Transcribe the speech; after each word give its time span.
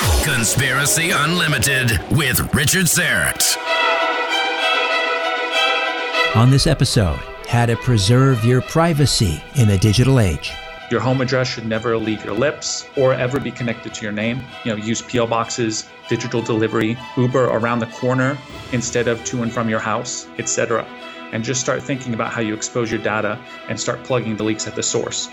Conspiracy 0.00 1.10
Unlimited 1.10 1.90
with 2.12 2.54
Richard 2.54 2.86
Syrett. 2.86 3.56
On 6.34 6.50
this 6.50 6.66
episode, 6.66 7.18
how 7.48 7.66
to 7.66 7.76
preserve 7.76 8.44
your 8.44 8.62
privacy 8.62 9.42
in 9.56 9.68
the 9.68 9.76
digital 9.76 10.18
age. 10.18 10.52
Your 10.90 11.00
home 11.00 11.20
address 11.20 11.48
should 11.48 11.66
never 11.66 11.96
leave 11.98 12.24
your 12.24 12.34
lips 12.34 12.88
or 12.96 13.12
ever 13.12 13.38
be 13.38 13.50
connected 13.50 13.92
to 13.94 14.02
your 14.02 14.12
name. 14.12 14.42
You 14.64 14.72
know, 14.72 14.76
use 14.76 15.02
PO 15.02 15.26
boxes, 15.26 15.88
digital 16.08 16.40
delivery, 16.40 16.96
Uber 17.16 17.44
around 17.44 17.80
the 17.80 17.86
corner 17.86 18.38
instead 18.72 19.06
of 19.06 19.22
to 19.26 19.42
and 19.42 19.52
from 19.52 19.68
your 19.68 19.80
house, 19.80 20.26
etc. 20.38 20.84
And 21.32 21.44
just 21.44 21.60
start 21.60 21.82
thinking 21.82 22.14
about 22.14 22.32
how 22.32 22.40
you 22.40 22.54
expose 22.54 22.90
your 22.90 23.02
data 23.02 23.38
and 23.68 23.78
start 23.78 24.02
plugging 24.04 24.36
the 24.36 24.44
leaks 24.44 24.66
at 24.66 24.74
the 24.74 24.82
source. 24.82 25.28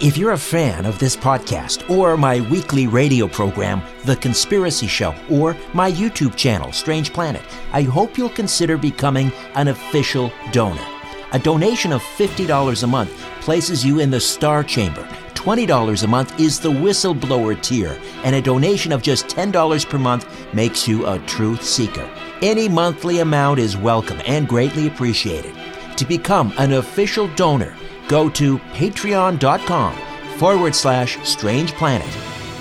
If 0.00 0.18
you're 0.18 0.32
a 0.32 0.38
fan 0.38 0.84
of 0.84 0.98
this 0.98 1.16
podcast 1.16 1.88
or 1.88 2.18
my 2.18 2.40
weekly 2.50 2.86
radio 2.86 3.26
program, 3.26 3.80
The 4.04 4.16
Conspiracy 4.16 4.86
Show, 4.86 5.14
or 5.30 5.56
my 5.72 5.90
YouTube 5.90 6.36
channel, 6.36 6.70
Strange 6.70 7.14
Planet, 7.14 7.40
I 7.72 7.82
hope 7.82 8.18
you'll 8.18 8.28
consider 8.28 8.76
becoming 8.76 9.32
an 9.54 9.68
official 9.68 10.30
donor. 10.52 10.86
A 11.32 11.38
donation 11.38 11.92
of 11.92 12.02
$50 12.02 12.82
a 12.82 12.86
month 12.86 13.10
places 13.40 13.86
you 13.86 14.00
in 14.00 14.10
the 14.10 14.20
Star 14.20 14.62
Chamber. 14.62 15.02
$20 15.32 16.02
a 16.02 16.06
month 16.06 16.38
is 16.38 16.60
the 16.60 16.68
whistleblower 16.70 17.58
tier, 17.62 17.98
and 18.22 18.36
a 18.36 18.42
donation 18.42 18.92
of 18.92 19.00
just 19.00 19.28
$10 19.28 19.88
per 19.88 19.98
month 19.98 20.28
makes 20.52 20.86
you 20.86 21.06
a 21.06 21.18
truth 21.20 21.62
seeker. 21.62 22.06
Any 22.42 22.68
monthly 22.68 23.20
amount 23.20 23.60
is 23.60 23.78
welcome 23.78 24.20
and 24.26 24.46
greatly 24.46 24.88
appreciated. 24.88 25.54
To 25.96 26.04
become 26.04 26.52
an 26.58 26.74
official 26.74 27.28
donor, 27.36 27.74
go 28.08 28.28
to 28.30 28.58
patreon.com 28.58 29.94
forward 30.38 30.74
slash 30.74 31.18
strange 31.26 31.72
planet. 31.74 32.08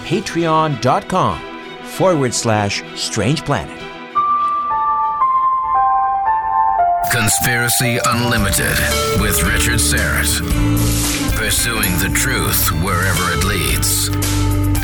Patreon.com 0.06 1.40
forward 1.84 2.34
slash 2.34 2.84
strange 2.96 3.44
planet. 3.46 3.82
Conspiracy 7.12 7.98
Unlimited 8.06 8.78
with 9.22 9.42
Richard 9.44 9.80
Syrett. 9.80 10.42
Pursuing 11.36 11.92
the 12.00 12.12
truth 12.14 12.72
wherever 12.84 13.32
it 13.32 13.44
leads. 13.46 14.10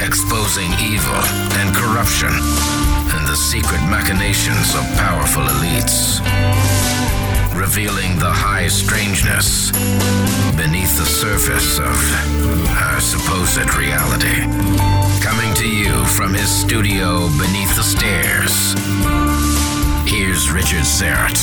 Exposing 0.01 0.71
evil 0.79 1.21
and 1.59 1.75
corruption 1.75 2.29
and 2.29 3.27
the 3.27 3.35
secret 3.35 3.81
machinations 3.89 4.75
of 4.75 4.83
powerful 4.97 5.43
elites 5.43 6.80
revealing 7.61 8.17
the 8.17 8.25
high 8.25 8.67
strangeness 8.67 9.69
beneath 10.57 10.97
the 10.97 11.05
surface 11.05 11.77
of 11.77 11.93
our 12.73 12.99
supposed 12.99 13.71
reality. 13.77 14.41
Coming 15.21 15.53
to 15.53 15.69
you 15.69 15.93
from 16.07 16.33
his 16.33 16.49
studio 16.49 17.29
beneath 17.37 17.69
the 17.75 17.83
stairs, 17.83 18.73
here's 20.09 20.49
Richard 20.49 20.85
Syrett. 20.89 21.37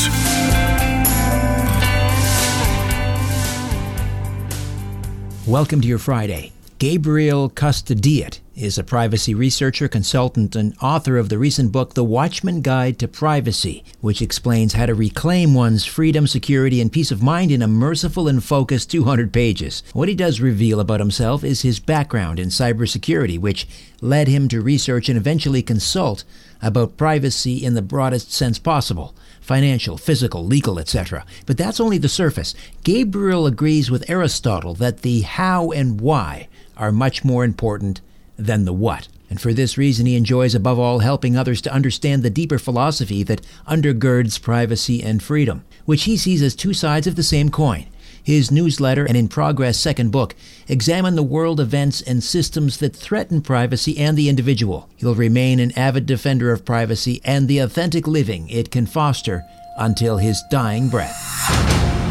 Welcome 5.46 5.80
to 5.82 5.86
your 5.86 5.98
Friday. 5.98 6.50
Gabriel 6.80 7.48
Custodiet 7.48 8.40
is 8.58 8.76
a 8.76 8.84
privacy 8.84 9.34
researcher, 9.34 9.86
consultant, 9.86 10.56
and 10.56 10.74
author 10.82 11.16
of 11.16 11.28
the 11.28 11.38
recent 11.38 11.70
book, 11.70 11.94
The 11.94 12.02
Watchman 12.02 12.60
Guide 12.60 12.98
to 12.98 13.06
Privacy, 13.06 13.84
which 14.00 14.20
explains 14.20 14.72
how 14.72 14.86
to 14.86 14.94
reclaim 14.94 15.54
one's 15.54 15.84
freedom, 15.84 16.26
security, 16.26 16.80
and 16.80 16.90
peace 16.90 17.12
of 17.12 17.22
mind 17.22 17.52
in 17.52 17.62
a 17.62 17.68
merciful 17.68 18.26
and 18.26 18.42
focused 18.42 18.90
200 18.90 19.32
pages. 19.32 19.84
What 19.92 20.08
he 20.08 20.14
does 20.16 20.40
reveal 20.40 20.80
about 20.80 20.98
himself 20.98 21.44
is 21.44 21.62
his 21.62 21.78
background 21.78 22.40
in 22.40 22.48
cybersecurity, 22.48 23.38
which 23.38 23.68
led 24.00 24.26
him 24.26 24.48
to 24.48 24.60
research 24.60 25.08
and 25.08 25.16
eventually 25.16 25.62
consult 25.62 26.24
about 26.60 26.96
privacy 26.96 27.64
in 27.64 27.74
the 27.74 27.82
broadest 27.82 28.32
sense 28.32 28.58
possible 28.58 29.14
financial, 29.40 29.96
physical, 29.96 30.44
legal, 30.44 30.78
etc. 30.78 31.24
But 31.46 31.56
that's 31.56 31.80
only 31.80 31.96
the 31.96 32.08
surface. 32.08 32.54
Gabriel 32.84 33.46
agrees 33.46 33.90
with 33.90 34.10
Aristotle 34.10 34.74
that 34.74 35.00
the 35.00 35.22
how 35.22 35.70
and 35.70 36.00
why 36.00 36.48
are 36.76 36.92
much 36.92 37.24
more 37.24 37.44
important 37.44 38.02
than 38.38 38.64
the 38.64 38.72
what. 38.72 39.08
And 39.28 39.40
for 39.40 39.52
this 39.52 39.76
reason, 39.76 40.06
he 40.06 40.16
enjoys 40.16 40.54
above 40.54 40.78
all 40.78 41.00
helping 41.00 41.36
others 41.36 41.60
to 41.62 41.72
understand 41.72 42.22
the 42.22 42.30
deeper 42.30 42.58
philosophy 42.58 43.22
that 43.24 43.42
undergirds 43.66 44.40
privacy 44.40 45.02
and 45.02 45.22
freedom, 45.22 45.64
which 45.84 46.04
he 46.04 46.16
sees 46.16 46.40
as 46.42 46.54
two 46.54 46.72
sides 46.72 47.06
of 47.06 47.16
the 47.16 47.22
same 47.22 47.50
coin. 47.50 47.86
His 48.22 48.50
newsletter 48.50 49.04
and 49.06 49.16
in 49.16 49.28
progress 49.28 49.78
second 49.78 50.10
book 50.10 50.34
examine 50.66 51.14
the 51.14 51.22
world 51.22 51.60
events 51.60 52.02
and 52.02 52.22
systems 52.22 52.78
that 52.78 52.94
threaten 52.94 53.40
privacy 53.40 53.98
and 53.98 54.16
the 54.16 54.28
individual. 54.28 54.88
He'll 54.96 55.14
remain 55.14 55.60
an 55.60 55.72
avid 55.78 56.06
defender 56.06 56.52
of 56.52 56.64
privacy 56.64 57.20
and 57.24 57.48
the 57.48 57.58
authentic 57.58 58.06
living 58.06 58.48
it 58.48 58.70
can 58.70 58.86
foster 58.86 59.44
until 59.78 60.18
his 60.18 60.42
dying 60.50 60.88
breath. 60.88 62.07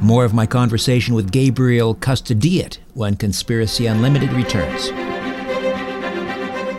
More 0.00 0.24
of 0.24 0.34
my 0.34 0.46
conversation 0.46 1.14
with 1.14 1.32
Gabriel 1.32 1.94
Custodiet 1.94 2.78
when 2.94 3.16
Conspiracy 3.16 3.86
Unlimited 3.86 4.32
returns. 4.32 4.90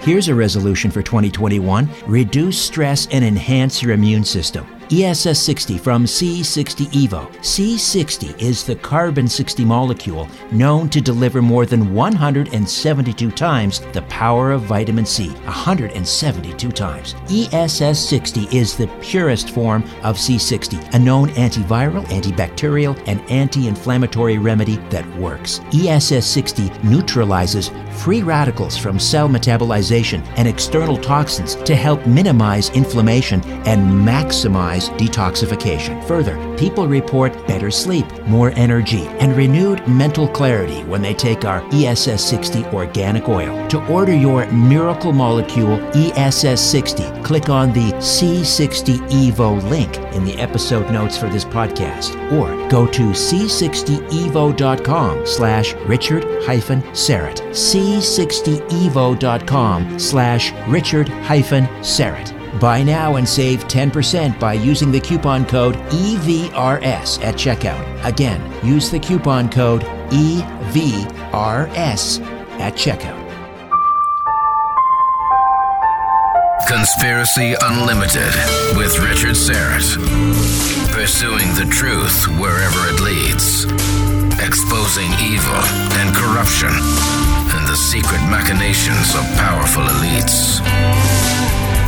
Here's 0.04 0.28
a 0.28 0.36
resolution 0.36 0.92
for 0.92 1.02
2021 1.02 1.90
reduce 2.06 2.62
stress 2.62 3.08
and 3.08 3.25
enhance 3.25 3.81
your 3.81 3.92
immune 3.94 4.24
system. 4.24 4.76
ESS 4.89 5.39
60 5.39 5.78
from 5.78 6.06
C60 6.06 6.86
Evo. 6.88 7.28
C60 7.39 8.42
is 8.42 8.63
the 8.63 8.75
carbon 8.78 9.28
60 9.28 9.66
molecule 9.66 10.30
known 10.51 10.89
to 10.89 11.01
deliver 11.01 11.42
more 11.42 11.66
than 11.66 11.94
172 11.94 13.31
times 13.31 13.81
the 13.92 14.01
power 14.04 14.54
of 14.54 14.62
vitamin 14.62 15.06
C. 15.06 15.28
172 15.28 16.72
times. 16.72 17.16
ESS 17.30 18.00
60 18.00 18.57
is 18.57 18.78
the 18.78 18.88
purest 19.01 19.50
form 19.50 19.84
of 20.04 20.16
C60, 20.16 20.94
a 20.94 21.00
known 21.00 21.30
antiviral, 21.31 22.06
antibacterial, 22.06 22.98
and 23.07 23.19
anti 23.30 23.68
inflammatory 23.68 24.38
remedy 24.38 24.78
that 24.89 25.06
works. 25.18 25.60
ESS 25.74 26.25
60 26.25 26.72
neutralizes 26.84 27.72
free 27.92 28.22
radicals 28.22 28.78
from 28.78 29.00
cell 29.00 29.28
metabolization 29.28 30.25
and 30.38 30.48
external 30.48 30.98
toxins 30.98 31.56
to 31.56 31.75
help 31.75 32.06
minimize 32.06 32.69
inflammation 32.69 33.42
and 33.66 34.07
maximize 34.07 34.76
detoxification. 34.89 36.06
Further, 36.07 36.38
people 36.57 36.88
report 36.88 37.33
better 37.47 37.71
sleep, 37.71 38.06
more 38.27 38.51
energy, 38.51 39.07
and 39.19 39.35
renewed 39.35 39.85
mental 39.88 40.27
clarity 40.27 40.83
when 40.83 41.01
they 41.01 41.13
take 41.13 41.45
our 41.45 41.63
ESS 41.74 42.24
60 42.24 42.65
organic 42.65 43.27
oil. 43.27 43.68
To 43.69 43.83
order 43.88 44.15
your 44.15 44.45
miracle 44.51 45.12
molecule 45.12 45.79
ESS 45.95 46.62
60, 46.62 47.24
click 47.24 47.50
on 47.50 47.74
the 47.74 47.91
C60 47.94 48.97
Evo 49.09 49.59
link 49.69 49.97
in 50.13 50.24
the 50.24 50.38
episode 50.38 50.91
notes 50.91 51.18
for 51.18 51.29
this 51.29 51.45
podcast 51.45 52.15
or 52.31 52.56
go 52.69 52.85
to 52.88 53.12
c60evo.com 53.12 55.25
slash 55.25 55.74
richard 55.85 56.24
hyphen 56.44 56.81
Syrett. 56.94 57.41
c60evo.com 57.51 60.00
slash 60.00 60.51
richard 60.68 61.09
hyphen 61.09 61.65
Syrett. 61.81 62.37
Buy 62.59 62.81
now 62.81 63.18
and 63.18 63.27
save 63.27 63.68
10% 63.68 64.39
by 64.39 64.54
using 64.54 64.92
the 64.92 65.00
coupon 65.00 65.45
code 65.45 65.75
EVRS 65.75 67.24
at 67.24 67.36
checkout. 67.36 68.06
Again, 68.06 68.42
use 68.65 68.89
the 68.89 69.00
coupon 69.00 69.50
code 69.50 69.83
EVRS 70.09 71.06
at 72.59 72.74
checkout. 72.74 73.27
Conspiracy 76.68 77.56
Unlimited 77.62 78.33
with 78.75 78.98
Richard 79.00 79.36
Syrett. 79.36 79.95
Pursuing 80.92 81.53
the 81.53 81.68
truth 81.71 82.27
wherever 82.39 82.89
it 82.89 83.00
leads. 83.01 83.65
Exposing 84.44 85.12
evil 85.21 85.62
and 86.01 86.15
corruption 86.15 86.69
and 86.69 87.68
the 87.68 87.75
secret 87.75 88.21
machinations 88.30 89.15
of 89.15 89.24
powerful 89.38 89.83
elites. 89.83 91.17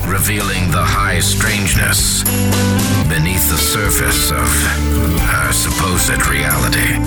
Revealing 0.09 0.71
the 0.71 0.81
high 0.83 1.19
strangeness 1.19 2.23
beneath 3.07 3.47
the 3.47 3.57
surface 3.57 4.31
of 4.31 4.49
our 5.29 5.53
supposed 5.53 6.25
reality. 6.25 6.97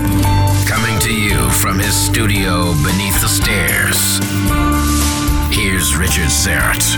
Coming 0.71 0.99
to 1.01 1.13
you 1.13 1.51
from 1.51 1.81
his 1.81 1.95
studio 1.95 2.73
beneath 2.85 3.21
the 3.21 3.27
stairs. 3.27 4.23
Here's 5.51 5.97
Richard 5.97 6.31
Syrett. 6.31 6.97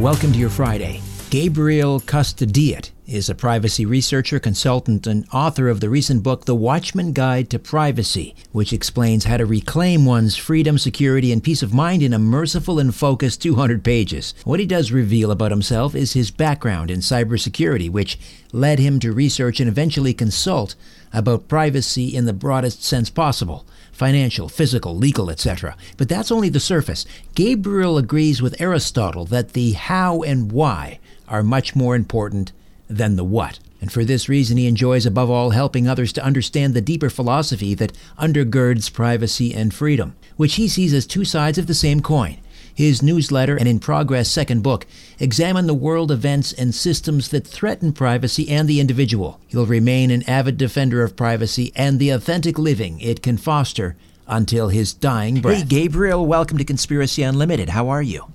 Welcome 0.00 0.32
to 0.32 0.38
your 0.38 0.50
Friday. 0.50 1.02
Gabriel 1.28 2.00
Custodiet 2.00 2.90
is 3.06 3.28
a 3.28 3.34
privacy 3.34 3.86
researcher, 3.86 4.40
consultant, 4.40 5.06
and 5.06 5.24
author 5.32 5.68
of 5.68 5.80
the 5.80 5.88
recent 5.88 6.22
book, 6.22 6.44
The 6.44 6.54
Watchman 6.54 7.12
Guide 7.12 7.48
to 7.50 7.58
Privacy, 7.58 8.34
which 8.50 8.72
explains 8.72 9.24
how 9.24 9.36
to 9.36 9.46
reclaim 9.46 10.04
one's 10.04 10.36
freedom, 10.36 10.76
security, 10.76 11.30
and 11.30 11.42
peace 11.42 11.62
of 11.62 11.72
mind 11.72 12.02
in 12.02 12.12
a 12.12 12.18
merciful 12.18 12.78
and 12.80 12.94
focused 12.94 13.42
200 13.42 13.84
pages. 13.84 14.34
What 14.44 14.58
he 14.58 14.66
does 14.66 14.90
reveal 14.90 15.30
about 15.30 15.52
himself 15.52 15.94
is 15.94 16.14
his 16.14 16.32
background 16.32 16.90
in 16.90 16.98
cybersecurity, 16.98 17.88
which 17.88 18.18
led 18.52 18.78
him 18.78 18.98
to 19.00 19.12
research 19.12 19.60
and 19.60 19.68
eventually 19.68 20.12
consult 20.12 20.74
about 21.12 21.48
privacy 21.48 22.14
in 22.14 22.24
the 22.24 22.32
broadest 22.32 22.82
sense 22.82 23.10
possible 23.10 23.66
financial, 23.92 24.46
physical, 24.46 24.94
legal, 24.94 25.30
etc. 25.30 25.74
But 25.96 26.08
that's 26.08 26.30
only 26.30 26.50
the 26.50 26.60
surface. 26.60 27.06
Gabriel 27.34 27.96
agrees 27.96 28.42
with 28.42 28.60
Aristotle 28.60 29.24
that 29.26 29.54
the 29.54 29.72
how 29.72 30.22
and 30.22 30.52
why 30.52 30.98
are 31.28 31.42
much 31.42 31.74
more 31.74 31.96
important 31.96 32.52
than 32.88 33.16
the 33.16 33.24
what. 33.24 33.58
And 33.80 33.92
for 33.92 34.04
this 34.04 34.28
reason, 34.28 34.56
he 34.56 34.66
enjoys 34.66 35.06
above 35.06 35.30
all 35.30 35.50
helping 35.50 35.86
others 35.86 36.12
to 36.14 36.24
understand 36.24 36.74
the 36.74 36.80
deeper 36.80 37.10
philosophy 37.10 37.74
that 37.74 37.92
undergirds 38.18 38.92
privacy 38.92 39.54
and 39.54 39.72
freedom, 39.72 40.16
which 40.36 40.54
he 40.54 40.68
sees 40.68 40.94
as 40.94 41.06
two 41.06 41.24
sides 41.24 41.58
of 41.58 41.66
the 41.66 41.74
same 41.74 42.00
coin. 42.00 42.38
His 42.74 43.02
newsletter 43.02 43.56
and 43.56 43.66
in 43.66 43.78
progress 43.78 44.30
second 44.30 44.62
book 44.62 44.86
examine 45.18 45.66
the 45.66 45.74
world 45.74 46.10
events 46.10 46.52
and 46.52 46.74
systems 46.74 47.28
that 47.30 47.46
threaten 47.46 47.92
privacy 47.92 48.50
and 48.50 48.68
the 48.68 48.80
individual. 48.80 49.40
He'll 49.46 49.64
remain 49.64 50.10
an 50.10 50.28
avid 50.28 50.58
defender 50.58 51.02
of 51.02 51.16
privacy 51.16 51.72
and 51.74 51.98
the 51.98 52.10
authentic 52.10 52.58
living 52.58 53.00
it 53.00 53.22
can 53.22 53.38
foster 53.38 53.96
until 54.26 54.68
his 54.68 54.92
dying 54.92 55.40
breath. 55.40 55.58
Hey, 55.58 55.64
Gabriel, 55.64 56.26
welcome 56.26 56.58
to 56.58 56.64
Conspiracy 56.64 57.22
Unlimited. 57.22 57.70
How 57.70 57.88
are 57.88 58.02
you? 58.02 58.26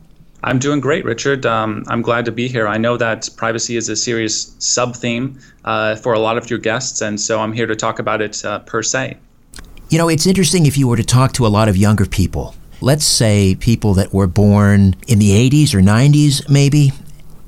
I'm 0.43 0.57
doing 0.59 0.79
great, 0.79 1.05
Richard. 1.05 1.45
Um, 1.45 1.83
I'm 1.87 2.01
glad 2.01 2.25
to 2.25 2.31
be 2.31 2.47
here. 2.47 2.67
I 2.67 2.77
know 2.77 2.97
that 2.97 3.29
privacy 3.35 3.75
is 3.75 3.89
a 3.89 3.95
serious 3.95 4.55
sub 4.59 4.95
theme 4.95 5.39
uh, 5.65 5.95
for 5.95 6.13
a 6.13 6.19
lot 6.19 6.37
of 6.37 6.49
your 6.49 6.59
guests, 6.59 7.01
and 7.01 7.19
so 7.19 7.39
I'm 7.39 7.53
here 7.53 7.67
to 7.67 7.75
talk 7.75 7.99
about 7.99 8.21
it 8.21 8.43
uh, 8.43 8.59
per 8.59 8.81
se. 8.81 9.17
You 9.89 9.97
know, 9.97 10.09
it's 10.09 10.25
interesting 10.25 10.65
if 10.65 10.77
you 10.77 10.87
were 10.87 10.97
to 10.97 11.03
talk 11.03 11.33
to 11.33 11.45
a 11.45 11.49
lot 11.49 11.67
of 11.69 11.77
younger 11.77 12.05
people 12.05 12.55
let's 12.81 13.05
say 13.05 13.55
people 13.55 13.93
that 13.93 14.11
were 14.11 14.27
born 14.27 14.95
in 15.07 15.19
the 15.19 15.31
80s 15.49 15.73
or 15.73 15.79
90s, 15.79 16.49
maybe, 16.49 16.91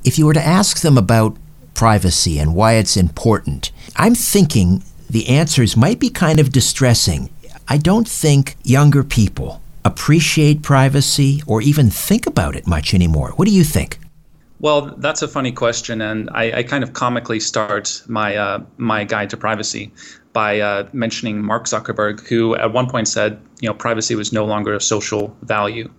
if 0.04 0.18
you 0.18 0.26
were 0.26 0.34
to 0.34 0.44
ask 0.44 0.80
them 0.80 0.96
about 0.96 1.36
privacy 1.74 2.38
and 2.38 2.54
why 2.54 2.74
it's 2.74 2.96
important, 2.96 3.72
I'm 3.96 4.14
thinking 4.14 4.84
the 5.10 5.28
answers 5.28 5.76
might 5.76 5.98
be 5.98 6.08
kind 6.08 6.38
of 6.38 6.52
distressing. 6.52 7.30
I 7.68 7.78
don't 7.78 8.08
think 8.08 8.56
younger 8.62 9.02
people 9.02 9.60
appreciate 9.84 10.62
privacy 10.62 11.42
or 11.46 11.60
even 11.62 11.90
think 11.90 12.26
about 12.26 12.56
it 12.56 12.66
much 12.66 12.94
anymore. 12.94 13.32
What 13.36 13.46
do 13.46 13.54
you 13.54 13.64
think? 13.64 13.98
Well, 14.60 14.94
that's 14.96 15.20
a 15.20 15.28
funny 15.28 15.52
question, 15.52 16.00
and 16.00 16.30
I, 16.32 16.58
I 16.58 16.62
kind 16.62 16.82
of 16.82 16.94
comically 16.94 17.38
start 17.38 18.02
my 18.06 18.36
uh, 18.36 18.62
my 18.78 19.04
guide 19.04 19.28
to 19.30 19.36
privacy 19.36 19.92
by 20.32 20.60
uh, 20.60 20.88
mentioning 20.92 21.42
Mark 21.42 21.66
Zuckerberg, 21.66 22.26
who 22.26 22.56
at 22.56 22.72
one 22.72 22.88
point 22.88 23.06
said, 23.08 23.40
you 23.60 23.68
know, 23.68 23.74
privacy 23.74 24.14
was 24.14 24.32
no 24.32 24.44
longer 24.44 24.72
a 24.74 24.80
social 24.80 25.36
value, 25.42 25.90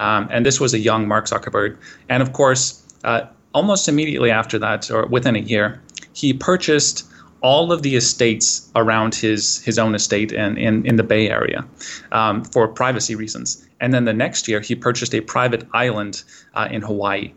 um, 0.00 0.28
and 0.30 0.44
this 0.44 0.60
was 0.60 0.74
a 0.74 0.78
young 0.78 1.08
Mark 1.08 1.26
Zuckerberg. 1.26 1.78
And 2.08 2.22
of 2.22 2.32
course, 2.32 2.84
uh, 3.04 3.22
almost 3.54 3.88
immediately 3.88 4.30
after 4.30 4.58
that, 4.58 4.90
or 4.90 5.06
within 5.06 5.34
a 5.34 5.40
year, 5.40 5.80
he 6.12 6.34
purchased 6.34 7.09
all 7.42 7.72
of 7.72 7.82
the 7.82 7.96
estates 7.96 8.70
around 8.74 9.14
his 9.14 9.62
his 9.64 9.78
own 9.78 9.94
estate 9.94 10.32
in, 10.32 10.56
in, 10.58 10.86
in 10.86 10.96
the 10.96 11.02
Bay 11.02 11.30
Area 11.30 11.64
um, 12.12 12.44
for 12.44 12.68
privacy 12.68 13.14
reasons. 13.14 13.66
And 13.80 13.94
then 13.94 14.04
the 14.04 14.12
next 14.12 14.48
year, 14.48 14.60
he 14.60 14.74
purchased 14.74 15.14
a 15.14 15.20
private 15.20 15.66
island 15.72 16.22
uh, 16.54 16.68
in 16.70 16.82
Hawaii. 16.82 17.32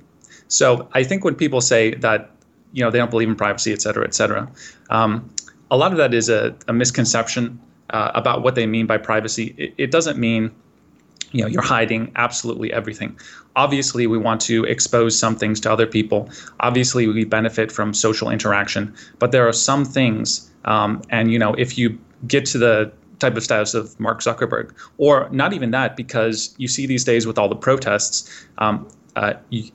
So 0.48 0.90
I 0.94 1.04
think 1.04 1.24
when 1.24 1.36
people 1.36 1.62
say 1.62 1.96
that 1.96 2.32
you 2.74 2.84
know 2.84 2.92
they 2.92 2.98
don't 2.98 3.12
believe 3.12 3.30
in 3.30 3.36
privacy, 3.36 3.72
et 3.72 3.82
cetera, 3.82 4.04
et 4.04 4.14
cetera, 4.14 4.52
um, 4.90 5.30
a 5.72 5.78
lot 5.78 5.92
of 5.92 5.98
that 5.98 6.14
is 6.14 6.30
a, 6.30 6.56
a 6.68 6.74
misconception 6.74 7.60
uh, 7.92 8.12
about 8.14 8.44
what 8.44 8.56
they 8.56 8.66
mean 8.66 8.86
by 8.86 8.98
privacy. 8.98 9.56
It, 9.58 9.74
it 9.78 9.92
doesn't 9.92 10.18
mean 10.18 10.52
you 11.34 11.42
know 11.42 11.48
you're 11.48 11.62
hiding 11.62 12.12
absolutely 12.16 12.72
everything. 12.72 13.20
Obviously 13.56 14.08
we 14.08 14.18
want 14.18 14.40
to 14.42 14.64
expose 14.64 15.18
some 15.20 15.36
things 15.36 15.60
to 15.60 15.72
other 15.72 15.86
people. 15.86 16.30
Obviously 16.62 17.08
we 17.08 17.26
benefit 17.26 17.72
from 17.72 17.94
social 17.94 18.30
interaction 18.30 18.94
but 19.20 19.32
there 19.32 19.48
are 19.48 19.54
some 19.54 19.84
things 19.86 20.50
um, 20.66 21.02
and 21.10 21.32
you 21.32 21.40
know 21.40 21.54
if 21.56 21.78
you 21.78 21.98
get 22.28 22.46
to 22.46 22.58
the 22.58 22.92
type 23.20 23.36
of 23.38 23.44
status 23.44 23.74
of 23.74 23.98
mark 24.00 24.20
zuckerberg 24.20 24.72
or 24.98 25.30
not 25.32 25.54
even 25.54 25.72
that 25.72 25.96
because 25.96 26.54
you 26.58 26.68
see 26.68 26.86
these 26.86 27.04
days 27.04 27.26
with 27.26 27.38
all 27.38 27.48
the 27.48 27.56
protests 27.56 28.48
um, 28.58 28.88
uh, 29.16 29.34
you, 29.50 29.72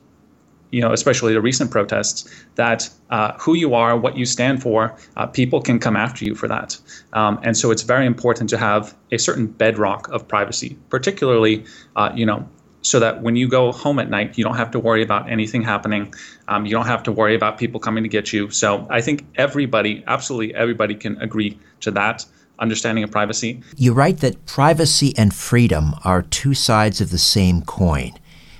you 0.71 0.81
know, 0.81 0.91
especially 0.93 1.33
the 1.33 1.41
recent 1.41 1.71
protests, 1.71 2.29
that 2.55 2.89
uh, 3.09 3.33
who 3.39 3.55
you 3.55 3.73
are, 3.73 3.97
what 3.97 4.17
you 4.17 4.25
stand 4.25 4.61
for, 4.61 4.95
uh, 5.17 5.25
people 5.25 5.61
can 5.61 5.79
come 5.79 5.95
after 5.95 6.25
you 6.25 6.35
for 6.35 6.47
that. 6.47 6.77
Um, 7.13 7.39
and 7.43 7.57
so 7.57 7.71
it's 7.71 7.81
very 7.81 8.05
important 8.05 8.49
to 8.51 8.57
have 8.57 8.95
a 9.11 9.17
certain 9.17 9.47
bedrock 9.47 10.07
of 10.09 10.27
privacy, 10.27 10.77
particularly, 10.89 11.65
uh, 11.95 12.11
you 12.13 12.25
know, 12.25 12.47
so 12.81 12.99
that 12.99 13.21
when 13.21 13.35
you 13.35 13.47
go 13.47 13.71
home 13.71 13.99
at 13.99 14.09
night, 14.09 14.37
you 14.37 14.43
don't 14.43 14.55
have 14.55 14.71
to 14.71 14.79
worry 14.79 15.03
about 15.03 15.29
anything 15.29 15.61
happening. 15.61 16.13
Um, 16.47 16.65
you 16.65 16.71
don't 16.71 16.85
have 16.85 17.03
to 17.03 17.11
worry 17.11 17.35
about 17.35 17.57
people 17.57 17.79
coming 17.79 18.03
to 18.03 18.09
get 18.09 18.31
you. 18.31 18.49
So 18.51 18.87
I 18.89 19.01
think 19.01 19.25
everybody, 19.35 20.03
absolutely 20.07 20.55
everybody, 20.55 20.95
can 20.95 21.17
agree 21.21 21.59
to 21.81 21.91
that 21.91 22.25
understanding 22.59 23.03
of 23.03 23.11
privacy. 23.11 23.61
You 23.75 23.93
write 23.93 24.19
that 24.19 24.45
privacy 24.45 25.13
and 25.17 25.33
freedom 25.33 25.93
are 26.03 26.21
two 26.21 26.53
sides 26.53 27.01
of 27.01 27.09
the 27.09 27.17
same 27.17 27.61
coin. 27.63 28.11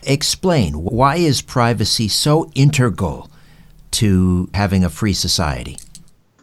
Explain 0.03 0.73
why 0.73 1.17
is 1.17 1.41
privacy 1.41 2.07
so 2.07 2.49
integral 2.55 3.29
to 3.91 4.49
having 4.53 4.83
a 4.83 4.89
free 4.89 5.13
society? 5.13 5.77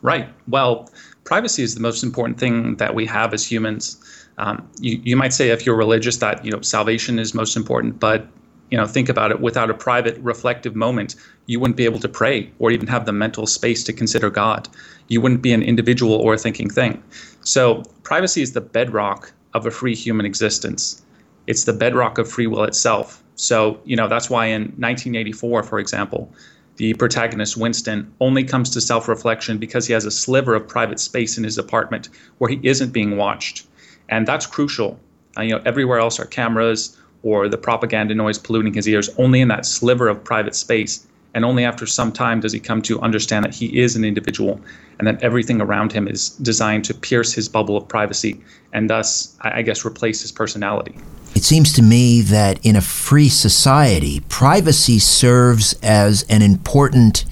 Right. 0.03 0.29
Well, 0.49 0.91
privacy 1.25 1.63
is 1.63 1.75
the 1.75 1.81
most 1.81 2.03
important 2.03 2.39
thing 2.39 2.77
that 2.77 2.95
we 2.95 3.07
have 3.07 3.35
as 3.35 3.51
humans. 3.51 3.99
Um, 4.39 4.69
you, 4.81 5.01
you 5.03 5.17
might 5.17 5.33
say 5.33 5.51
if 5.51 5.65
you're 5.65 5.77
religious 5.77 6.19
that 6.19 6.45
you 6.45 6.51
know 6.51 6.61
salvation 6.61 7.19
is 7.19 7.35
most 7.35 7.57
important, 7.57 7.99
but 7.99 8.27
you 8.71 8.77
know 8.77 8.87
think 8.87 9.09
about 9.09 9.31
it. 9.31 9.41
Without 9.41 9.71
a 9.71 9.75
private, 9.75 10.19
reflective 10.19 10.77
moment, 10.77 11.17
you 11.47 11.59
wouldn't 11.59 11.77
be 11.77 11.85
able 11.85 12.01
to 12.01 12.09
pray 12.09 12.51
or 12.59 12.71
even 12.71 12.87
have 12.87 13.07
the 13.07 13.13
mental 13.13 13.47
space 13.47 13.83
to 13.85 13.93
consider 13.93 14.31
God. 14.31 14.69
You 15.09 15.21
wouldn't 15.21 15.43
be 15.43 15.53
an 15.53 15.63
individual 15.63 16.15
or 16.15 16.35
a 16.35 16.39
thinking 16.39 16.69
thing. 16.69 17.03
So 17.43 17.83
privacy 18.03 18.43
is 18.43 18.53
the 18.53 18.61
bedrock 18.61 19.33
of 19.55 19.67
a 19.67 19.71
free 19.71 19.95
human 19.95 20.27
existence. 20.27 21.03
It's 21.47 21.65
the 21.65 21.73
bedrock 21.73 22.19
of 22.19 22.31
free 22.31 22.47
will 22.47 22.65
itself. 22.65 23.23
So, 23.37 23.81
you 23.85 23.97
know, 23.97 24.09
that's 24.09 24.31
why 24.31 24.47
in 24.47 24.63
1984, 24.63 25.63
for 25.63 25.79
example, 25.79 26.33
the 26.77 26.95
protagonist, 26.95 27.57
Winston, 27.57 28.13
only 28.21 28.45
comes 28.45 28.71
to 28.71 28.81
self 28.81 29.09
reflection 29.09 29.59
because 29.59 29.87
he 29.87 29.93
has 29.93 30.05
a 30.05 30.11
sliver 30.11 30.55
of 30.55 30.69
private 30.69 31.01
space 31.01 31.39
in 31.39 31.45
his 31.45 31.59
apartment 31.59 32.09
where 32.39 32.51
he 32.51 32.61
isn't 32.63 32.93
being 32.93 33.17
watched. 33.17 33.67
And 34.09 34.27
that's 34.27 34.47
crucial. 34.47 34.99
Uh, 35.37 35.43
you 35.43 35.51
know, 35.51 35.63
everywhere 35.65 35.99
else 35.99 36.21
are 36.21 36.27
cameras 36.27 36.97
or 37.23 37.49
the 37.49 37.59
propaganda 37.59 38.15
noise 38.15 38.39
polluting 38.39 38.75
his 38.75 38.89
ears 38.89 39.11
only 39.19 39.41
in 39.41 39.49
that 39.49 39.67
sliver 39.67 40.09
of 40.09 40.23
private 40.23 40.55
space. 40.55 41.07
And 41.37 41.45
only 41.45 41.67
after 41.67 41.85
some 41.85 42.13
time 42.13 42.41
does 42.41 42.51
he 42.51 42.59
come 42.59 42.81
to 42.83 42.99
understand 43.03 43.45
that 43.45 43.55
he 43.55 43.79
is 43.79 43.95
an 43.95 44.07
individual 44.07 44.59
and 44.99 45.07
that 45.07 45.23
everything 45.23 45.61
around 45.61 45.93
him 45.93 46.09
is 46.09 46.31
designed 46.31 46.87
to 46.87 46.95
pierce 46.95 47.35
his 47.35 47.47
bubble 47.47 47.77
of 47.77 47.87
privacy 47.87 48.41
and 48.73 48.89
thus, 48.89 49.37
I 49.43 49.61
guess, 49.61 49.85
replace 49.85 50.23
his 50.23 50.33
personality. 50.33 50.97
It 51.35 51.45
seems 51.45 51.75
to 51.75 51.83
me 51.83 52.23
that 52.23 52.59
in 52.65 52.75
a 52.75 52.81
free 52.81 53.29
society, 53.29 54.21
privacy 54.31 54.99
serves 54.99 55.75
as 55.83 56.25
an 56.31 56.41
important 56.41 57.27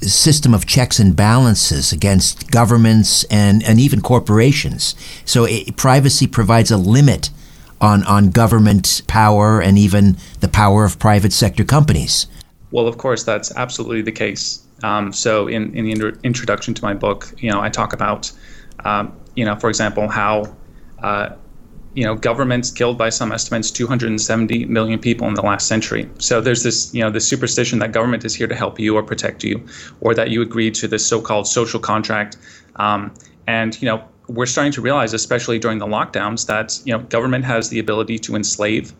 system 0.00 0.54
of 0.54 0.64
checks 0.64 0.98
and 0.98 1.14
balances 1.14 1.92
against 1.92 2.50
governments 2.50 3.24
and, 3.24 3.62
and 3.64 3.78
even 3.78 4.00
corporations. 4.00 4.94
So 5.26 5.44
it, 5.44 5.76
privacy 5.76 6.26
provides 6.26 6.70
a 6.70 6.78
limit 6.78 7.28
on, 7.78 8.04
on 8.04 8.30
government 8.30 9.02
power 9.06 9.60
and 9.60 9.76
even 9.76 10.16
the 10.40 10.48
power 10.48 10.86
of 10.86 10.98
private 10.98 11.34
sector 11.34 11.64
companies. 11.64 12.26
Well, 12.70 12.86
of 12.86 12.98
course, 12.98 13.24
that's 13.24 13.54
absolutely 13.56 14.02
the 14.02 14.12
case. 14.12 14.62
Um, 14.82 15.12
so, 15.12 15.48
in, 15.48 15.74
in 15.76 15.84
the 15.84 15.92
inter- 15.92 16.18
introduction 16.22 16.74
to 16.74 16.82
my 16.82 16.94
book, 16.94 17.34
you 17.38 17.50
know, 17.50 17.60
I 17.60 17.68
talk 17.68 17.92
about, 17.92 18.32
um, 18.84 19.12
you 19.34 19.44
know, 19.44 19.56
for 19.56 19.68
example, 19.68 20.08
how, 20.08 20.54
uh, 21.02 21.30
you 21.94 22.04
know, 22.04 22.14
governments 22.14 22.70
killed 22.70 22.96
by 22.96 23.08
some 23.08 23.32
estimates 23.32 23.70
270 23.70 24.66
million 24.66 24.98
people 24.98 25.26
in 25.26 25.34
the 25.34 25.42
last 25.42 25.66
century. 25.66 26.08
So 26.18 26.40
there's 26.40 26.62
this, 26.62 26.94
you 26.94 27.02
know, 27.02 27.10
this 27.10 27.26
superstition 27.26 27.80
that 27.80 27.92
government 27.92 28.24
is 28.24 28.34
here 28.34 28.46
to 28.46 28.54
help 28.54 28.78
you 28.78 28.94
or 28.94 29.02
protect 29.02 29.42
you, 29.42 29.66
or 30.00 30.14
that 30.14 30.30
you 30.30 30.40
agree 30.40 30.70
to 30.70 30.86
this 30.86 31.04
so-called 31.04 31.48
social 31.48 31.80
contract. 31.80 32.36
Um, 32.76 33.12
and 33.48 33.80
you 33.82 33.86
know, 33.86 34.04
we're 34.28 34.46
starting 34.46 34.72
to 34.72 34.80
realize, 34.80 35.12
especially 35.12 35.58
during 35.58 35.78
the 35.78 35.86
lockdowns, 35.86 36.46
that 36.46 36.78
you 36.84 36.92
know, 36.92 37.00
government 37.00 37.44
has 37.44 37.68
the 37.68 37.80
ability 37.80 38.18
to 38.20 38.36
enslave. 38.36 38.92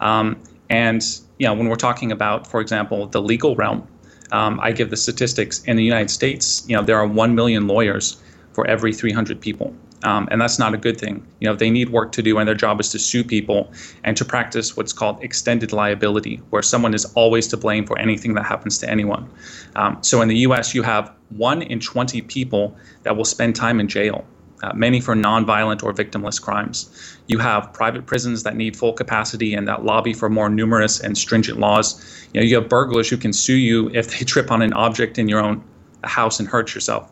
Um, 0.00 0.40
and 0.70 1.02
you 1.38 1.46
know, 1.46 1.54
when 1.54 1.68
we're 1.68 1.76
talking 1.76 2.12
about, 2.12 2.46
for 2.46 2.60
example, 2.60 3.06
the 3.06 3.22
legal 3.22 3.54
realm, 3.56 3.86
um, 4.32 4.60
I 4.60 4.72
give 4.72 4.90
the 4.90 4.96
statistics 4.96 5.62
in 5.64 5.76
the 5.76 5.84
United 5.84 6.10
States. 6.10 6.64
You 6.68 6.76
know, 6.76 6.82
there 6.82 6.96
are 6.96 7.06
one 7.06 7.34
million 7.34 7.66
lawyers 7.66 8.20
for 8.52 8.66
every 8.66 8.92
300 8.92 9.40
people, 9.40 9.74
um, 10.02 10.28
and 10.30 10.40
that's 10.40 10.58
not 10.58 10.74
a 10.74 10.76
good 10.76 10.98
thing. 10.98 11.24
You 11.40 11.48
know, 11.48 11.54
they 11.54 11.70
need 11.70 11.90
work 11.90 12.12
to 12.12 12.22
do, 12.22 12.38
and 12.38 12.46
their 12.46 12.54
job 12.54 12.80
is 12.80 12.90
to 12.90 12.98
sue 12.98 13.24
people 13.24 13.72
and 14.04 14.16
to 14.16 14.24
practice 14.24 14.76
what's 14.76 14.92
called 14.92 15.22
extended 15.22 15.72
liability, 15.72 16.42
where 16.50 16.62
someone 16.62 16.92
is 16.92 17.04
always 17.14 17.46
to 17.48 17.56
blame 17.56 17.86
for 17.86 17.98
anything 17.98 18.34
that 18.34 18.44
happens 18.44 18.78
to 18.78 18.90
anyone. 18.90 19.30
Um, 19.76 19.98
so 20.02 20.20
in 20.20 20.28
the 20.28 20.38
U.S., 20.38 20.74
you 20.74 20.82
have 20.82 21.12
one 21.30 21.62
in 21.62 21.80
20 21.80 22.20
people 22.22 22.76
that 23.04 23.16
will 23.16 23.24
spend 23.24 23.54
time 23.54 23.80
in 23.80 23.88
jail 23.88 24.26
uh, 24.62 24.72
many 24.74 25.00
for 25.00 25.14
nonviolent 25.14 25.82
or 25.82 25.92
victimless 25.92 26.40
crimes. 26.40 27.16
You 27.26 27.38
have 27.38 27.72
private 27.72 28.06
prisons 28.06 28.42
that 28.42 28.56
need 28.56 28.76
full 28.76 28.92
capacity 28.92 29.54
and 29.54 29.68
that 29.68 29.84
lobby 29.84 30.12
for 30.12 30.28
more 30.28 30.48
numerous 30.48 31.00
and 31.00 31.16
stringent 31.16 31.58
laws. 31.58 32.26
You 32.32 32.40
know, 32.40 32.46
you 32.46 32.56
have 32.56 32.68
burglars 32.68 33.08
who 33.08 33.16
can 33.16 33.32
sue 33.32 33.56
you 33.56 33.90
if 33.94 34.10
they 34.10 34.24
trip 34.24 34.50
on 34.50 34.62
an 34.62 34.72
object 34.72 35.18
in 35.18 35.28
your 35.28 35.40
own 35.40 35.62
house 36.04 36.40
and 36.40 36.48
hurt 36.48 36.74
yourself, 36.74 37.10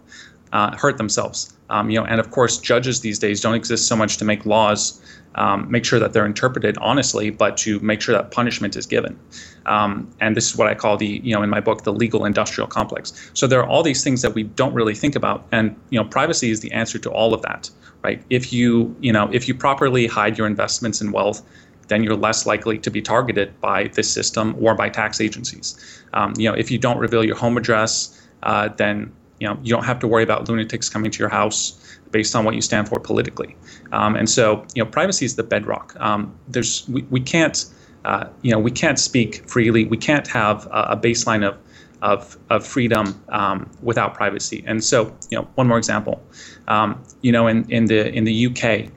uh, 0.52 0.76
hurt 0.76 0.98
themselves. 0.98 1.52
Um, 1.68 1.90
you 1.90 1.98
know, 1.98 2.06
and 2.06 2.20
of 2.20 2.30
course, 2.30 2.58
judges 2.58 3.00
these 3.00 3.18
days 3.18 3.40
don't 3.40 3.54
exist 3.54 3.88
so 3.88 3.96
much 3.96 4.18
to 4.18 4.24
make 4.24 4.46
laws 4.46 5.00
um, 5.34 5.70
make 5.70 5.84
sure 5.84 5.98
that 5.98 6.12
they're 6.12 6.26
interpreted 6.26 6.78
honestly, 6.78 7.30
but 7.30 7.56
to 7.58 7.78
make 7.80 8.00
sure 8.00 8.14
that 8.14 8.30
punishment 8.30 8.76
is 8.76 8.86
given. 8.86 9.18
Um, 9.66 10.10
and 10.20 10.36
this 10.36 10.50
is 10.50 10.56
what 10.56 10.68
I 10.68 10.74
call 10.74 10.96
the, 10.96 11.20
you 11.22 11.34
know, 11.34 11.42
in 11.42 11.50
my 11.50 11.60
book, 11.60 11.82
the 11.84 11.92
legal 11.92 12.24
industrial 12.24 12.68
complex. 12.68 13.30
So 13.34 13.46
there 13.46 13.60
are 13.60 13.66
all 13.66 13.82
these 13.82 14.02
things 14.02 14.22
that 14.22 14.34
we 14.34 14.44
don't 14.44 14.72
really 14.72 14.94
think 14.94 15.16
about, 15.16 15.46
and 15.52 15.76
you 15.90 15.98
know, 16.00 16.08
privacy 16.08 16.50
is 16.50 16.60
the 16.60 16.72
answer 16.72 16.98
to 16.98 17.10
all 17.10 17.34
of 17.34 17.42
that, 17.42 17.70
right? 18.02 18.22
If 18.30 18.52
you, 18.52 18.96
you 19.00 19.12
know, 19.12 19.28
if 19.32 19.46
you 19.48 19.54
properly 19.54 20.06
hide 20.06 20.38
your 20.38 20.46
investments 20.46 21.00
and 21.00 21.12
wealth, 21.12 21.42
then 21.88 22.02
you're 22.02 22.16
less 22.16 22.46
likely 22.46 22.78
to 22.78 22.90
be 22.90 23.00
targeted 23.00 23.60
by 23.60 23.88
this 23.88 24.10
system 24.10 24.56
or 24.60 24.74
by 24.74 24.88
tax 24.88 25.20
agencies. 25.20 26.02
Um, 26.14 26.32
you 26.36 26.48
know, 26.48 26.56
if 26.56 26.70
you 26.70 26.78
don't 26.78 26.98
reveal 26.98 27.24
your 27.24 27.36
home 27.36 27.56
address, 27.56 28.26
uh, 28.42 28.68
then 28.68 29.12
you 29.38 29.46
know 29.46 29.58
you 29.62 29.70
don't 29.74 29.84
have 29.84 29.98
to 30.00 30.08
worry 30.08 30.22
about 30.22 30.48
lunatics 30.48 30.88
coming 30.88 31.10
to 31.10 31.18
your 31.18 31.28
house 31.28 31.85
based 32.10 32.34
on 32.34 32.44
what 32.44 32.54
you 32.54 32.62
stand 32.62 32.88
for 32.88 32.98
politically. 32.98 33.56
Um, 33.92 34.16
and 34.16 34.28
so, 34.28 34.64
you 34.74 34.82
know, 34.82 34.90
privacy 34.90 35.24
is 35.24 35.36
the 35.36 35.42
bedrock. 35.42 35.94
Um, 35.98 36.34
there's 36.48 36.88
we, 36.88 37.02
we 37.10 37.20
can't, 37.20 37.64
uh, 38.04 38.28
you 38.42 38.50
know, 38.52 38.58
we 38.58 38.70
can't 38.70 38.98
speak 38.98 39.48
freely. 39.48 39.84
We 39.84 39.96
can't 39.96 40.26
have 40.28 40.66
a, 40.66 40.92
a 40.92 40.96
baseline 40.96 41.46
of 41.46 41.58
of, 42.02 42.36
of 42.50 42.66
freedom 42.66 43.20
um, 43.30 43.70
without 43.82 44.14
privacy. 44.14 44.62
And 44.66 44.84
so, 44.84 45.16
you 45.30 45.38
know, 45.38 45.48
one 45.54 45.66
more 45.66 45.78
example. 45.78 46.22
Um, 46.68 47.02
you 47.22 47.32
know, 47.32 47.46
in, 47.46 47.68
in 47.70 47.86
the 47.86 48.12
in 48.12 48.24
the 48.24 48.46
UK, 48.46 48.92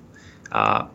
uh, 0.52 0.88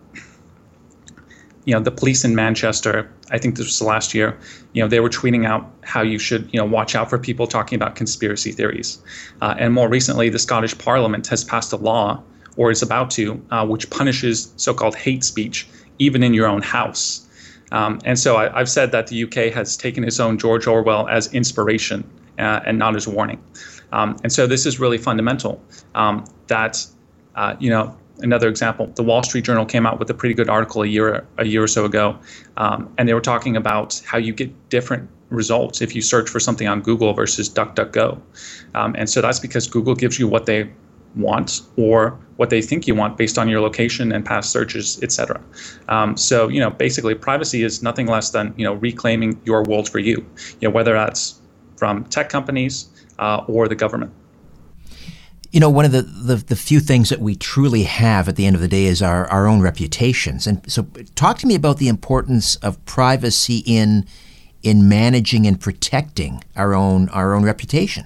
you 1.65 1.75
know, 1.75 1.81
the 1.81 1.91
police 1.91 2.25
in 2.25 2.35
Manchester, 2.35 3.11
I 3.31 3.39
think 3.39 3.57
this 3.57 3.67
was 3.67 3.81
last 3.81 4.15
year, 4.15 4.39
you 4.75 4.83
know, 4.83 4.89
they 4.89 5.01
were 5.01 5.09
tweeting 5.09 5.47
out 5.47 5.71
how 5.83 6.03
you 6.03 6.19
should, 6.19 6.49
you 6.53 6.59
know, 6.59 6.67
watch 6.67 6.95
out 6.95 7.09
for 7.09 7.19
people 7.19 7.47
talking 7.47 7.77
about 7.77 7.97
conspiracy 7.97 8.53
theories. 8.53 8.99
Uh, 9.41 9.55
and 9.59 9.73
more 9.73 9.89
recently, 9.89 10.29
the 10.29 10.39
Scottish 10.39 10.77
Parliament 10.77 11.27
has 11.29 11.43
passed 11.43 11.73
a 11.73 11.77
law, 11.77 12.23
or 12.57 12.71
is 12.71 12.83
about 12.83 13.11
to, 13.11 13.43
uh, 13.51 13.67
which 13.67 13.89
punishes 13.91 14.53
so-called 14.57 14.95
hate 14.95 15.25
speech, 15.25 15.67
even 15.99 16.23
in 16.23 16.35
your 16.35 16.47
own 16.47 16.63
house. 16.63 17.27
Um, 17.73 17.99
and 18.05 18.19
so 18.19 18.37
I, 18.37 18.59
have 18.59 18.69
said 18.69 18.93
that 18.93 19.09
the 19.09 19.25
UK 19.25 19.53
has 19.53 19.77
taken 19.77 20.05
its 20.05 20.21
own 20.21 20.39
George 20.39 20.67
Orwell 20.67 21.09
as 21.09 21.33
inspiration 21.33 22.09
uh, 22.39 22.61
and 22.65 22.79
not 22.79 22.95
as 22.95 23.09
warning. 23.09 23.43
Um, 23.93 24.17
and 24.23 24.33
so 24.33 24.47
this 24.47 24.67
is 24.67 24.79
really 24.79 24.99
fundamental 24.99 25.63
um, 25.95 26.25
that, 26.49 26.85
uh, 27.35 27.57
you 27.59 27.71
know, 27.71 27.97
another 28.19 28.49
example, 28.49 28.87
the 28.95 29.03
Wall 29.03 29.23
Street 29.23 29.45
Journal 29.45 29.65
came 29.65 29.87
out 29.87 29.99
with 29.99 30.09
a 30.11 30.15
pretty 30.15 30.35
good 30.35 30.49
article 30.49 30.83
a 30.83 30.87
year 30.87 31.27
a 31.39 31.47
year 31.47 31.63
or 31.63 31.69
so 31.69 31.85
ago, 31.85 32.19
um, 32.57 32.93
and 32.99 33.09
they 33.09 33.15
were 33.15 33.21
talking 33.21 33.57
about 33.57 34.01
how 34.07 34.19
you 34.19 34.33
get 34.33 34.51
different 34.69 35.09
results 35.31 35.83
if 35.83 35.95
you 35.95 36.03
search 36.03 36.29
for 36.29 36.39
something 36.39 36.69
on 36.69 36.81
Google 36.81 37.13
versus 37.13 37.49
DuckDuckGo, 37.49 38.21
um, 38.75 38.95
and 38.97 39.09
so 39.09 39.21
that's 39.21 39.39
because 39.41 39.67
Google 39.67 39.95
gives 39.95 40.19
you 40.19 40.29
what 40.29 40.47
they 40.47 40.71
want 41.17 41.63
or 41.77 42.19
what 42.37 42.51
they 42.51 42.61
think 42.61 42.89
you 42.89 42.95
want 42.95 43.17
based 43.17 43.39
on 43.39 43.49
your 43.49 43.61
location 43.61 44.11
and 44.11 44.27
past 44.27 44.51
searches, 44.51 45.01
etc. 45.03 45.41
Um, 45.89 46.17
so 46.17 46.49
you 46.49 46.61
know, 46.61 46.71
basically, 46.71 47.15
privacy 47.15 47.63
is 47.63 47.83
nothing 47.83 48.07
less 48.07 48.31
than 48.31 48.55
you 48.57 48.65
know 48.65 48.75
reclaiming 48.75 49.41
your 49.45 49.63
world 49.65 49.89
for 49.89 49.99
you. 49.99 50.25
You 50.61 50.69
know, 50.69 50.71
whether 50.71 50.95
that's 50.95 51.41
from 51.77 52.05
tech 52.05 52.29
companies 52.29 52.89
uh, 53.19 53.45
or 53.47 53.69
the 53.69 53.75
government. 53.75 54.13
You 55.55 55.61
know, 55.61 55.71
one 55.71 55.85
of 55.85 55.93
the, 55.93 56.03
the, 56.03 56.35
the, 56.35 56.57
few 56.57 56.81
things 56.81 57.11
that 57.11 57.21
we 57.21 57.37
truly 57.37 57.85
have 57.85 58.29
at 58.29 58.35
the 58.35 58.45
end 58.45 58.57
of 58.57 58.61
the 58.61 58.67
day 58.67 58.87
is 58.87 59.01
our, 59.01 59.29
our 59.29 59.47
own 59.47 59.61
reputations. 59.61 60.49
And 60.49 60.61
so, 60.69 60.83
talk 61.15 61.39
to 61.39 61.47
me 61.47 61.55
about 61.55 61.79
the 61.79 61.87
importance 61.87 62.57
of 62.57 62.85
privacy 62.87 63.63
in 63.65 64.05
in 64.65 64.89
managing 64.89 65.47
and 65.47 65.61
protecting 65.61 66.43
our 66.57 66.75
own 66.75 67.09
our 67.11 67.35
own 67.35 67.45
reputation. 67.45 68.05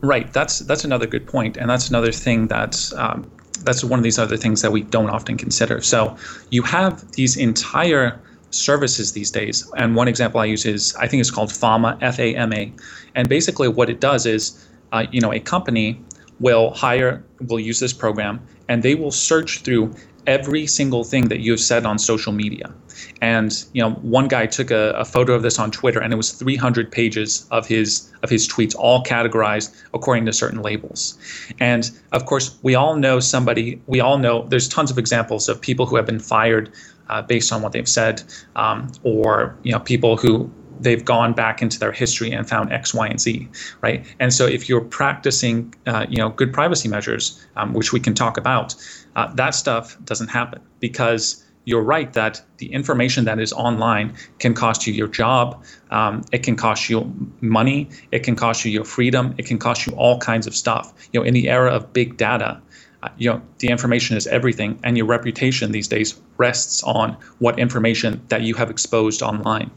Right. 0.00 0.32
That's 0.32 0.60
that's 0.60 0.84
another 0.84 1.08
good 1.08 1.26
point, 1.26 1.56
and 1.56 1.68
that's 1.68 1.88
another 1.88 2.12
thing 2.12 2.46
that's 2.46 2.94
um, 2.94 3.28
that's 3.64 3.82
one 3.82 3.98
of 3.98 4.04
these 4.04 4.20
other 4.20 4.36
things 4.36 4.62
that 4.62 4.70
we 4.70 4.82
don't 4.82 5.10
often 5.10 5.36
consider. 5.36 5.80
So, 5.80 6.16
you 6.50 6.62
have 6.62 7.10
these 7.14 7.36
entire 7.36 8.20
services 8.52 9.10
these 9.10 9.32
days, 9.32 9.68
and 9.76 9.96
one 9.96 10.06
example 10.06 10.38
I 10.38 10.44
use 10.44 10.64
is 10.64 10.94
I 10.94 11.08
think 11.08 11.20
it's 11.20 11.32
called 11.32 11.50
FAMA, 11.50 11.98
F 12.00 12.20
A 12.20 12.36
M 12.36 12.52
A, 12.52 12.72
and 13.16 13.28
basically 13.28 13.66
what 13.66 13.90
it 13.90 13.98
does 13.98 14.24
is, 14.24 14.68
uh, 14.92 15.06
you 15.10 15.20
know, 15.20 15.32
a 15.32 15.40
company 15.40 16.00
will 16.40 16.70
hire, 16.72 17.22
will 17.46 17.60
use 17.60 17.78
this 17.78 17.92
program, 17.92 18.40
and 18.68 18.82
they 18.82 18.94
will 18.94 19.10
search 19.10 19.60
through 19.60 19.94
every 20.26 20.66
single 20.66 21.04
thing 21.04 21.28
that 21.28 21.40
you 21.40 21.50
have 21.52 21.60
said 21.60 21.86
on 21.86 21.98
social 21.98 22.32
media. 22.32 22.72
And 23.20 23.52
you 23.72 23.82
know, 23.82 23.92
one 23.92 24.28
guy 24.28 24.46
took 24.46 24.70
a, 24.70 24.92
a, 24.92 25.04
photo 25.04 25.32
of 25.34 25.42
this 25.42 25.58
on 25.58 25.70
Twitter, 25.70 26.00
and 26.00 26.12
it 26.12 26.16
was 26.16 26.32
300 26.32 26.90
pages 26.92 27.46
of 27.50 27.66
his 27.66 28.10
of 28.22 28.30
his 28.30 28.46
tweets, 28.48 28.74
all 28.76 29.02
categorized 29.02 29.74
according 29.94 30.26
to 30.26 30.32
certain 30.32 30.60
labels. 30.62 31.18
And 31.58 31.90
of 32.12 32.26
course, 32.26 32.58
we 32.62 32.74
all 32.74 32.96
know 32.96 33.20
somebody. 33.20 33.80
We 33.86 34.00
all 34.00 34.18
know 34.18 34.46
there's 34.48 34.68
tons 34.68 34.90
of 34.90 34.98
examples 34.98 35.48
of 35.48 35.60
people 35.60 35.86
who 35.86 35.96
have 35.96 36.06
been 36.06 36.20
fired 36.20 36.70
uh, 37.08 37.22
based 37.22 37.52
on 37.52 37.62
what 37.62 37.72
they've 37.72 37.88
said, 37.88 38.22
um, 38.56 38.92
or 39.02 39.56
you 39.62 39.72
know, 39.72 39.80
people 39.80 40.16
who 40.16 40.50
they've 40.80 41.04
gone 41.04 41.32
back 41.32 41.62
into 41.62 41.78
their 41.78 41.92
history 41.92 42.32
and 42.32 42.48
found 42.48 42.72
X, 42.72 42.94
Y, 42.94 43.06
and 43.06 43.20
Z, 43.20 43.48
right? 43.80 44.04
And 44.18 44.32
so 44.32 44.46
if 44.46 44.68
you're 44.68 44.80
practicing, 44.80 45.74
uh, 45.86 46.06
you 46.08 46.16
know, 46.16 46.30
good 46.30 46.52
privacy 46.52 46.88
measures, 46.88 47.46
um, 47.56 47.74
which 47.74 47.92
we 47.92 48.00
can 48.00 48.14
talk 48.14 48.36
about, 48.36 48.74
uh, 49.16 49.32
that 49.34 49.54
stuff 49.54 49.96
doesn't 50.04 50.28
happen 50.28 50.60
because 50.80 51.44
you're 51.66 51.82
right 51.82 52.12
that 52.14 52.42
the 52.56 52.72
information 52.72 53.26
that 53.26 53.38
is 53.38 53.52
online 53.52 54.14
can 54.38 54.54
cost 54.54 54.86
you 54.86 54.94
your 54.94 55.08
job, 55.08 55.62
um, 55.90 56.24
it 56.32 56.42
can 56.42 56.56
cost 56.56 56.88
you 56.88 57.12
money, 57.40 57.88
it 58.12 58.20
can 58.20 58.34
cost 58.34 58.64
you 58.64 58.70
your 58.70 58.84
freedom, 58.84 59.34
it 59.36 59.46
can 59.46 59.58
cost 59.58 59.86
you 59.86 59.92
all 59.94 60.18
kinds 60.18 60.46
of 60.46 60.56
stuff. 60.56 60.92
You 61.12 61.20
know, 61.20 61.26
in 61.26 61.34
the 61.34 61.50
era 61.50 61.70
of 61.70 61.92
big 61.92 62.16
data, 62.16 62.60
uh, 63.02 63.08
you 63.18 63.30
know 63.30 63.40
the 63.58 63.68
information 63.68 64.16
is 64.16 64.26
everything 64.26 64.78
and 64.84 64.96
your 64.96 65.06
reputation 65.06 65.72
these 65.72 65.88
days 65.88 66.20
rests 66.36 66.82
on 66.82 67.16
what 67.38 67.58
information 67.58 68.20
that 68.28 68.42
you 68.42 68.54
have 68.54 68.68
exposed 68.70 69.22
online 69.22 69.70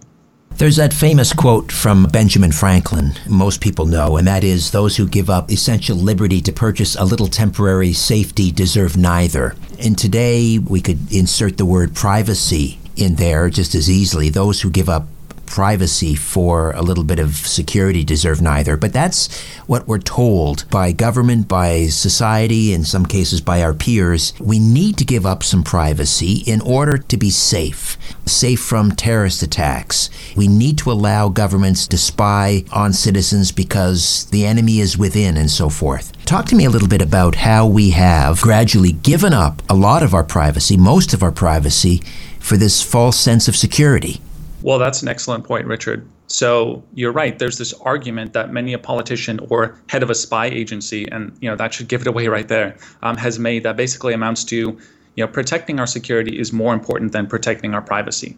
there's 0.57 0.75
that 0.77 0.93
famous 0.93 1.33
quote 1.33 1.71
from 1.71 2.05
Benjamin 2.05 2.51
Franklin, 2.51 3.13
most 3.27 3.61
people 3.61 3.85
know, 3.85 4.17
and 4.17 4.27
that 4.27 4.43
is 4.43 4.71
those 4.71 4.97
who 4.97 5.07
give 5.07 5.29
up 5.29 5.51
essential 5.51 5.97
liberty 5.97 6.41
to 6.41 6.51
purchase 6.51 6.95
a 6.95 7.05
little 7.05 7.27
temporary 7.27 7.93
safety 7.93 8.51
deserve 8.51 8.95
neither. 8.95 9.55
And 9.79 9.97
today 9.97 10.59
we 10.59 10.81
could 10.81 11.11
insert 11.11 11.57
the 11.57 11.65
word 11.65 11.95
privacy 11.95 12.79
in 12.95 13.15
there 13.15 13.49
just 13.49 13.75
as 13.75 13.89
easily. 13.89 14.29
Those 14.29 14.61
who 14.61 14.69
give 14.69 14.89
up 14.89 15.07
privacy 15.53 16.15
for 16.15 16.71
a 16.71 16.81
little 16.81 17.03
bit 17.03 17.19
of 17.19 17.35
security 17.35 18.03
deserve 18.03 18.41
neither. 18.41 18.75
But 18.75 18.91
that's 18.91 19.39
what 19.67 19.87
we're 19.87 19.99
told 19.99 20.67
by 20.71 20.91
government, 20.93 21.47
by 21.47 21.85
society, 21.85 22.73
in 22.73 22.83
some 22.83 23.05
cases 23.05 23.39
by 23.39 23.61
our 23.61 23.75
peers. 23.75 24.33
We 24.39 24.57
need 24.57 24.97
to 24.97 25.05
give 25.05 25.27
up 25.27 25.43
some 25.43 25.63
privacy 25.63 26.41
in 26.47 26.59
order 26.61 26.97
to 26.97 27.17
be 27.17 27.29
safe, 27.29 27.99
safe 28.25 28.61
from 28.61 28.93
terrorist 28.93 29.43
attacks. 29.43 30.09
We 30.35 30.47
need 30.47 30.79
to 30.79 30.91
allow 30.91 31.29
governments 31.29 31.85
to 31.89 31.99
spy 31.99 32.63
on 32.71 32.91
citizens 32.91 33.51
because 33.51 34.25
the 34.31 34.47
enemy 34.47 34.79
is 34.79 34.97
within 34.97 35.37
and 35.37 35.51
so 35.51 35.69
forth. 35.69 36.13
Talk 36.25 36.47
to 36.47 36.55
me 36.55 36.65
a 36.65 36.71
little 36.71 36.87
bit 36.87 37.03
about 37.03 37.35
how 37.35 37.67
we 37.67 37.91
have 37.91 38.41
gradually 38.41 38.93
given 38.93 39.33
up 39.33 39.61
a 39.69 39.75
lot 39.75 40.01
of 40.01 40.15
our 40.15 40.23
privacy, 40.23 40.77
most 40.77 41.13
of 41.13 41.21
our 41.21 41.31
privacy, 41.31 42.01
for 42.39 42.57
this 42.57 42.81
false 42.81 43.19
sense 43.19 43.47
of 43.47 43.55
security. 43.55 44.19
Well, 44.63 44.79
that's 44.79 45.01
an 45.01 45.09
excellent 45.09 45.43
point, 45.43 45.67
Richard. 45.67 46.07
So 46.27 46.83
you're 46.93 47.11
right. 47.11 47.37
There's 47.37 47.57
this 47.57 47.73
argument 47.73 48.31
that 48.31 48.53
many 48.53 48.71
a 48.71 48.79
politician 48.79 49.41
or 49.49 49.77
head 49.89 50.03
of 50.03 50.09
a 50.09 50.15
spy 50.15 50.45
agency, 50.45 51.05
and 51.11 51.37
you 51.41 51.49
know 51.49 51.57
that 51.57 51.73
should 51.73 51.89
give 51.89 51.99
it 51.99 52.07
away 52.07 52.29
right 52.29 52.47
there, 52.47 52.77
um, 53.01 53.17
has 53.17 53.37
made 53.37 53.63
that 53.63 53.75
basically 53.75 54.13
amounts 54.13 54.45
to, 54.45 54.55
you 54.55 54.79
know, 55.17 55.27
protecting 55.27 55.81
our 55.81 55.85
security 55.85 56.39
is 56.39 56.53
more 56.53 56.73
important 56.73 57.11
than 57.11 57.27
protecting 57.27 57.73
our 57.73 57.81
privacy. 57.81 58.37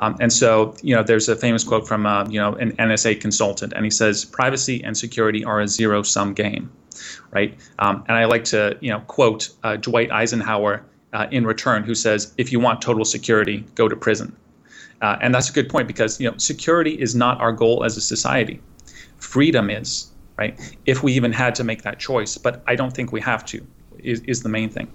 Um, 0.00 0.16
and 0.18 0.32
so, 0.32 0.74
you 0.82 0.92
know, 0.96 1.04
there's 1.04 1.28
a 1.28 1.36
famous 1.36 1.62
quote 1.62 1.86
from, 1.86 2.04
uh, 2.04 2.26
you 2.28 2.40
know, 2.40 2.54
an 2.54 2.72
NSA 2.72 3.20
consultant, 3.20 3.72
and 3.72 3.84
he 3.84 3.92
says, 3.92 4.24
"Privacy 4.24 4.82
and 4.82 4.98
security 4.98 5.44
are 5.44 5.60
a 5.60 5.68
zero-sum 5.68 6.34
game." 6.34 6.68
Right. 7.30 7.56
Um, 7.78 8.02
and 8.08 8.16
I 8.16 8.24
like 8.24 8.42
to, 8.46 8.76
you 8.80 8.90
know, 8.90 9.00
quote 9.06 9.50
uh, 9.62 9.76
Dwight 9.76 10.10
Eisenhower 10.10 10.82
uh, 11.12 11.28
in 11.30 11.46
return, 11.46 11.84
who 11.84 11.94
says, 11.94 12.34
"If 12.38 12.50
you 12.50 12.58
want 12.58 12.82
total 12.82 13.04
security, 13.04 13.64
go 13.76 13.86
to 13.86 13.94
prison." 13.94 14.34
Uh, 15.00 15.16
and 15.20 15.34
that's 15.34 15.48
a 15.48 15.52
good 15.52 15.68
point 15.68 15.88
because 15.88 16.20
you 16.20 16.30
know 16.30 16.36
security 16.36 17.00
is 17.00 17.14
not 17.14 17.40
our 17.40 17.52
goal 17.52 17.84
as 17.84 17.96
a 17.96 18.00
society. 18.00 18.60
Freedom 19.16 19.70
is 19.70 20.10
right. 20.36 20.58
If 20.86 21.02
we 21.02 21.12
even 21.12 21.32
had 21.32 21.54
to 21.56 21.64
make 21.64 21.82
that 21.82 21.98
choice, 21.98 22.36
but 22.36 22.62
I 22.66 22.74
don't 22.74 22.92
think 22.92 23.12
we 23.12 23.20
have 23.20 23.44
to. 23.46 23.66
Is, 23.98 24.20
is 24.20 24.42
the 24.42 24.48
main 24.48 24.70
thing. 24.70 24.90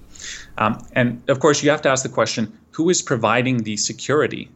Um, 0.58 0.84
and 0.94 1.22
of 1.30 1.40
course, 1.40 1.62
you 1.62 1.70
have 1.70 1.82
to 1.84 1.90
ask 1.90 2.02
the 2.04 2.10
question: 2.10 2.58
Who 2.72 2.90
is 2.90 3.02
providing 3.02 3.64
the 3.64 3.78
security? 3.78 4.50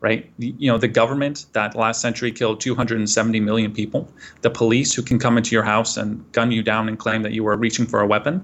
Right. 0.00 0.32
You 0.38 0.68
know, 0.68 0.78
the 0.78 0.88
government 0.88 1.46
that 1.52 1.76
last 1.76 2.00
century 2.00 2.32
killed 2.32 2.60
270 2.60 3.38
million 3.38 3.72
people, 3.72 4.10
the 4.40 4.50
police 4.50 4.92
who 4.92 5.00
can 5.00 5.20
come 5.20 5.38
into 5.38 5.54
your 5.54 5.62
house 5.62 5.96
and 5.96 6.30
gun 6.32 6.50
you 6.50 6.60
down 6.60 6.88
and 6.88 6.98
claim 6.98 7.22
that 7.22 7.30
you 7.30 7.44
were 7.44 7.56
reaching 7.56 7.86
for 7.86 8.00
a 8.00 8.06
weapon. 8.06 8.42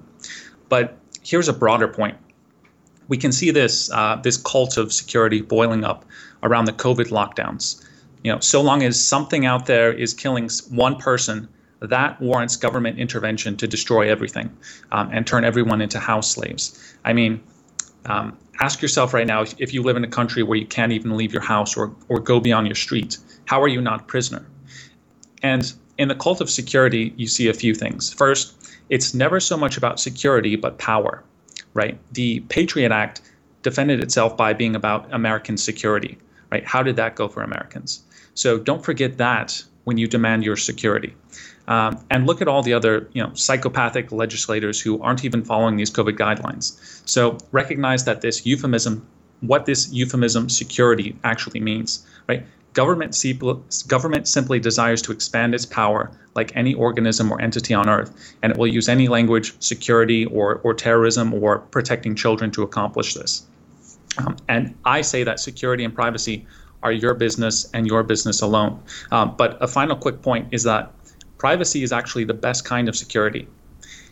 But 0.69 0.97
here's 1.25 1.49
a 1.49 1.53
broader 1.53 1.89
point 1.89 2.17
we 3.09 3.17
can 3.17 3.33
see 3.33 3.51
this 3.51 3.91
uh, 3.91 4.17
this 4.23 4.37
cult 4.37 4.77
of 4.77 4.93
security 4.93 5.41
boiling 5.41 5.85
up 5.85 6.05
around 6.43 6.67
the 6.67 6.73
COVID 6.73 7.09
lockdowns. 7.09 7.85
You 8.23 8.33
know, 8.33 8.41
so 8.41 8.61
long 8.61 8.83
as 8.83 9.03
something 9.03 9.47
out 9.47 9.67
there 9.67 9.93
is 9.93 10.13
killing 10.13 10.51
one 10.71 10.97
person, 10.97 11.49
that 11.81 12.21
warrants 12.21 12.57
government 12.57 12.99
intervention 12.99 13.57
to 13.57 13.67
destroy 13.67 14.11
everything 14.11 14.57
um, 14.93 15.11
and 15.13 15.27
turn 15.27 15.45
everyone 15.45 15.81
into 15.81 15.99
house 15.99 16.31
slaves. 16.31 16.97
I 17.05 17.13
mean, 17.13 17.41
um, 18.07 18.37
ask 18.61 18.83
yourself 18.83 19.15
right 19.15 19.27
now 19.27 19.43
if, 19.43 19.73
you 19.73 19.83
live 19.83 19.97
in 19.97 20.05
a 20.05 20.09
country 20.09 20.43
where 20.43 20.59
you 20.59 20.67
can't 20.67 20.93
even 20.93 21.17
leave 21.17 21.33
your 21.33 21.43
house 21.43 21.77
or, 21.77 21.95
or 22.09 22.19
go 22.19 22.41
beyond 22.41 22.67
your 22.67 22.75
street, 22.75 23.19
how 23.45 23.63
are 23.63 23.69
you 23.69 23.81
not 23.81 24.01
a 24.01 24.05
prisoner? 24.05 24.45
And 25.43 25.73
in 25.99 26.09
the 26.09 26.15
cult 26.15 26.41
of 26.41 26.51
security, 26.51 27.15
you 27.17 27.29
see 27.29 27.49
a 27.49 27.55
few 27.55 27.75
things. 27.75 28.13
First, 28.13 28.55
it's 28.89 29.15
never 29.15 29.39
so 29.39 29.57
much 29.57 29.77
about 29.77 30.01
security, 30.01 30.57
but 30.57 30.79
power, 30.79 31.23
right? 31.83 31.99
The 32.13 32.41
Patriot 32.57 32.93
Act 32.93 33.23
defended 33.63 34.03
itself 34.03 34.37
by 34.37 34.53
being 34.53 34.75
about 34.77 35.01
American 35.13 35.57
security 35.57 36.19
right? 36.51 36.65
How 36.67 36.83
did 36.83 36.97
that 36.97 37.15
go 37.15 37.29
for 37.29 37.43
Americans? 37.43 38.03
So 38.35 38.59
don't 38.59 38.85
forget 38.85 39.19
that 39.19 39.63
when 39.85 39.99
you 39.99 40.07
demand 40.07 40.45
your 40.45 40.57
security. 40.57 41.15
Um, 41.67 42.03
and 42.11 42.27
look 42.27 42.41
at 42.41 42.49
all 42.49 42.63
the 42.63 42.73
other, 42.73 43.09
you 43.13 43.23
know, 43.23 43.33
psychopathic 43.35 44.11
legislators 44.11 44.81
who 44.81 45.01
aren't 45.03 45.25
even 45.25 45.45
following 45.45 45.77
these 45.77 45.91
COVID 45.91 46.17
guidelines. 46.17 46.79
So 47.07 47.39
recognize 47.53 48.05
that 48.05 48.23
this 48.23 48.47
euphemism, 48.47 49.07
what 49.41 49.67
this 49.67 49.93
euphemism 49.93 50.49
security 50.49 51.17
actually 51.25 51.61
means, 51.61 52.07
right? 52.27 52.45
Government, 52.79 53.13
government 53.89 54.29
simply 54.29 54.61
desires 54.61 55.03
to 55.03 55.11
expand 55.11 55.53
its 55.53 55.67
power 55.67 56.13
like 56.37 56.53
any 56.55 56.75
organism 56.75 57.33
or 57.33 57.43
entity 57.43 57.75
on 57.75 57.89
earth, 57.89 58.11
and 58.41 58.53
it 58.53 58.57
will 58.57 58.69
use 58.69 58.89
any 58.89 59.09
language, 59.09 59.53
security, 59.59 60.27
or, 60.27 60.61
or 60.63 60.75
terrorism, 60.75 61.35
or 61.35 61.59
protecting 61.59 62.15
children 62.15 62.53
to 62.53 62.63
accomplish 62.63 63.15
this. 63.15 63.49
Um, 64.19 64.37
and 64.49 64.77
I 64.85 65.01
say 65.01 65.25
that 65.25 65.41
security 65.41 65.83
and 65.83 65.93
privacy 65.93 66.47
are 66.85 66.93
your 66.93 67.15
business 67.15 67.69
and 67.75 67.85
your 67.85 68.05
business 68.05 68.43
alone. 68.43 68.81
Um, 69.11 69.35
but 69.37 69.61
a 69.61 69.67
final 69.67 69.97
quick 69.97 70.23
point 70.23 70.47
is 70.53 70.63
that 70.63 70.93
privacy 71.37 71.83
is 71.83 71.91
actually 71.91 72.27
the 72.27 72.39
best 72.47 72.65
kind 72.65 72.89
of 72.89 72.95
security. 72.95 73.49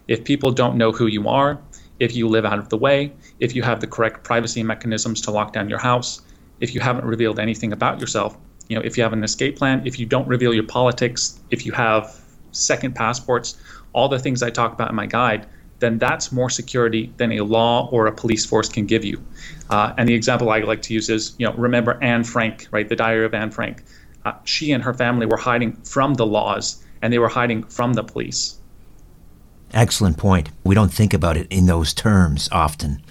If 0.08 0.24
people 0.24 0.50
don't 0.50 0.76
know 0.76 0.90
who 0.90 1.06
you 1.06 1.28
are, 1.28 1.60
if 2.00 2.16
you 2.16 2.26
live 2.26 2.44
out 2.44 2.58
of 2.58 2.68
the 2.68 2.78
way, 2.78 3.12
if 3.38 3.54
you 3.54 3.62
have 3.62 3.78
the 3.78 3.86
correct 3.86 4.24
privacy 4.24 4.64
mechanisms 4.64 5.20
to 5.20 5.30
lock 5.30 5.52
down 5.52 5.68
your 5.68 5.78
house, 5.78 6.22
if 6.58 6.74
you 6.74 6.80
haven't 6.80 7.04
revealed 7.04 7.38
anything 7.38 7.72
about 7.72 8.00
yourself, 8.00 8.36
you 8.68 8.76
know, 8.76 8.82
if 8.84 8.96
you 8.96 9.02
have 9.02 9.12
an 9.12 9.22
escape 9.24 9.56
plan, 9.56 9.82
if 9.86 9.98
you 9.98 10.06
don't 10.06 10.26
reveal 10.28 10.52
your 10.52 10.64
politics, 10.64 11.38
if 11.50 11.64
you 11.64 11.72
have 11.72 12.20
second 12.52 12.94
passports, 12.94 13.58
all 13.92 14.08
the 14.08 14.18
things 14.18 14.42
I 14.42 14.50
talk 14.50 14.72
about 14.72 14.90
in 14.90 14.96
my 14.96 15.06
guide, 15.06 15.46
then 15.78 15.98
that's 15.98 16.32
more 16.32 16.48
security 16.48 17.12
than 17.18 17.32
a 17.32 17.40
law 17.42 17.88
or 17.92 18.06
a 18.06 18.12
police 18.12 18.46
force 18.46 18.68
can 18.68 18.86
give 18.86 19.04
you. 19.04 19.22
Uh, 19.68 19.92
and 19.98 20.08
the 20.08 20.14
example 20.14 20.50
I 20.50 20.60
like 20.60 20.82
to 20.82 20.94
use 20.94 21.10
is, 21.10 21.34
you 21.38 21.46
know, 21.46 21.52
remember 21.54 21.98
Anne 22.02 22.24
Frank, 22.24 22.66
right? 22.70 22.88
The 22.88 22.96
Diary 22.96 23.26
of 23.26 23.34
Anne 23.34 23.50
Frank. 23.50 23.82
Uh, 24.24 24.32
she 24.44 24.72
and 24.72 24.82
her 24.82 24.94
family 24.94 25.26
were 25.26 25.36
hiding 25.36 25.72
from 25.82 26.14
the 26.14 26.26
laws, 26.26 26.82
and 27.02 27.12
they 27.12 27.18
were 27.18 27.28
hiding 27.28 27.62
from 27.64 27.92
the 27.92 28.02
police. 28.02 28.58
Excellent 29.72 30.16
point. 30.16 30.48
We 30.64 30.74
don't 30.74 30.92
think 30.92 31.12
about 31.12 31.36
it 31.36 31.46
in 31.50 31.66
those 31.66 31.92
terms 31.92 32.48
often. 32.50 33.02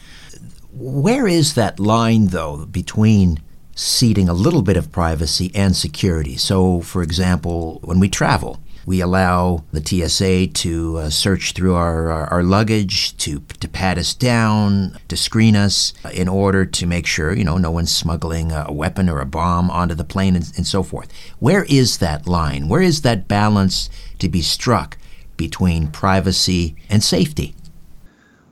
Where 0.72 1.28
is 1.28 1.54
that 1.54 1.80
line, 1.80 2.28
though, 2.28 2.66
between 2.66 3.42
ceding 3.76 4.28
a 4.28 4.34
little 4.34 4.62
bit 4.62 4.78
of 4.78 4.92
privacy 4.92 5.52
and 5.54 5.76
security? 5.76 6.38
So, 6.38 6.82
for 6.82 7.04
example, 7.04 7.80
when 7.84 8.00
we 8.00 8.10
travel, 8.10 8.60
we 8.86 9.02
allow 9.02 9.64
the 9.72 9.84
TSA 9.84 10.48
to 10.48 10.98
uh, 10.98 11.10
search 11.10 11.54
through 11.54 11.74
our, 11.74 12.12
our, 12.12 12.28
our, 12.28 12.44
luggage, 12.44 13.18
to, 13.18 13.40
to 13.60 13.68
pat 13.68 13.98
us 13.98 14.14
down, 14.14 14.98
to 15.08 15.18
screen 15.18 15.56
us 15.56 15.94
in 16.14 16.28
order 16.28 16.66
to 16.66 16.86
make 16.86 17.08
sure, 17.08 17.34
you 17.34 17.44
know, 17.44 17.58
no 17.58 17.72
one's 17.72 17.94
smuggling 17.94 18.52
a 18.52 18.72
weapon 18.72 19.10
or 19.10 19.20
a 19.22 19.26
bomb 19.26 19.72
onto 19.72 19.96
the 19.96 20.04
plane 20.04 20.36
and, 20.36 20.52
and 20.56 20.68
so 20.68 20.84
forth. 20.84 21.12
Where 21.40 21.66
is 21.66 21.98
that 21.98 22.28
line? 22.28 22.70
Where 22.70 22.82
is 22.82 23.02
that 23.02 23.28
balance 23.28 23.90
to 24.20 24.30
be 24.30 24.42
struck 24.42 24.98
between 25.36 25.88
privacy 25.88 26.76
and 26.90 27.04
safety? 27.04 27.56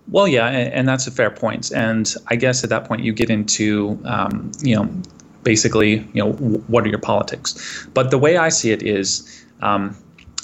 Well, 0.09 0.27
yeah, 0.27 0.47
and, 0.47 0.73
and, 0.73 0.87
that's 0.87 1.07
a 1.07 1.11
fair 1.11 1.31
point. 1.31 1.71
And 1.71 2.13
I 2.27 2.35
guess 2.35 2.63
at 2.63 2.69
that 2.71 2.85
point 2.85 3.03
you 3.03 3.13
get 3.13 3.29
into, 3.29 4.01
um, 4.03 4.51
you 4.61 4.75
know, 4.75 4.89
basically, 5.43 6.07
you 6.13 6.23
know, 6.23 6.31
what 6.33 6.85
are 6.85 6.89
your 6.89 6.99
politics? 6.99 7.87
But 7.93 8.11
the 8.11 8.17
way 8.17 8.37
I 8.37 8.49
see 8.49 8.71
it 8.71 8.83
is, 8.83 9.45
um, 9.61 9.95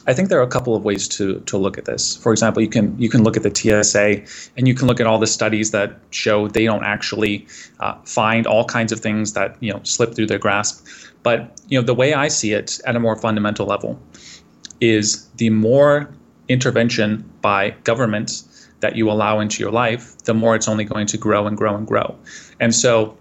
I 0.07 0.13
think 0.13 0.29
there 0.29 0.39
are 0.39 0.43
a 0.43 0.47
couple 0.47 0.75
of 0.75 0.83
ways 0.83 1.07
to 1.09 1.39
to 1.41 1.57
look 1.57 1.77
at 1.77 1.85
this. 1.85 2.15
For 2.15 2.31
example, 2.31 2.63
you 2.63 2.69
can 2.69 2.97
you 2.99 3.09
can 3.09 3.23
look 3.23 3.38
at 3.38 3.43
the 3.43 3.53
TSA 3.53 4.23
and 4.57 4.67
you 4.67 4.73
can 4.73 4.88
look 4.88 4.99
at 4.99 5.05
all 5.05 5.19
the 5.19 5.27
studies 5.27 5.71
that 5.71 5.99
show 6.09 6.47
they 6.47 6.65
don't 6.65 6.83
actually 6.83 7.45
uh, 7.79 7.93
find 8.05 8.47
all 8.47 8.65
kinds 8.65 8.91
of 8.91 8.99
things 8.99 9.33
that 9.33 9.55
you 9.59 9.71
know 9.71 9.81
slip 9.83 10.15
through 10.15 10.27
their 10.27 10.39
grasp. 10.39 10.85
But 11.21 11.62
you 11.67 11.79
know 11.79 11.85
the 11.85 11.93
way 11.93 12.13
I 12.13 12.27
see 12.27 12.53
it 12.53 12.79
at 12.85 12.95
a 12.95 12.99
more 12.99 13.15
fundamental 13.17 13.67
level 13.67 13.99
is 14.81 15.27
the 15.38 15.49
more 15.49 16.09
intervention 16.47 17.29
by 17.41 17.71
governments 17.83 18.67
that 18.79 18.95
you 18.95 19.12
allow 19.12 19.39
into 19.39 19.62
your 19.62 19.71
life, 19.71 20.17
the 20.23 20.33
more 20.33 20.55
it's 20.55 20.67
only 20.67 20.85
going 20.85 21.05
to 21.07 21.17
grow 21.17 21.45
and 21.45 21.57
grow 21.57 21.75
and 21.75 21.85
grow. 21.85 22.15
And 22.59 22.73
so, 22.73 23.17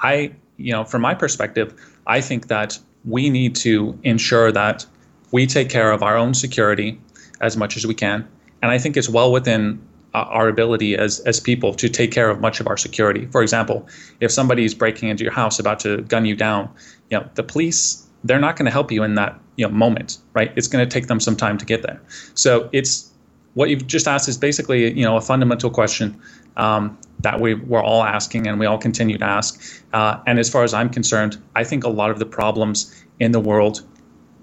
I 0.00 0.32
you 0.56 0.72
know 0.72 0.84
from 0.84 1.02
my 1.02 1.14
perspective, 1.14 1.74
I 2.06 2.20
think 2.20 2.48
that 2.48 2.78
we 3.04 3.30
need 3.30 3.54
to 3.56 3.98
ensure 4.02 4.50
that 4.52 4.84
we 5.32 5.46
take 5.46 5.70
care 5.70 5.92
of 5.92 6.02
our 6.02 6.16
own 6.16 6.34
security 6.34 7.00
as 7.40 7.56
much 7.56 7.76
as 7.76 7.86
we 7.86 7.94
can. 7.94 8.26
And 8.62 8.70
I 8.70 8.78
think 8.78 8.96
it's 8.96 9.08
well 9.08 9.32
within 9.32 9.80
uh, 10.14 10.24
our 10.28 10.48
ability 10.48 10.96
as, 10.96 11.20
as 11.20 11.38
people 11.40 11.74
to 11.74 11.88
take 11.88 12.10
care 12.10 12.30
of 12.30 12.40
much 12.40 12.60
of 12.60 12.66
our 12.66 12.76
security. 12.76 13.26
For 13.26 13.42
example, 13.42 13.86
if 14.20 14.30
somebody 14.30 14.64
is 14.64 14.74
breaking 14.74 15.08
into 15.08 15.24
your 15.24 15.32
house 15.32 15.58
about 15.58 15.78
to 15.80 16.02
gun 16.02 16.24
you 16.24 16.34
down, 16.34 16.70
you 17.10 17.18
know, 17.18 17.28
the 17.34 17.42
police, 17.42 18.06
they're 18.24 18.40
not 18.40 18.56
going 18.56 18.64
to 18.64 18.72
help 18.72 18.90
you 18.90 19.02
in 19.02 19.14
that 19.16 19.38
you 19.56 19.66
know, 19.66 19.72
moment, 19.72 20.18
right? 20.32 20.52
It's 20.56 20.68
going 20.68 20.86
to 20.86 20.90
take 20.90 21.08
them 21.08 21.20
some 21.20 21.36
time 21.36 21.58
to 21.58 21.66
get 21.66 21.82
there. 21.82 22.00
So 22.34 22.68
it's 22.72 23.12
what 23.54 23.68
you've 23.68 23.86
just 23.86 24.08
asked 24.08 24.28
is 24.28 24.38
basically, 24.38 24.92
you 24.92 25.04
know, 25.04 25.16
a 25.16 25.20
fundamental 25.20 25.70
question 25.70 26.20
um, 26.56 26.98
that 27.20 27.40
we, 27.40 27.54
we're 27.54 27.82
all 27.82 28.02
asking 28.02 28.46
and 28.46 28.58
we 28.58 28.66
all 28.66 28.78
continue 28.78 29.18
to 29.18 29.24
ask. 29.24 29.82
Uh, 29.92 30.20
and 30.26 30.38
as 30.38 30.48
far 30.48 30.64
as 30.64 30.74
I'm 30.74 30.90
concerned, 30.90 31.42
I 31.54 31.64
think 31.64 31.84
a 31.84 31.88
lot 31.88 32.10
of 32.10 32.18
the 32.18 32.26
problems 32.26 33.04
in 33.20 33.32
the 33.32 33.40
world 33.40 33.82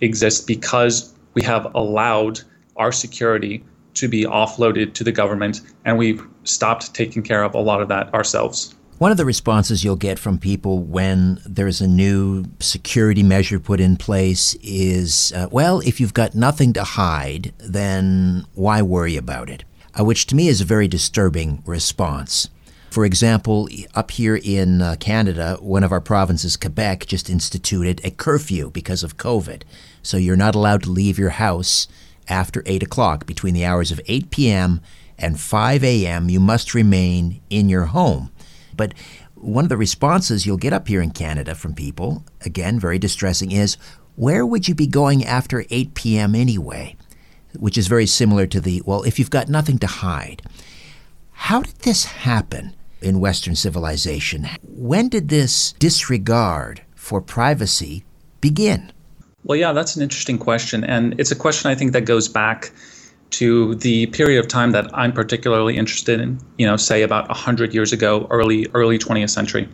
exist 0.01 0.47
because 0.47 1.13
we 1.33 1.41
have 1.43 1.73
allowed 1.75 2.41
our 2.75 2.91
security 2.91 3.63
to 3.95 4.07
be 4.07 4.23
offloaded 4.25 4.93
to 4.95 5.03
the 5.03 5.11
government 5.11 5.61
and 5.85 5.97
we've 5.97 6.25
stopped 6.43 6.93
taking 6.93 7.21
care 7.21 7.43
of 7.43 7.53
a 7.53 7.59
lot 7.59 7.81
of 7.81 7.87
that 7.89 8.13
ourselves. 8.13 8.75
One 8.97 9.11
of 9.11 9.17
the 9.17 9.25
responses 9.25 9.83
you'll 9.83 9.95
get 9.95 10.17
from 10.17 10.37
people 10.37 10.79
when 10.79 11.41
there's 11.45 11.81
a 11.81 11.87
new 11.87 12.45
security 12.59 13.23
measure 13.23 13.59
put 13.59 13.79
in 13.79 13.97
place 13.97 14.55
is, 14.61 15.33
uh, 15.35 15.47
well, 15.51 15.79
if 15.81 15.99
you've 15.99 16.13
got 16.13 16.35
nothing 16.35 16.73
to 16.73 16.83
hide, 16.83 17.53
then 17.57 18.45
why 18.53 18.81
worry 18.81 19.17
about 19.17 19.49
it? 19.49 19.65
Uh, 19.97 20.03
which 20.03 20.25
to 20.27 20.35
me 20.35 20.47
is 20.47 20.61
a 20.61 20.65
very 20.65 20.87
disturbing 20.87 21.61
response. 21.65 22.49
For 22.93 23.05
example, 23.05 23.67
up 23.95 24.11
here 24.11 24.35
in 24.35 24.81
uh, 24.81 24.95
Canada, 24.99 25.57
one 25.59 25.83
of 25.83 25.91
our 25.91 25.99
provinces, 25.99 26.55
Quebec, 26.55 27.07
just 27.07 27.27
instituted 27.27 27.99
a 28.03 28.11
curfew 28.11 28.69
because 28.69 29.01
of 29.01 29.17
COVID. 29.17 29.63
So 30.03 30.17
you're 30.17 30.35
not 30.35 30.53
allowed 30.53 30.83
to 30.83 30.91
leave 30.91 31.17
your 31.17 31.31
house 31.31 31.87
after 32.27 32.61
8 32.67 32.83
o'clock. 32.83 33.25
Between 33.25 33.55
the 33.55 33.65
hours 33.65 33.91
of 33.91 33.99
8 34.05 34.29
p.m. 34.29 34.79
and 35.17 35.39
5 35.39 35.83
a.m., 35.83 36.29
you 36.29 36.39
must 36.39 36.75
remain 36.75 37.41
in 37.49 37.67
your 37.67 37.85
home. 37.85 38.31
But 38.77 38.93
one 39.33 39.65
of 39.65 39.69
the 39.69 39.77
responses 39.77 40.45
you'll 40.45 40.57
get 40.57 40.73
up 40.73 40.87
here 40.87 41.01
in 41.01 41.11
Canada 41.11 41.55
from 41.55 41.73
people, 41.73 42.23
again, 42.41 42.79
very 42.79 42.99
distressing, 42.99 43.51
is 43.51 43.75
where 44.15 44.45
would 44.45 44.67
you 44.67 44.75
be 44.75 44.87
going 44.87 45.25
after 45.25 45.65
8 45.71 45.95
p.m. 45.95 46.35
anyway? 46.35 46.95
Which 47.57 47.77
is 47.77 47.87
very 47.87 48.05
similar 48.05 48.47
to 48.47 48.59
the, 48.59 48.81
well, 48.85 49.03
if 49.03 49.19
you've 49.19 49.29
got 49.29 49.49
nothing 49.49 49.77
to 49.79 49.87
hide. 49.87 50.41
How 51.31 51.61
did 51.61 51.75
this 51.79 52.05
happen 52.05 52.75
in 53.01 53.19
Western 53.19 53.55
civilization? 53.55 54.47
When 54.63 55.09
did 55.09 55.29
this 55.29 55.73
disregard 55.73 56.81
for 56.95 57.21
privacy 57.21 58.05
begin? 58.41 58.91
Well, 59.43 59.57
yeah, 59.57 59.73
that's 59.73 59.95
an 59.95 60.01
interesting 60.01 60.37
question. 60.37 60.83
And 60.83 61.19
it's 61.19 61.31
a 61.31 61.35
question 61.35 61.69
I 61.69 61.75
think 61.75 61.91
that 61.91 62.01
goes 62.01 62.29
back 62.29 62.71
to 63.31 63.75
the 63.75 64.05
period 64.07 64.39
of 64.39 64.47
time 64.47 64.71
that 64.71 64.89
I'm 64.93 65.11
particularly 65.11 65.75
interested 65.75 66.19
in, 66.19 66.39
you 66.57 66.65
know, 66.65 66.77
say 66.77 67.01
about 67.01 67.27
100 67.27 67.73
years 67.73 67.91
ago, 67.91 68.27
early 68.29 68.67
early 68.73 68.97
20th 68.99 69.31
century. 69.31 69.67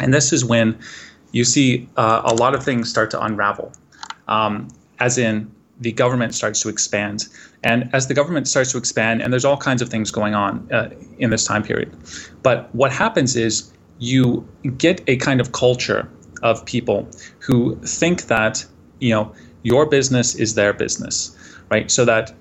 And 0.00 0.14
this 0.14 0.32
is 0.32 0.44
when 0.44 0.78
you 1.32 1.44
see 1.44 1.88
uh, 1.96 2.22
a 2.24 2.34
lot 2.34 2.54
of 2.54 2.62
things 2.62 2.88
start 2.88 3.10
to 3.10 3.22
unravel, 3.22 3.72
um, 4.28 4.68
as 5.00 5.18
in 5.18 5.50
the 5.80 5.92
government 5.92 6.34
starts 6.34 6.60
to 6.62 6.68
expand. 6.68 7.26
And 7.62 7.90
as 7.92 8.06
the 8.06 8.14
government 8.14 8.48
starts 8.48 8.72
to 8.72 8.78
expand, 8.78 9.22
and 9.22 9.32
there's 9.32 9.44
all 9.44 9.56
kinds 9.56 9.82
of 9.82 9.88
things 9.88 10.10
going 10.10 10.34
on 10.34 10.66
uh, 10.72 10.90
in 11.18 11.30
this 11.30 11.44
time 11.44 11.62
period. 11.62 11.94
But 12.42 12.74
what 12.74 12.92
happens 12.92 13.36
is 13.36 13.72
you 13.98 14.46
get 14.76 15.02
a 15.06 15.16
kind 15.16 15.40
of 15.40 15.52
culture 15.52 16.08
of 16.42 16.64
people 16.64 17.08
who 17.40 17.76
think 17.82 18.22
that, 18.22 18.64
you 19.00 19.10
know, 19.10 19.34
your 19.62 19.86
business 19.86 20.34
is 20.34 20.54
their 20.54 20.72
business, 20.72 21.36
right? 21.70 21.90
So 21.90 22.04
that 22.04 22.34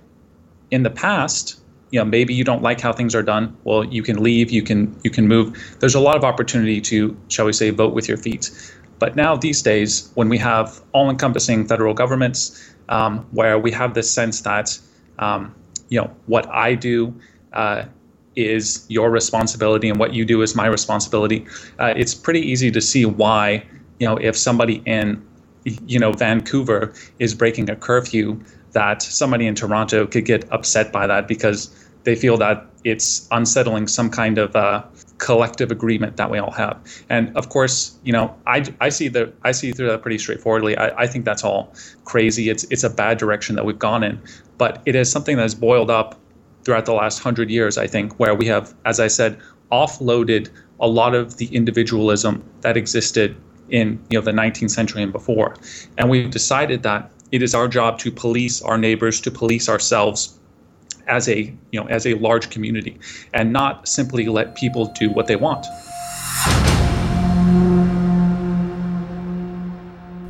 in 0.71 0.83
the 0.83 0.89
past, 0.89 1.59
you 1.91 1.99
know, 1.99 2.05
maybe 2.05 2.33
you 2.33 2.43
don't 2.43 2.61
like 2.61 2.81
how 2.81 2.91
things 2.91 3.15
are 3.15 3.23
done. 3.23 3.55
Well, 3.63 3.85
you 3.85 4.03
can 4.03 4.21
leave, 4.21 4.51
you 4.51 4.61
can 4.61 4.95
you 5.03 5.09
can 5.09 5.27
move. 5.27 5.77
There's 5.79 5.95
a 5.95 5.99
lot 5.99 6.17
of 6.17 6.23
opportunity 6.23 6.81
to, 6.81 7.15
shall 7.29 7.45
we 7.45 7.53
say, 7.53 7.69
vote 7.69 7.93
with 7.93 8.07
your 8.07 8.17
feet. 8.17 8.51
But 8.99 9.15
now 9.15 9.35
these 9.35 9.61
days, 9.61 10.09
when 10.15 10.29
we 10.29 10.37
have 10.37 10.81
all-encompassing 10.93 11.67
federal 11.67 11.93
governments, 11.93 12.74
um, 12.89 13.25
where 13.31 13.57
we 13.59 13.71
have 13.71 13.93
this 13.93 14.11
sense 14.11 14.41
that 14.41 14.77
um, 15.19 15.53
you 15.89 15.99
know 15.99 16.11
what 16.27 16.47
I 16.49 16.75
do 16.75 17.13
uh, 17.53 17.85
is 18.35 18.85
your 18.89 19.09
responsibility, 19.09 19.89
and 19.89 19.99
what 19.99 20.13
you 20.13 20.25
do 20.25 20.41
is 20.41 20.55
my 20.55 20.67
responsibility. 20.67 21.45
Uh, 21.79 21.93
it's 21.95 22.13
pretty 22.13 22.41
easy 22.41 22.71
to 22.71 22.81
see 22.81 23.05
why 23.05 23.63
you 23.99 24.07
know 24.07 24.17
if 24.17 24.35
somebody 24.37 24.81
in 24.85 25.25
you 25.63 25.99
know 25.99 26.11
Vancouver 26.11 26.93
is 27.19 27.33
breaking 27.33 27.69
a 27.69 27.75
curfew 27.75 28.39
that 28.73 29.01
somebody 29.01 29.47
in 29.47 29.55
Toronto 29.55 30.05
could 30.05 30.25
get 30.25 30.51
upset 30.51 30.91
by 30.91 31.07
that 31.07 31.27
because 31.27 31.73
they 32.03 32.15
feel 32.15 32.37
that 32.37 32.65
it's 32.83 33.27
unsettling 33.31 33.87
some 33.87 34.09
kind 34.09 34.37
of 34.37 34.55
uh, 34.55 34.83
collective 35.17 35.71
agreement 35.71 36.17
that 36.17 36.30
we 36.30 36.38
all 36.38 36.51
have. 36.51 36.78
And 37.10 37.36
of 37.38 37.49
course, 37.49 37.97
you 38.04 38.12
know, 38.12 38.36
I, 38.47 38.65
I 38.82 38.89
see 38.89 39.08
the 39.08 39.32
I 39.43 39.51
see 39.51 39.71
through 39.71 39.88
that 39.88 40.01
pretty 40.01 40.17
straightforwardly. 40.17 40.78
I, 40.78 41.04
I 41.04 41.08
think 41.08 41.25
that's 41.25 41.43
all 41.43 41.73
crazy. 42.04 42.49
It's 42.49 42.65
it's 42.65 42.84
a 42.84 42.89
bad 42.89 43.17
direction 43.17 43.56
that 43.56 43.65
we've 43.65 43.80
gone 43.80 44.04
in, 44.04 44.21
but 44.58 44.82
it 44.86 44.95
is 44.95 45.12
something 45.12 45.38
that 45.38 45.43
has 45.43 45.56
boiled 45.56 45.89
up 45.89 46.19
throughout 46.63 46.86
the 46.86 46.93
last 46.93 47.19
hundred 47.19 47.49
years. 47.49 47.78
I 47.78 47.88
think 47.88 48.19
where 48.19 48.36
we 48.36 48.45
have, 48.47 48.73
as 48.86 48.99
I 48.99 49.08
said, 49.08 49.39
offloaded 49.71 50.49
a 50.80 50.88
lot 50.88 51.15
of 51.15 51.38
the 51.38 51.47
individualism 51.47 52.43
that 52.62 52.75
existed 52.75 53.36
in 53.69 53.99
you 54.10 54.19
know 54.19 54.25
the 54.25 54.32
19th 54.32 54.71
century 54.71 55.01
and 55.01 55.12
before, 55.12 55.56
and 55.97 56.10
we've 56.10 56.30
decided 56.30 56.84
that 56.84 57.10
it 57.32 57.41
is 57.41 57.56
our 57.56 57.67
job 57.67 57.99
to 57.99 58.12
police 58.12 58.62
our 58.62 58.78
neighbors, 58.78 59.21
to 59.21 59.32
police 59.32 59.69
ourselves 59.69 60.38
as 61.07 61.27
a 61.27 61.53
you 61.71 61.79
know 61.79 61.87
as 61.87 62.05
a 62.05 62.13
large 62.15 62.49
community, 62.49 62.97
and 63.33 63.51
not 63.51 63.87
simply 63.87 64.27
let 64.27 64.55
people 64.55 64.85
do 64.87 65.09
what 65.09 65.27
they 65.27 65.35
want. 65.35 65.65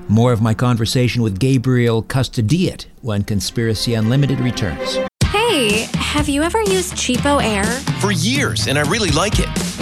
More 0.08 0.32
of 0.32 0.42
my 0.42 0.54
conversation 0.54 1.22
with 1.24 1.40
Gabriel 1.40 2.02
Custodiet 2.04 2.86
when 3.02 3.24
Conspiracy 3.24 3.96
Unlimited 3.96 4.40
returns. 4.40 4.98
Hey, 5.26 5.88
have 5.96 6.30
you 6.30 6.42
ever 6.42 6.62
used 6.62 6.94
Cheapo 6.94 7.44
Air? 7.44 7.66
For 8.00 8.12
years, 8.12 8.68
and 8.68 8.78
I 8.78 8.84
really 8.84 9.10
like 9.12 9.40
it. 9.40 9.75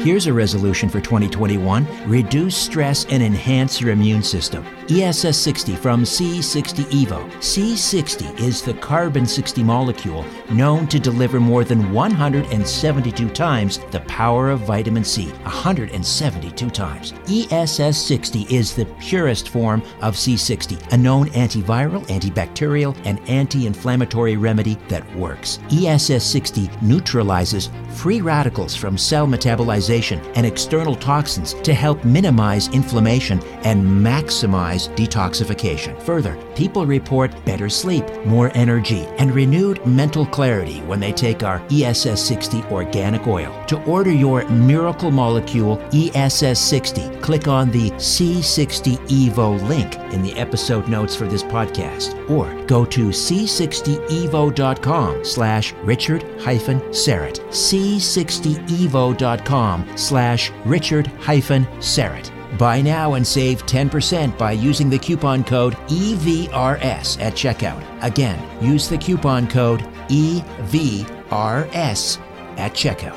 Here's 0.00 0.26
a 0.26 0.32
resolution 0.32 0.88
for 0.88 0.98
2021 0.98 1.86
reduce 2.08 2.56
stress 2.56 3.04
and 3.10 3.22
enhance 3.22 3.82
your 3.82 3.90
immune 3.90 4.22
system. 4.22 4.64
ESS 4.88 5.36
60 5.36 5.76
from 5.76 6.04
C60 6.04 6.84
Evo. 6.84 7.30
C60 7.34 8.40
is 8.40 8.62
the 8.62 8.72
carbon 8.72 9.26
60 9.26 9.62
molecule 9.62 10.24
known 10.50 10.86
to 10.88 10.98
deliver 10.98 11.38
more 11.38 11.64
than 11.64 11.92
172 11.92 13.28
times 13.28 13.78
the 13.90 14.00
power 14.00 14.48
of 14.48 14.60
vitamin 14.60 15.04
C. 15.04 15.26
172 15.42 16.70
times. 16.70 17.12
ESS 17.28 17.98
60 17.98 18.46
is 18.48 18.74
the 18.74 18.86
purest 19.00 19.50
form 19.50 19.82
of 20.00 20.14
C60, 20.14 20.94
a 20.94 20.96
known 20.96 21.28
antiviral, 21.28 22.06
antibacterial, 22.06 22.96
and 23.04 23.20
anti 23.28 23.66
inflammatory 23.66 24.38
remedy 24.38 24.78
that 24.88 25.04
works. 25.14 25.58
ESS 25.70 26.24
60 26.24 26.70
neutralizes 26.80 27.68
free 27.90 28.22
radicals 28.22 28.74
from 28.74 28.96
cell 28.96 29.26
metabolization 29.26 29.89
and 29.90 30.46
external 30.46 30.94
toxins 30.94 31.54
to 31.54 31.74
help 31.74 32.04
minimize 32.04 32.68
inflammation 32.68 33.42
and 33.64 33.84
maximize 33.84 34.88
detoxification. 34.94 36.00
Further, 36.02 36.36
people 36.54 36.86
report 36.86 37.34
better 37.44 37.68
sleep, 37.68 38.04
more 38.24 38.52
energy, 38.54 39.06
and 39.18 39.34
renewed 39.34 39.84
mental 39.86 40.24
clarity 40.26 40.80
when 40.82 41.00
they 41.00 41.10
take 41.12 41.42
our 41.42 41.60
ESS 41.70 42.22
60 42.22 42.62
organic 42.64 43.26
oil. 43.26 43.52
To 43.66 43.82
order 43.84 44.12
your 44.12 44.46
miracle 44.48 45.10
molecule 45.10 45.80
ESS 45.92 46.60
60, 46.60 47.08
click 47.20 47.48
on 47.48 47.70
the 47.70 47.90
C60 47.92 48.98
Evo 49.08 49.58
link 49.68 49.96
in 50.12 50.20
the 50.22 50.34
episode 50.34 50.86
notes 50.88 51.16
for 51.16 51.26
this 51.26 51.42
podcast 51.42 52.14
or 52.30 52.54
go 52.66 52.84
to 52.84 53.08
c60evo.com 53.08 55.24
slash 55.24 55.72
richard 55.82 56.22
hyphen 56.40 56.78
Syrett. 56.90 57.40
c60evo.com 57.50 59.79
slash 59.96 60.50
richard 60.64 61.06
hyphen 61.18 61.64
Syrett. 61.78 62.30
Buy 62.58 62.82
now 62.82 63.14
and 63.14 63.26
save 63.26 63.64
10% 63.66 64.36
by 64.36 64.52
using 64.52 64.90
the 64.90 64.98
coupon 64.98 65.44
code 65.44 65.74
EVRS 65.88 67.20
at 67.20 67.34
checkout. 67.34 67.82
Again, 68.02 68.38
use 68.62 68.88
the 68.88 68.98
coupon 68.98 69.48
code 69.48 69.80
EVRS 70.08 72.18
at 72.58 72.72
checkout. 72.72 73.16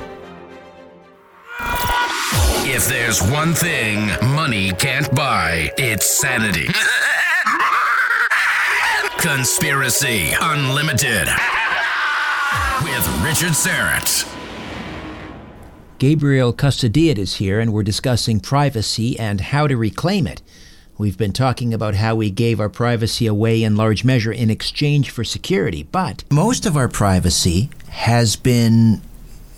If 2.65 2.87
there's 2.87 3.21
one 3.21 3.53
thing 3.53 4.07
money 4.33 4.71
can't 4.71 5.13
buy, 5.13 5.69
it's 5.77 6.05
sanity. 6.05 6.67
Conspiracy 9.19 10.31
Unlimited 10.41 11.27
with 12.83 13.07
Richard 13.23 13.53
Syrett. 13.53 14.32
Gabriel 16.03 16.51
Custodiet 16.51 17.17
is 17.17 17.35
here, 17.35 17.61
and 17.61 17.71
we're 17.71 17.81
discussing 17.81 18.41
privacy 18.41 19.17
and 19.17 19.39
how 19.39 19.67
to 19.67 19.77
reclaim 19.77 20.27
it. 20.27 20.41
We've 20.97 21.17
been 21.17 21.31
talking 21.31 21.73
about 21.73 21.95
how 21.95 22.13
we 22.13 22.29
gave 22.29 22.59
our 22.59 22.67
privacy 22.67 23.25
away 23.25 23.63
in 23.63 23.77
large 23.77 24.03
measure 24.03 24.33
in 24.33 24.49
exchange 24.49 25.11
for 25.11 25.23
security, 25.23 25.83
but 25.83 26.25
most 26.29 26.65
of 26.65 26.75
our 26.75 26.89
privacy 26.89 27.69
has 27.87 28.35
been 28.35 29.01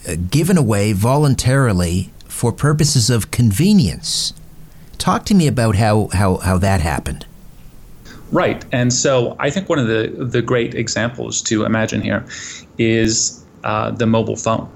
uh, 0.07 0.17
given 0.29 0.55
away 0.55 0.93
voluntarily 0.93 2.11
for 2.27 2.51
purposes 2.51 3.09
of 3.09 3.31
convenience. 3.31 4.31
Talk 4.99 5.25
to 5.25 5.33
me 5.33 5.47
about 5.47 5.77
how, 5.77 6.09
how, 6.13 6.37
how 6.37 6.59
that 6.59 6.79
happened. 6.79 7.25
Right. 8.31 8.63
And 8.71 8.93
so 8.93 9.35
I 9.39 9.49
think 9.49 9.67
one 9.67 9.79
of 9.79 9.87
the, 9.87 10.13
the 10.15 10.43
great 10.43 10.75
examples 10.75 11.41
to 11.41 11.65
imagine 11.65 12.03
here 12.03 12.23
is 12.77 13.43
uh, 13.63 13.89
the 13.89 14.05
mobile 14.05 14.35
phone, 14.35 14.69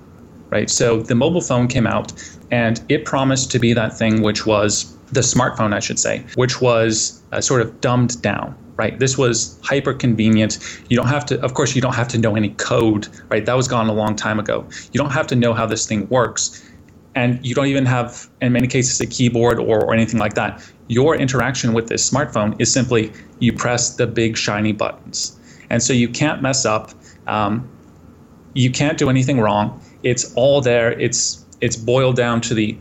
right? 0.50 0.70
So 0.70 1.02
the 1.02 1.16
mobile 1.16 1.42
phone 1.42 1.68
came 1.68 1.88
out 1.88 2.12
and 2.52 2.82
it 2.90 3.06
promised 3.06 3.52
to 3.52 3.60
be 3.60 3.74
that 3.74 3.98
thing 3.98 4.22
which 4.22 4.46
was 4.46 4.96
the 5.12 5.22
smartphone, 5.22 5.74
I 5.74 5.80
should 5.80 6.00
say, 6.00 6.24
which 6.36 6.62
was 6.62 7.22
uh, 7.32 7.42
sort 7.42 7.62
of 7.62 7.82
dumbed 7.82 8.22
down, 8.22 8.56
right? 8.76 9.00
This 9.00 9.18
was 9.18 9.60
hyper 9.64 9.94
convenient. 9.94 10.60
You 10.90 10.98
don't 10.98 11.08
have 11.08 11.26
to, 11.28 11.42
of 11.42 11.54
course, 11.54 11.76
you 11.76 11.82
don't 11.82 11.96
have 11.96 12.08
to 12.10 12.18
know 12.18 12.36
any 12.36 12.50
code, 12.52 13.08
right? 13.30 13.46
That 13.46 13.56
was 13.56 13.68
gone 13.68 13.88
a 13.90 13.94
long 13.94 14.16
time 14.16 14.40
ago. 14.40 14.68
You 14.92 15.00
don't 15.00 15.12
have 15.12 15.28
to 15.28 15.36
know 15.36 15.54
how 15.54 15.66
this 15.66 15.88
thing 15.88 16.08
works 16.10 16.70
and 17.16 17.46
you 17.46 17.56
don't 17.56 17.68
even 17.68 17.86
have, 17.86 18.30
in 18.42 18.54
many 18.54 18.68
cases, 18.68 19.00
a 19.02 19.08
keyboard 19.08 19.60
or, 19.60 19.84
or 19.84 19.94
anything 19.94 20.20
like 20.20 20.36
that. 20.36 20.64
Your 20.88 21.16
interaction 21.16 21.74
with 21.74 21.88
this 21.88 22.10
smartphone 22.10 22.56
is 22.60 22.72
simply 22.72 23.12
you 23.40 23.52
press 23.52 23.96
the 23.96 24.08
big 24.08 24.38
shiny 24.38 24.72
buttons. 24.72 25.38
And 25.70 25.82
so 25.84 25.94
you 25.94 26.08
can't 26.08 26.42
mess 26.42 26.66
up. 26.66 26.92
Um, 27.28 27.68
you 28.54 28.72
can't 28.72 28.98
do 28.98 29.10
anything 29.10 29.40
wrong. 29.40 29.82
It's 30.04 30.34
all 30.36 30.62
there. 30.62 30.92
It's 31.00 31.46
it's 31.62 31.76
boiled 31.76 32.16
down 32.16 32.42
to 32.42 32.54
the 32.54 32.78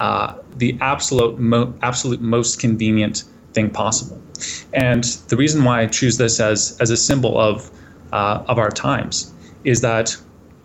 uh, 0.00 0.34
the 0.56 0.76
absolute 0.80 1.38
mo- 1.38 1.74
absolute 1.82 2.20
most 2.20 2.60
convenient 2.60 3.24
thing 3.52 3.70
possible. 3.70 4.20
And 4.72 5.04
the 5.28 5.36
reason 5.36 5.64
why 5.64 5.82
I 5.82 5.86
choose 5.86 6.16
this 6.18 6.40
as 6.40 6.76
as 6.80 6.90
a 6.90 6.96
symbol 6.96 7.38
of 7.38 7.70
uh, 8.12 8.42
of 8.48 8.58
our 8.58 8.70
times 8.70 9.32
is 9.64 9.80
that 9.82 10.16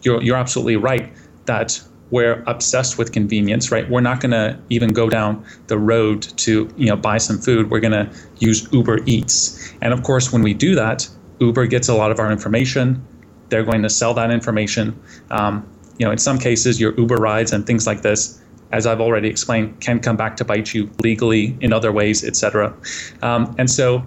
you're 0.01 0.21
you're 0.21 0.37
absolutely 0.37 0.75
right 0.75 1.11
that 1.45 1.81
we're 2.09 2.43
obsessed 2.47 2.97
with 2.97 3.11
convenience, 3.11 3.71
right? 3.71 3.89
We're 3.89 4.01
not 4.01 4.21
going 4.21 4.31
to 4.31 4.57
even 4.69 4.93
go 4.93 5.09
down 5.09 5.45
the 5.67 5.77
road 5.77 6.21
to, 6.37 6.73
you 6.77 6.85
know, 6.87 6.95
buy 6.95 7.17
some 7.17 7.37
food. 7.37 7.69
We're 7.69 7.81
going 7.81 7.91
to 7.91 8.09
use 8.39 8.67
Uber 8.71 8.99
Eats. 9.05 9.73
And 9.81 9.93
of 9.93 10.03
course, 10.03 10.31
when 10.31 10.41
we 10.41 10.53
do 10.53 10.75
that, 10.75 11.07
Uber 11.39 11.67
gets 11.67 11.89
a 11.89 11.93
lot 11.93 12.11
of 12.11 12.19
our 12.19 12.31
information. 12.31 13.05
They're 13.49 13.63
going 13.63 13.83
to 13.83 13.89
sell 13.89 14.13
that 14.13 14.31
information. 14.31 14.99
Um, 15.31 15.67
you 15.97 16.05
know, 16.05 16.11
in 16.11 16.17
some 16.17 16.37
cases, 16.37 16.79
your 16.79 16.93
Uber 16.97 17.15
rides 17.15 17.51
and 17.51 17.65
things 17.65 17.87
like 17.87 18.01
this, 18.01 18.41
as 18.71 18.85
I've 18.85 19.01
already 19.01 19.29
explained, 19.29 19.79
can 19.79 19.99
come 19.99 20.17
back 20.17 20.37
to 20.37 20.45
bite 20.45 20.73
you 20.73 20.89
legally 21.01 21.57
in 21.61 21.73
other 21.73 21.91
ways, 21.91 22.23
etc. 22.23 22.75
Um, 23.21 23.55
and 23.57 23.69
so, 23.69 23.97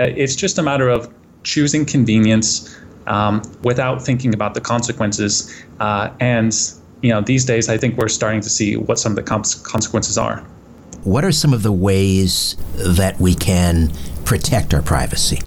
uh, 0.00 0.04
it's 0.16 0.36
just 0.36 0.58
a 0.58 0.62
matter 0.62 0.88
of 0.88 1.12
choosing 1.42 1.84
convenience 1.84 2.76
um, 3.06 3.42
without 3.62 4.02
thinking 4.02 4.34
about 4.34 4.54
the 4.54 4.60
consequences 4.60 5.64
uh, 5.80 6.10
and 6.20 6.54
you 7.04 7.10
know, 7.10 7.20
these 7.20 7.44
days, 7.44 7.68
I 7.68 7.76
think 7.76 7.98
we're 7.98 8.08
starting 8.08 8.40
to 8.40 8.48
see 8.48 8.78
what 8.78 8.98
some 8.98 9.12
of 9.12 9.16
the 9.16 9.22
cons- 9.22 9.56
consequences 9.56 10.16
are. 10.16 10.38
What 11.02 11.22
are 11.22 11.32
some 11.32 11.52
of 11.52 11.62
the 11.62 11.70
ways 11.70 12.56
that 12.76 13.20
we 13.20 13.34
can 13.34 13.92
protect 14.24 14.72
our 14.72 14.80
privacy? 14.80 15.40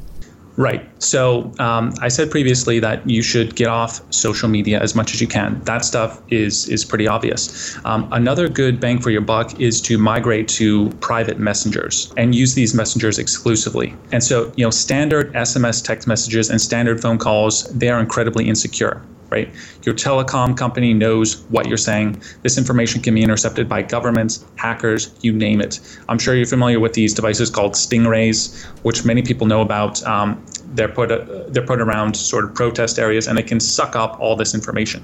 Right. 0.58 0.90
So 1.02 1.54
um, 1.60 1.94
I 2.02 2.08
said 2.08 2.32
previously 2.32 2.80
that 2.80 3.08
you 3.08 3.22
should 3.22 3.56
get 3.56 3.68
off 3.68 4.02
social 4.12 4.50
media 4.50 4.82
as 4.82 4.96
much 4.96 5.14
as 5.14 5.22
you 5.22 5.28
can. 5.28 5.62
That 5.66 5.86
stuff 5.86 6.20
is 6.30 6.68
is 6.68 6.84
pretty 6.84 7.08
obvious. 7.08 7.78
Um, 7.86 8.10
another 8.12 8.50
good 8.50 8.80
bang 8.80 9.00
for 9.00 9.12
your 9.12 9.22
buck 9.22 9.60
is 9.60 9.80
to 9.84 10.00
migrate 10.00 10.48
to 10.50 10.90
private 11.00 11.38
messengers 11.38 12.12
and 12.18 12.34
use 12.34 12.56
these 12.56 12.74
messengers 12.74 13.20
exclusively. 13.20 13.94
And 14.12 14.24
so 14.24 14.52
you 14.56 14.66
know, 14.66 14.72
standard 14.72 15.32
SMS 15.34 15.84
text 15.84 16.08
messages 16.08 16.50
and 16.50 16.60
standard 16.60 17.02
phone 17.02 17.20
calls 17.20 17.66
they 17.66 17.90
are 17.90 18.00
incredibly 18.00 18.50
insecure 18.50 19.04
right? 19.30 19.54
Your 19.84 19.96
telecom 19.96 20.58
company 20.58 20.94
knows 20.94 21.42
what 21.50 21.68
you're 21.68 21.78
saying. 21.78 22.22
This 22.44 22.58
information 22.58 23.02
can 23.02 23.14
be 23.14 23.24
intercepted 23.24 23.68
by 23.68 23.82
governments, 23.82 24.46
hackers, 24.56 25.14
you 25.22 25.34
name 25.34 25.62
it. 25.62 25.80
I'm 26.08 26.20
sure 26.20 26.36
you're 26.36 26.46
familiar 26.46 26.80
with 26.80 26.94
these 26.94 27.14
devices 27.14 27.50
called 27.50 27.74
stingrays, 27.74 28.66
which 28.84 29.06
many 29.06 29.22
people 29.22 29.48
know 29.48 29.62
about. 29.62 30.04
Um, 30.04 30.44
they're 30.74 30.88
put 30.88 31.12
uh, 31.12 31.26
they're 31.48 31.66
put 31.66 31.82
around 31.82 32.16
sort 32.16 32.46
of 32.46 32.54
protest 32.54 33.00
areas, 33.00 33.28
and 33.28 33.38
they 33.38 33.44
can 33.44 33.60
suck 33.60 33.96
up 33.96 34.20
all 34.20 34.36
this 34.36 34.54
information. 34.54 35.04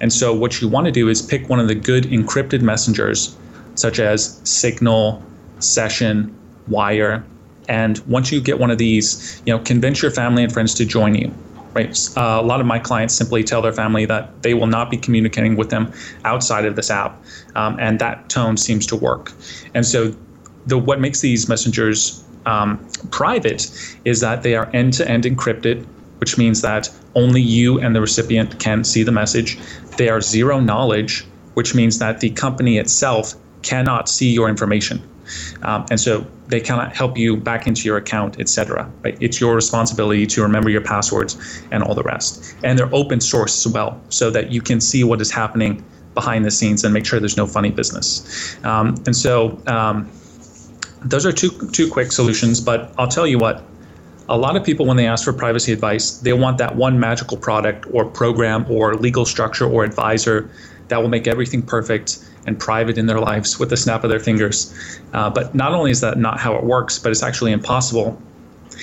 And 0.00 0.12
so, 0.12 0.34
what 0.34 0.60
you 0.60 0.68
want 0.68 0.86
to 0.86 0.92
do 0.92 1.08
is 1.08 1.22
pick 1.22 1.48
one 1.48 1.60
of 1.60 1.68
the 1.68 1.74
good 1.74 2.04
encrypted 2.04 2.62
messengers, 2.62 3.36
such 3.74 3.98
as 3.98 4.40
Signal, 4.44 5.22
Session, 5.58 6.34
Wire. 6.68 7.24
And 7.68 7.98
once 8.08 8.32
you 8.32 8.40
get 8.40 8.58
one 8.58 8.70
of 8.70 8.78
these, 8.78 9.40
you 9.46 9.52
know, 9.52 9.62
convince 9.62 10.02
your 10.02 10.10
family 10.10 10.42
and 10.42 10.52
friends 10.52 10.74
to 10.74 10.84
join 10.84 11.14
you 11.14 11.32
right? 11.74 11.98
Uh, 12.16 12.38
a 12.40 12.42
lot 12.42 12.60
of 12.60 12.66
my 12.66 12.78
clients 12.78 13.14
simply 13.14 13.42
tell 13.42 13.62
their 13.62 13.72
family 13.72 14.04
that 14.06 14.42
they 14.42 14.54
will 14.54 14.66
not 14.66 14.90
be 14.90 14.96
communicating 14.96 15.56
with 15.56 15.70
them 15.70 15.92
outside 16.24 16.64
of 16.64 16.76
this 16.76 16.90
app, 16.90 17.22
um, 17.54 17.76
and 17.80 17.98
that 17.98 18.28
tone 18.28 18.56
seems 18.56 18.86
to 18.86 18.96
work. 18.96 19.32
And 19.74 19.86
so, 19.86 20.14
the 20.66 20.78
what 20.78 21.00
makes 21.00 21.20
these 21.20 21.48
messengers 21.48 22.22
um, 22.46 22.86
private 23.10 23.70
is 24.04 24.20
that 24.20 24.42
they 24.42 24.54
are 24.54 24.68
end-to-end 24.72 25.24
encrypted, 25.24 25.84
which 26.18 26.38
means 26.38 26.60
that 26.62 26.88
only 27.14 27.42
you 27.42 27.80
and 27.80 27.94
the 27.94 28.00
recipient 28.00 28.58
can 28.60 28.84
see 28.84 29.02
the 29.02 29.12
message. 29.12 29.58
They 29.96 30.08
are 30.08 30.20
zero 30.20 30.60
knowledge, 30.60 31.26
which 31.54 31.74
means 31.74 31.98
that 31.98 32.20
the 32.20 32.30
company 32.30 32.78
itself 32.78 33.34
cannot 33.62 34.08
see 34.08 34.30
your 34.30 34.48
information. 34.48 35.02
Um, 35.62 35.86
and 35.90 36.00
so 36.00 36.26
they 36.48 36.60
cannot 36.60 36.94
help 36.94 37.16
you 37.16 37.36
back 37.36 37.66
into 37.66 37.84
your 37.84 37.96
account, 37.96 38.40
etc. 38.40 38.90
Right? 39.02 39.16
It's 39.20 39.40
your 39.40 39.54
responsibility 39.54 40.26
to 40.26 40.42
remember 40.42 40.70
your 40.70 40.80
passwords 40.80 41.62
and 41.70 41.82
all 41.82 41.94
the 41.94 42.02
rest. 42.02 42.56
And 42.62 42.78
they're 42.78 42.94
open 42.94 43.20
source 43.20 43.66
as 43.66 43.72
well, 43.72 44.00
so 44.08 44.30
that 44.30 44.52
you 44.52 44.60
can 44.60 44.80
see 44.80 45.04
what 45.04 45.20
is 45.20 45.30
happening 45.30 45.84
behind 46.14 46.44
the 46.44 46.50
scenes 46.50 46.84
and 46.84 46.92
make 46.92 47.06
sure 47.06 47.18
there's 47.20 47.36
no 47.36 47.46
funny 47.46 47.70
business. 47.70 48.56
Um, 48.64 48.96
and 49.06 49.16
so 49.16 49.58
um, 49.66 50.10
those 51.00 51.24
are 51.24 51.32
two 51.32 51.50
two 51.72 51.90
quick 51.90 52.12
solutions. 52.12 52.60
But 52.60 52.92
I'll 52.98 53.08
tell 53.08 53.26
you 53.26 53.38
what. 53.38 53.64
A 54.28 54.38
lot 54.38 54.56
of 54.56 54.64
people, 54.64 54.86
when 54.86 54.96
they 54.96 55.06
ask 55.06 55.24
for 55.24 55.32
privacy 55.32 55.72
advice, 55.72 56.18
they 56.18 56.32
want 56.32 56.56
that 56.58 56.76
one 56.76 56.98
magical 56.98 57.36
product 57.36 57.86
or 57.90 58.04
program 58.04 58.64
or 58.70 58.94
legal 58.94 59.26
structure 59.26 59.68
or 59.68 59.82
advisor 59.82 60.48
that 60.88 61.02
will 61.02 61.08
make 61.08 61.26
everything 61.26 61.60
perfect 61.60 62.24
and 62.46 62.58
private 62.58 62.98
in 62.98 63.06
their 63.06 63.20
lives 63.20 63.58
with 63.58 63.70
the 63.70 63.76
snap 63.76 64.04
of 64.04 64.10
their 64.10 64.20
fingers. 64.20 64.74
Uh, 65.12 65.30
but 65.30 65.54
not 65.54 65.72
only 65.72 65.90
is 65.90 66.00
that 66.00 66.18
not 66.18 66.40
how 66.40 66.54
it 66.56 66.64
works, 66.64 66.98
but 66.98 67.10
it's 67.12 67.22
actually 67.22 67.52
impossible. 67.52 68.20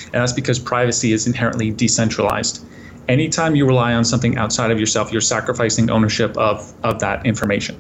And 0.06 0.14
that's 0.14 0.34
because 0.34 0.60
privacy 0.60 1.12
is 1.12 1.28
inherently 1.28 1.72
decentralized. 1.72 2.66
Anytime 3.08 3.56
you 3.56 3.66
rely 3.66 3.94
on 3.94 4.06
something 4.06 4.38
outside 4.38 4.70
of 4.70 4.80
yourself, 4.80 5.12
you're 5.12 5.22
sacrificing 5.22 5.90
ownership 5.90 6.38
of, 6.38 6.74
of 6.84 7.00
that 7.00 7.26
information. 7.26 7.78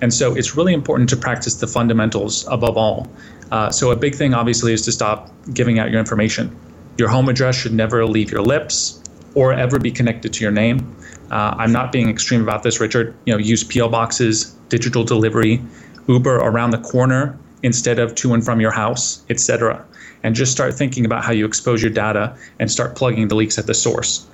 And 0.00 0.14
so 0.14 0.34
it's 0.34 0.56
really 0.56 0.72
important 0.72 1.08
to 1.10 1.16
practice 1.16 1.56
the 1.56 1.66
fundamentals 1.66 2.46
above 2.48 2.76
all. 2.76 3.10
Uh, 3.50 3.70
so, 3.70 3.90
a 3.90 3.96
big 3.96 4.14
thing, 4.14 4.32
obviously, 4.32 4.72
is 4.72 4.82
to 4.82 4.92
stop 4.92 5.28
giving 5.52 5.80
out 5.80 5.90
your 5.90 5.98
information. 5.98 6.56
Your 6.98 7.08
home 7.08 7.28
address 7.28 7.56
should 7.56 7.72
never 7.72 8.06
leave 8.06 8.30
your 8.30 8.42
lips 8.42 9.02
or 9.34 9.52
ever 9.52 9.80
be 9.80 9.90
connected 9.90 10.32
to 10.34 10.44
your 10.44 10.52
name. 10.52 10.96
Uh, 11.30 11.54
I'm 11.58 11.72
not 11.72 11.92
being 11.92 12.08
extreme 12.08 12.42
about 12.42 12.62
this, 12.62 12.80
Richard. 12.80 13.14
You 13.24 13.32
know, 13.32 13.38
use 13.38 13.62
PO 13.62 13.88
boxes, 13.88 14.46
digital 14.68 15.04
delivery, 15.04 15.62
Uber 16.08 16.36
around 16.36 16.70
the 16.70 16.78
corner 16.78 17.38
instead 17.62 17.98
of 17.98 18.14
to 18.16 18.34
and 18.34 18.44
from 18.44 18.60
your 18.60 18.70
house, 18.70 19.22
etc. 19.30 19.84
And 20.22 20.34
just 20.34 20.52
start 20.52 20.74
thinking 20.74 21.04
about 21.04 21.24
how 21.24 21.32
you 21.32 21.46
expose 21.46 21.82
your 21.82 21.92
data 21.92 22.36
and 22.58 22.70
start 22.70 22.96
plugging 22.96 23.28
the 23.28 23.34
leaks 23.34 23.58
at 23.58 23.66
the 23.66 23.74
source. 23.74 24.26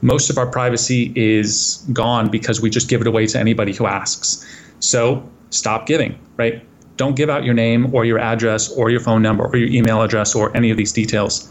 Most 0.00 0.30
of 0.30 0.38
our 0.38 0.46
privacy 0.46 1.12
is 1.16 1.84
gone 1.92 2.30
because 2.30 2.60
we 2.60 2.70
just 2.70 2.88
give 2.88 3.00
it 3.00 3.06
away 3.06 3.26
to 3.26 3.38
anybody 3.38 3.72
who 3.72 3.86
asks. 3.86 4.46
So 4.80 5.28
stop 5.50 5.86
giving, 5.86 6.18
right? 6.36 6.64
Don't 6.96 7.16
give 7.16 7.30
out 7.30 7.44
your 7.44 7.54
name 7.54 7.94
or 7.94 8.04
your 8.04 8.18
address 8.18 8.70
or 8.70 8.90
your 8.90 9.00
phone 9.00 9.22
number 9.22 9.44
or 9.44 9.56
your 9.56 9.68
email 9.68 10.02
address 10.02 10.34
or 10.34 10.56
any 10.56 10.70
of 10.70 10.76
these 10.76 10.92
details. 10.92 11.50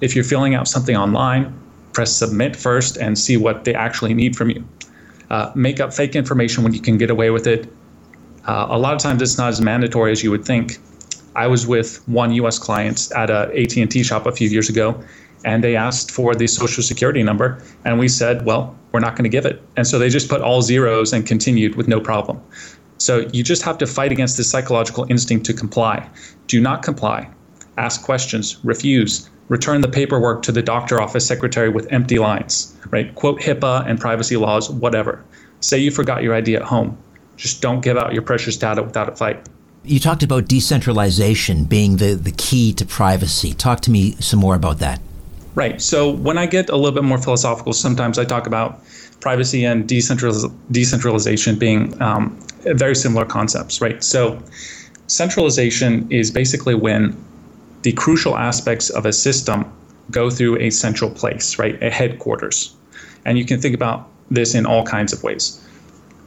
If 0.00 0.14
you're 0.14 0.24
filling 0.24 0.54
out 0.54 0.68
something 0.68 0.96
online, 0.96 1.52
press 1.98 2.14
submit 2.14 2.54
first 2.54 2.96
and 2.96 3.18
see 3.18 3.36
what 3.36 3.64
they 3.64 3.74
actually 3.74 4.14
need 4.14 4.36
from 4.36 4.50
you. 4.50 4.64
Uh, 5.30 5.50
make 5.56 5.80
up 5.80 5.92
fake 5.92 6.14
information 6.14 6.62
when 6.62 6.72
you 6.72 6.80
can 6.80 6.96
get 6.96 7.10
away 7.10 7.30
with 7.30 7.44
it. 7.44 7.66
Uh, 8.46 8.68
a 8.70 8.78
lot 8.78 8.94
of 8.94 9.00
times 9.00 9.20
it's 9.20 9.36
not 9.36 9.48
as 9.48 9.60
mandatory 9.60 10.12
as 10.12 10.22
you 10.22 10.30
would 10.30 10.44
think. 10.44 10.78
I 11.34 11.48
was 11.48 11.66
with 11.66 12.00
one 12.06 12.30
U.S. 12.40 12.56
client 12.56 13.10
at 13.16 13.30
a 13.30 13.40
AT&T 13.60 14.04
shop 14.04 14.26
a 14.26 14.32
few 14.38 14.48
years 14.48 14.68
ago, 14.68 15.02
and 15.44 15.64
they 15.64 15.74
asked 15.74 16.12
for 16.12 16.36
the 16.36 16.46
social 16.46 16.84
security 16.84 17.24
number, 17.24 17.60
and 17.84 17.98
we 17.98 18.06
said, 18.06 18.44
"Well, 18.46 18.62
we're 18.92 19.04
not 19.06 19.16
going 19.16 19.28
to 19.30 19.34
give 19.36 19.44
it." 19.44 19.60
And 19.76 19.84
so 19.84 19.98
they 19.98 20.08
just 20.08 20.28
put 20.28 20.40
all 20.40 20.62
zeros 20.62 21.12
and 21.12 21.26
continued 21.26 21.74
with 21.74 21.88
no 21.88 22.00
problem. 22.00 22.40
So 22.98 23.28
you 23.32 23.42
just 23.42 23.62
have 23.62 23.76
to 23.78 23.86
fight 23.88 24.12
against 24.12 24.36
this 24.36 24.48
psychological 24.48 25.04
instinct 25.10 25.46
to 25.46 25.52
comply. 25.52 26.08
Do 26.46 26.60
not 26.60 26.84
comply. 26.84 27.28
Ask 27.76 28.04
questions. 28.04 28.56
Refuse 28.62 29.28
return 29.48 29.80
the 29.80 29.88
paperwork 29.88 30.42
to 30.42 30.52
the 30.52 30.62
doctor 30.62 31.00
office 31.00 31.26
secretary 31.26 31.68
with 31.68 31.90
empty 31.90 32.18
lines, 32.18 32.76
right? 32.90 33.14
Quote 33.14 33.40
HIPAA 33.40 33.86
and 33.86 33.98
privacy 33.98 34.36
laws, 34.36 34.70
whatever. 34.70 35.24
Say 35.60 35.78
you 35.78 35.90
forgot 35.90 36.22
your 36.22 36.34
ID 36.34 36.56
at 36.56 36.62
home. 36.62 36.96
Just 37.36 37.62
don't 37.62 37.80
give 37.80 37.96
out 37.96 38.12
your 38.12 38.22
precious 38.22 38.56
data 38.56 38.82
without 38.82 39.08
a 39.08 39.16
fight. 39.16 39.48
You 39.84 40.00
talked 40.00 40.22
about 40.22 40.48
decentralization 40.48 41.64
being 41.64 41.96
the, 41.96 42.14
the 42.14 42.32
key 42.32 42.72
to 42.74 42.84
privacy. 42.84 43.54
Talk 43.54 43.80
to 43.82 43.90
me 43.90 44.12
some 44.16 44.40
more 44.40 44.54
about 44.54 44.78
that. 44.80 45.00
Right. 45.54 45.80
So 45.80 46.10
when 46.10 46.36
I 46.36 46.46
get 46.46 46.68
a 46.68 46.76
little 46.76 46.92
bit 46.92 47.04
more 47.04 47.18
philosophical, 47.18 47.72
sometimes 47.72 48.18
I 48.18 48.24
talk 48.24 48.46
about 48.46 48.80
privacy 49.20 49.64
and 49.64 49.88
decentraliz- 49.88 50.52
decentralization 50.70 51.58
being 51.58 52.00
um, 52.02 52.38
very 52.64 52.94
similar 52.94 53.24
concepts, 53.24 53.80
right? 53.80 54.02
So 54.04 54.40
centralization 55.06 56.06
is 56.10 56.30
basically 56.30 56.74
when 56.74 57.16
the 57.82 57.92
crucial 57.92 58.36
aspects 58.36 58.90
of 58.90 59.06
a 59.06 59.12
system 59.12 59.70
go 60.10 60.30
through 60.30 60.58
a 60.58 60.70
central 60.70 61.10
place, 61.10 61.58
right? 61.58 61.80
A 61.82 61.90
headquarters. 61.90 62.74
And 63.24 63.38
you 63.38 63.44
can 63.44 63.60
think 63.60 63.74
about 63.74 64.08
this 64.30 64.54
in 64.54 64.66
all 64.66 64.84
kinds 64.84 65.12
of 65.12 65.22
ways. 65.22 65.64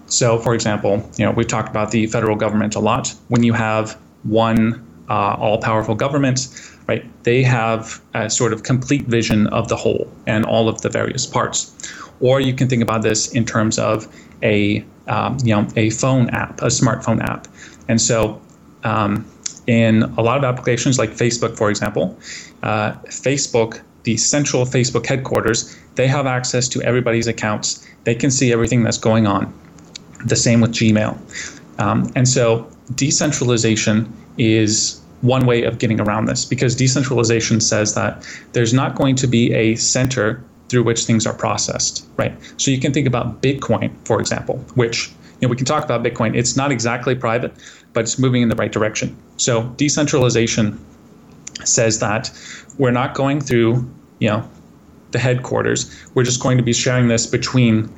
So, 0.07 0.37
for 0.37 0.53
example, 0.53 1.09
you 1.17 1.25
know, 1.25 1.31
we've 1.31 1.47
talked 1.47 1.69
about 1.69 1.91
the 1.91 2.05
federal 2.07 2.35
government 2.35 2.75
a 2.75 2.79
lot. 2.79 3.13
When 3.29 3.43
you 3.43 3.53
have 3.53 3.97
one 4.23 4.85
uh, 5.09 5.35
all-powerful 5.39 5.95
government, 5.95 6.47
right? 6.87 7.03
They 7.23 7.43
have 7.43 8.01
a 8.13 8.29
sort 8.29 8.53
of 8.53 8.63
complete 8.63 9.03
vision 9.07 9.47
of 9.47 9.67
the 9.67 9.75
whole 9.75 10.09
and 10.25 10.45
all 10.45 10.69
of 10.69 10.81
the 10.81 10.89
various 10.89 11.25
parts. 11.25 11.75
Or 12.21 12.39
you 12.39 12.53
can 12.53 12.69
think 12.69 12.81
about 12.81 13.01
this 13.01 13.31
in 13.33 13.45
terms 13.45 13.77
of 13.77 14.07
a 14.41 14.85
um, 15.07 15.37
you 15.43 15.53
know 15.53 15.67
a 15.75 15.89
phone 15.89 16.29
app, 16.29 16.61
a 16.61 16.67
smartphone 16.67 17.21
app. 17.21 17.47
And 17.89 17.99
so 17.99 18.41
um, 18.83 19.25
in 19.67 20.03
a 20.17 20.21
lot 20.21 20.37
of 20.37 20.43
applications 20.43 20.97
like 20.97 21.11
Facebook, 21.11 21.57
for 21.57 21.69
example, 21.69 22.17
uh, 22.63 22.93
Facebook, 23.05 23.81
the 24.03 24.17
central 24.17 24.65
Facebook 24.65 25.05
headquarters, 25.05 25.77
they 25.95 26.07
have 26.07 26.25
access 26.25 26.67
to 26.69 26.81
everybody's 26.81 27.27
accounts. 27.27 27.85
They 28.03 28.15
can 28.15 28.31
see 28.31 28.51
everything 28.51 28.83
that's 28.83 28.97
going 28.97 29.27
on. 29.27 29.53
The 30.25 30.35
same 30.35 30.61
with 30.61 30.71
Gmail. 30.71 31.17
Um, 31.79 32.11
and 32.15 32.27
so 32.27 32.69
decentralization 32.95 34.11
is 34.37 35.01
one 35.21 35.45
way 35.45 35.63
of 35.63 35.77
getting 35.77 35.99
around 35.99 36.25
this 36.25 36.45
because 36.45 36.75
decentralization 36.75 37.61
says 37.61 37.93
that 37.95 38.25
there's 38.53 38.73
not 38.73 38.95
going 38.95 39.15
to 39.15 39.27
be 39.27 39.53
a 39.53 39.75
center 39.75 40.43
through 40.69 40.83
which 40.83 41.05
things 41.05 41.27
are 41.27 41.33
processed, 41.33 42.05
right? 42.17 42.33
So 42.57 42.71
you 42.71 42.79
can 42.79 42.93
think 42.93 43.05
about 43.05 43.41
Bitcoin, 43.41 43.91
for 44.05 44.19
example, 44.19 44.57
which 44.75 45.11
know, 45.47 45.49
we 45.51 45.57
can 45.57 45.65
talk 45.65 45.83
about 45.83 46.03
Bitcoin. 46.03 46.35
It's 46.35 46.55
not 46.55 46.71
exactly 46.71 47.15
private, 47.15 47.53
but 47.93 48.01
it's 48.01 48.19
moving 48.19 48.41
in 48.41 48.49
the 48.49 48.55
right 48.55 48.71
direction. 48.71 49.15
So 49.37 49.63
decentralization 49.77 50.79
says 51.63 51.99
that 51.99 52.31
we're 52.77 52.91
not 52.91 53.13
going 53.13 53.41
through, 53.41 53.89
you 54.19 54.29
know, 54.29 54.49
the 55.11 55.19
headquarters. 55.19 55.93
We're 56.13 56.23
just 56.23 56.41
going 56.41 56.57
to 56.57 56.63
be 56.63 56.73
sharing 56.73 57.07
this 57.07 57.27
between, 57.27 57.91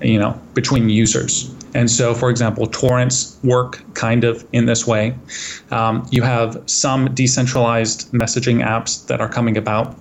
you 0.00 0.18
know, 0.18 0.40
between 0.54 0.88
users. 0.88 1.54
And 1.74 1.90
so, 1.90 2.14
for 2.14 2.30
example, 2.30 2.66
torrents 2.66 3.38
work 3.44 3.82
kind 3.94 4.24
of 4.24 4.46
in 4.52 4.66
this 4.66 4.86
way. 4.86 5.14
Um, 5.70 6.06
you 6.10 6.22
have 6.22 6.60
some 6.66 7.14
decentralized 7.14 8.10
messaging 8.12 8.64
apps 8.64 9.06
that 9.06 9.20
are 9.20 9.28
coming 9.28 9.56
about. 9.56 9.96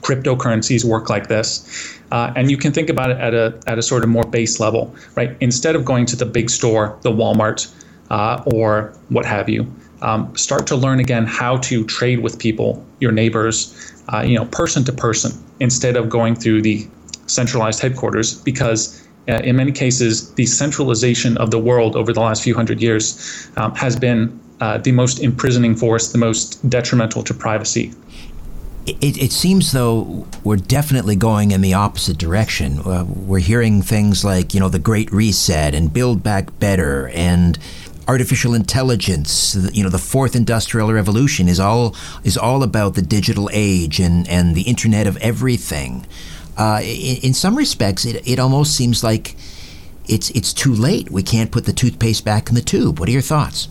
Cryptocurrencies 0.00 0.84
work 0.84 1.10
like 1.10 1.28
this. 1.28 1.95
Uh, 2.12 2.32
and 2.36 2.50
you 2.50 2.56
can 2.56 2.72
think 2.72 2.88
about 2.88 3.10
it 3.10 3.18
at 3.18 3.34
a, 3.34 3.58
at 3.66 3.78
a 3.78 3.82
sort 3.82 4.04
of 4.04 4.08
more 4.08 4.24
base 4.24 4.60
level, 4.60 4.94
right? 5.16 5.36
Instead 5.40 5.74
of 5.74 5.84
going 5.84 6.06
to 6.06 6.16
the 6.16 6.26
big 6.26 6.50
store, 6.50 6.98
the 7.02 7.10
Walmart, 7.10 7.72
uh, 8.10 8.42
or 8.46 8.92
what 9.08 9.24
have 9.24 9.48
you. 9.48 9.66
Um, 10.02 10.34
start 10.36 10.66
to 10.68 10.76
learn 10.76 11.00
again 11.00 11.26
how 11.26 11.56
to 11.58 11.84
trade 11.84 12.20
with 12.20 12.38
people, 12.38 12.84
your 13.00 13.12
neighbors, 13.12 13.92
uh, 14.12 14.20
you 14.20 14.36
know, 14.36 14.44
person 14.46 14.84
to 14.84 14.92
person, 14.92 15.32
instead 15.60 15.96
of 15.96 16.08
going 16.08 16.36
through 16.36 16.62
the 16.62 16.86
centralized 17.26 17.80
headquarters, 17.80 18.40
because 18.42 19.02
uh, 19.28 19.40
in 19.42 19.56
many 19.56 19.72
cases, 19.72 20.32
the 20.34 20.46
centralization 20.46 21.36
of 21.38 21.50
the 21.50 21.58
world 21.58 21.96
over 21.96 22.12
the 22.12 22.20
last 22.20 22.44
few 22.44 22.54
hundred 22.54 22.80
years 22.80 23.50
um, 23.56 23.74
has 23.74 23.96
been 23.96 24.38
uh, 24.60 24.78
the 24.78 24.92
most 24.92 25.18
imprisoning 25.20 25.74
force, 25.74 26.12
the 26.12 26.18
most 26.18 26.68
detrimental 26.70 27.22
to 27.22 27.34
privacy. 27.34 27.92
It, 28.86 29.18
it, 29.20 29.32
seems 29.32 29.72
though 29.72 30.28
we're 30.44 30.56
definitely 30.56 31.16
going 31.16 31.50
in 31.50 31.60
the 31.60 31.74
opposite 31.74 32.18
direction. 32.18 32.78
Uh, 32.78 33.04
we're 33.04 33.40
hearing 33.40 33.82
things 33.82 34.24
like 34.24 34.54
you 34.54 34.60
know 34.60 34.68
the 34.68 34.78
Great 34.78 35.10
Reset 35.12 35.74
and 35.74 35.92
Build 35.92 36.22
Back 36.22 36.56
Better 36.60 37.08
and 37.08 37.58
artificial 38.08 38.54
intelligence, 38.54 39.56
you 39.72 39.82
know, 39.82 39.88
the 39.88 39.98
fourth 39.98 40.36
industrial 40.36 40.92
revolution 40.92 41.48
is 41.48 41.58
all 41.58 41.94
is 42.24 42.36
all 42.36 42.62
about 42.62 42.94
the 42.94 43.02
digital 43.02 43.50
age 43.52 43.98
and, 43.98 44.28
and 44.28 44.54
the 44.54 44.62
internet 44.62 45.06
of 45.06 45.16
everything. 45.18 46.06
Uh, 46.56 46.80
in, 46.82 47.16
in, 47.22 47.34
some 47.34 47.56
respects, 47.56 48.04
it, 48.04 48.26
it 48.26 48.38
almost 48.38 48.74
seems 48.74 49.04
like 49.04 49.36
it's 50.06 50.30
it's 50.30 50.52
too 50.52 50.74
late. 50.74 51.10
We 51.10 51.22
can't 51.22 51.50
put 51.50 51.66
the 51.66 51.72
toothpaste 51.72 52.24
back 52.24 52.48
in 52.48 52.54
the 52.54 52.62
tube. 52.62 52.98
What 52.98 53.08
are 53.08 53.12
your 53.12 53.22
thoughts? 53.22 53.68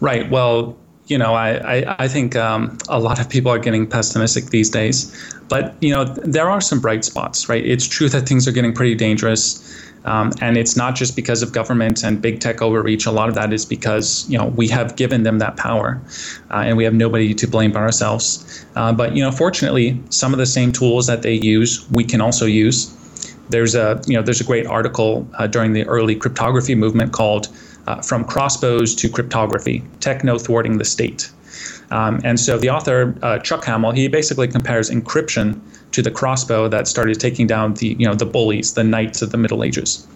Right. 0.00 0.28
Well, 0.30 0.76
you 1.06 1.18
know, 1.18 1.34
I 1.34 1.78
I, 1.78 1.96
I 2.04 2.08
think 2.08 2.36
um, 2.36 2.78
a 2.88 2.98
lot 2.98 3.20
of 3.20 3.28
people 3.28 3.50
are 3.50 3.58
getting 3.58 3.86
pessimistic 3.86 4.46
these 4.46 4.70
days, 4.70 5.12
but 5.48 5.74
you 5.80 5.90
know, 5.90 6.04
there 6.04 6.50
are 6.50 6.60
some 6.60 6.80
bright 6.80 7.04
spots. 7.04 7.48
Right. 7.48 7.64
It's 7.64 7.86
true 7.86 8.08
that 8.08 8.28
things 8.28 8.46
are 8.48 8.52
getting 8.52 8.72
pretty 8.72 8.94
dangerous. 8.94 9.62
Um, 10.06 10.30
and 10.40 10.56
it's 10.56 10.76
not 10.76 10.94
just 10.94 11.16
because 11.16 11.42
of 11.42 11.52
government 11.52 12.04
and 12.04 12.22
big 12.22 12.38
tech 12.38 12.62
overreach. 12.62 13.06
A 13.06 13.10
lot 13.10 13.28
of 13.28 13.34
that 13.34 13.52
is 13.52 13.64
because 13.64 14.24
you 14.30 14.38
know 14.38 14.46
we 14.46 14.68
have 14.68 14.94
given 14.94 15.24
them 15.24 15.40
that 15.40 15.56
power, 15.56 16.00
uh, 16.52 16.62
and 16.64 16.76
we 16.76 16.84
have 16.84 16.94
nobody 16.94 17.34
to 17.34 17.46
blame 17.48 17.72
but 17.72 17.82
ourselves. 17.82 18.64
Uh, 18.76 18.92
but 18.92 19.16
you 19.16 19.22
know, 19.22 19.32
fortunately, 19.32 20.00
some 20.10 20.32
of 20.32 20.38
the 20.38 20.46
same 20.46 20.70
tools 20.70 21.08
that 21.08 21.22
they 21.22 21.34
use, 21.34 21.84
we 21.90 22.04
can 22.04 22.20
also 22.20 22.46
use. 22.46 22.94
There's 23.48 23.74
a 23.74 24.00
you 24.06 24.16
know 24.16 24.22
there's 24.22 24.40
a 24.40 24.44
great 24.44 24.66
article 24.66 25.28
uh, 25.38 25.48
during 25.48 25.72
the 25.72 25.84
early 25.86 26.14
cryptography 26.14 26.76
movement 26.76 27.12
called 27.12 27.48
uh, 27.86 28.02
"From 28.02 28.24
Crossbows 28.24 28.94
to 28.96 29.08
Cryptography: 29.08 29.82
Techno 30.00 30.38
Thwarting 30.38 30.78
the 30.78 30.84
State." 30.84 31.30
Um, 31.90 32.20
and 32.24 32.38
so 32.38 32.58
the 32.58 32.70
author 32.70 33.14
uh, 33.22 33.38
Chuck 33.38 33.64
Hammill 33.64 33.94
he 33.96 34.08
basically 34.08 34.48
compares 34.48 34.90
encryption 34.90 35.60
to 35.92 36.02
the 36.02 36.10
crossbow 36.10 36.68
that 36.68 36.88
started 36.88 37.20
taking 37.20 37.46
down 37.46 37.74
the 37.74 37.96
you 37.98 38.06
know 38.06 38.14
the 38.14 38.26
bullies, 38.26 38.74
the 38.74 38.84
knights 38.84 39.22
of 39.22 39.30
the 39.30 39.38
Middle 39.38 39.62
Ages. 39.62 40.06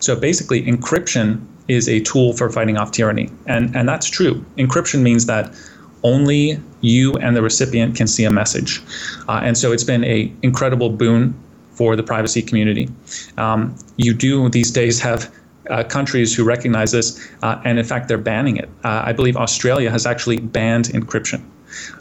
So 0.00 0.16
basically, 0.16 0.62
encryption 0.62 1.44
is 1.68 1.88
a 1.88 2.00
tool 2.00 2.32
for 2.32 2.50
fighting 2.50 2.78
off 2.78 2.92
tyranny, 2.92 3.30
and 3.46 3.74
and 3.76 3.88
that's 3.88 4.08
true. 4.08 4.44
Encryption 4.56 5.02
means 5.02 5.26
that 5.26 5.54
only 6.02 6.60
you 6.80 7.14
and 7.14 7.36
the 7.36 7.42
recipient 7.42 7.96
can 7.96 8.06
see 8.06 8.24
a 8.24 8.30
message, 8.30 8.82
uh, 9.28 9.40
and 9.42 9.56
so 9.58 9.72
it's 9.72 9.84
been 9.84 10.04
a 10.04 10.32
incredible 10.42 10.90
boon 10.90 11.34
for 11.72 11.94
the 11.94 12.02
privacy 12.02 12.42
community. 12.42 12.88
Um, 13.36 13.76
you 13.96 14.14
do 14.14 14.48
these 14.48 14.70
days 14.70 14.98
have 15.00 15.32
uh, 15.70 15.84
countries 15.84 16.34
who 16.34 16.44
recognize 16.44 16.92
this, 16.92 17.28
uh, 17.42 17.60
and 17.64 17.78
in 17.78 17.84
fact, 17.84 18.08
they're 18.08 18.18
banning 18.18 18.56
it. 18.56 18.68
Uh, 18.84 19.02
I 19.04 19.12
believe 19.12 19.36
Australia 19.36 19.90
has 19.90 20.06
actually 20.06 20.38
banned 20.38 20.86
encryption. 20.86 21.42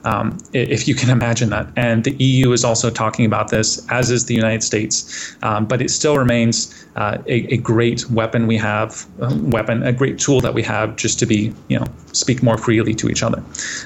Um, 0.05 0.37
if 0.53 0.87
you 0.87 0.95
can 0.95 1.09
imagine 1.17 1.49
that. 1.49 1.67
And 1.75 2.03
the 2.03 2.15
EU 2.23 2.51
is 2.51 2.63
also 2.63 2.89
talking 2.89 3.25
about 3.25 3.49
this, 3.49 3.85
as 3.89 4.09
is 4.09 4.25
the 4.25 4.35
United 4.35 4.63
States. 4.63 5.35
Um, 5.43 5.65
but 5.65 5.81
it 5.81 5.89
still 5.89 6.17
remains 6.17 6.85
uh, 6.95 7.17
a, 7.27 7.53
a, 7.53 7.57
great 7.57 8.09
weapon 8.09 8.47
we 8.47 8.57
have, 8.57 9.05
uh, 9.21 9.35
weapon, 9.41 9.83
a 9.83 9.91
great 9.91 10.17
tool 10.19 10.41
that 10.41 10.53
we 10.53 10.63
have 10.63 10.95
just 10.95 11.19
to 11.19 11.25
be, 11.25 11.53
you 11.67 11.77
know, 11.77 11.85
speak 12.13 12.41
more 12.41 12.57
freely 12.57 12.93
to 12.95 13.09
each 13.09 13.21
other. 13.21 13.43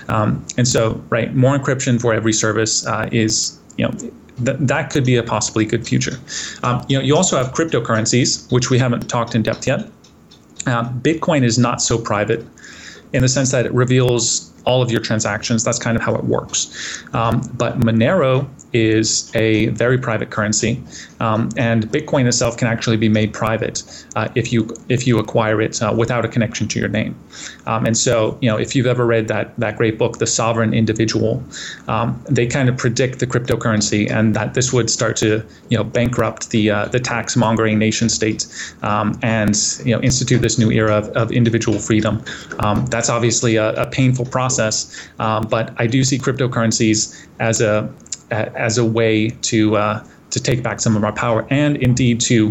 Um, 0.08 0.46
and 0.58 0.68
so, 0.68 1.04
right, 1.10 1.34
more 1.36 1.58
encryption 1.58 2.00
for 2.00 2.14
every 2.14 2.34
service 2.34 2.86
uh, 2.86 3.10
is, 3.12 3.60
you 3.78 3.86
know, 3.86 3.92
th- 4.46 4.58
that 4.60 4.90
could 4.90 5.06
be 5.06 5.16
a 5.16 5.24
possibly 5.24 5.66
good 5.66 5.88
future. 5.88 6.20
Um, 6.64 6.86
you 6.88 6.98
know, 6.98 7.04
you 7.04 7.16
also 7.16 7.38
have 7.38 7.54
cryptocurrencies, 7.54 8.52
which 8.52 8.70
we 8.70 8.78
haven't 8.80 9.08
talked 9.10 9.36
in 9.36 9.44
depth 9.44 9.68
yet. 9.68 9.90
Uh, 10.66 10.90
Bitcoin 10.90 11.44
is 11.44 11.58
not 11.58 11.82
so 11.82 11.98
private 11.98 12.46
in 13.14 13.22
the 13.22 13.30
sense 13.30 13.52
that 13.52 13.66
it 13.66 13.74
reveals 13.74 14.52
all 14.66 14.82
of 14.82 14.92
your 14.92 15.02
transactions. 15.02 15.64
That's 15.64 15.80
kind 15.80 15.98
of 15.98 16.04
how 16.04 16.16
it 16.16 16.24
works. 16.24 17.04
Um, 17.14 17.42
but 17.54 17.80
Monero 17.80 18.48
is 18.74 19.32
a 19.36 19.68
very 19.68 19.98
private 19.98 20.30
currency, 20.30 20.82
um, 21.20 21.50
and 21.58 21.88
Bitcoin 21.88 22.26
itself 22.26 22.58
can 22.58 22.68
actually 22.68 22.98
be 22.98 23.10
made 23.10 23.34
private 23.34 23.84
uh, 24.16 24.30
if 24.36 24.54
you 24.54 24.74
if 24.90 25.06
you 25.06 25.20
acquire 25.20 25.62
it 25.62 25.82
uh, 25.82 25.94
without 25.96 26.26
a 26.26 26.28
connection 26.28 26.68
to 26.70 26.80
your 26.80 26.90
name. 26.90 27.16
Um, 27.68 27.86
and 27.86 27.98
so, 27.98 28.38
you 28.42 28.50
know, 28.50 28.58
if 28.58 28.76
you've 28.76 28.88
ever 28.88 29.06
read 29.06 29.28
that 29.28 29.58
that 29.58 29.78
great 29.78 29.98
book, 29.98 30.18
The 30.18 30.28
Sovereign 30.28 30.74
Individual, 30.74 31.44
um, 31.88 32.22
they 32.30 32.48
kind 32.48 32.70
of 32.70 32.78
predict 32.78 33.20
the 33.20 33.28
cryptocurrency 33.28 34.10
and 34.10 34.36
that 34.36 34.54
this 34.54 34.72
would 34.74 34.90
start 34.90 35.16
to 35.18 35.44
you 35.70 35.78
know 35.78 35.84
bankrupt 35.84 36.52
the 36.52 36.70
uh, 36.70 36.86
the 36.86 37.00
tax 37.00 37.36
mongering 37.36 37.78
nation 37.78 38.10
state 38.10 38.46
um, 38.84 39.18
and 39.22 39.56
you 39.84 39.94
know 39.94 40.02
institute 40.02 40.42
this 40.42 40.58
new 40.58 40.72
era 40.72 40.96
of, 40.96 41.10
of 41.10 41.32
individual 41.32 41.80
freedom. 41.80 42.24
Um, 42.60 42.86
that's 42.88 43.10
obviously 43.10 43.56
a, 43.56 43.74
a 43.74 43.86
painful 43.90 44.26
process, 44.26 44.51
um, 45.20 45.48
but 45.48 45.74
I 45.78 45.88
do 45.88 46.04
see 46.04 46.18
cryptocurrencies 46.18 47.28
as 47.40 47.62
a 47.62 47.92
as 48.32 48.78
a 48.78 48.86
way 48.86 49.30
to 49.30 49.76
uh, 49.76 50.06
to 50.32 50.40
take 50.40 50.64
back 50.64 50.80
some 50.80 50.96
of 50.96 51.04
our 51.04 51.14
power 51.14 51.46
and 51.50 51.78
indeed 51.78 52.22
to 52.22 52.50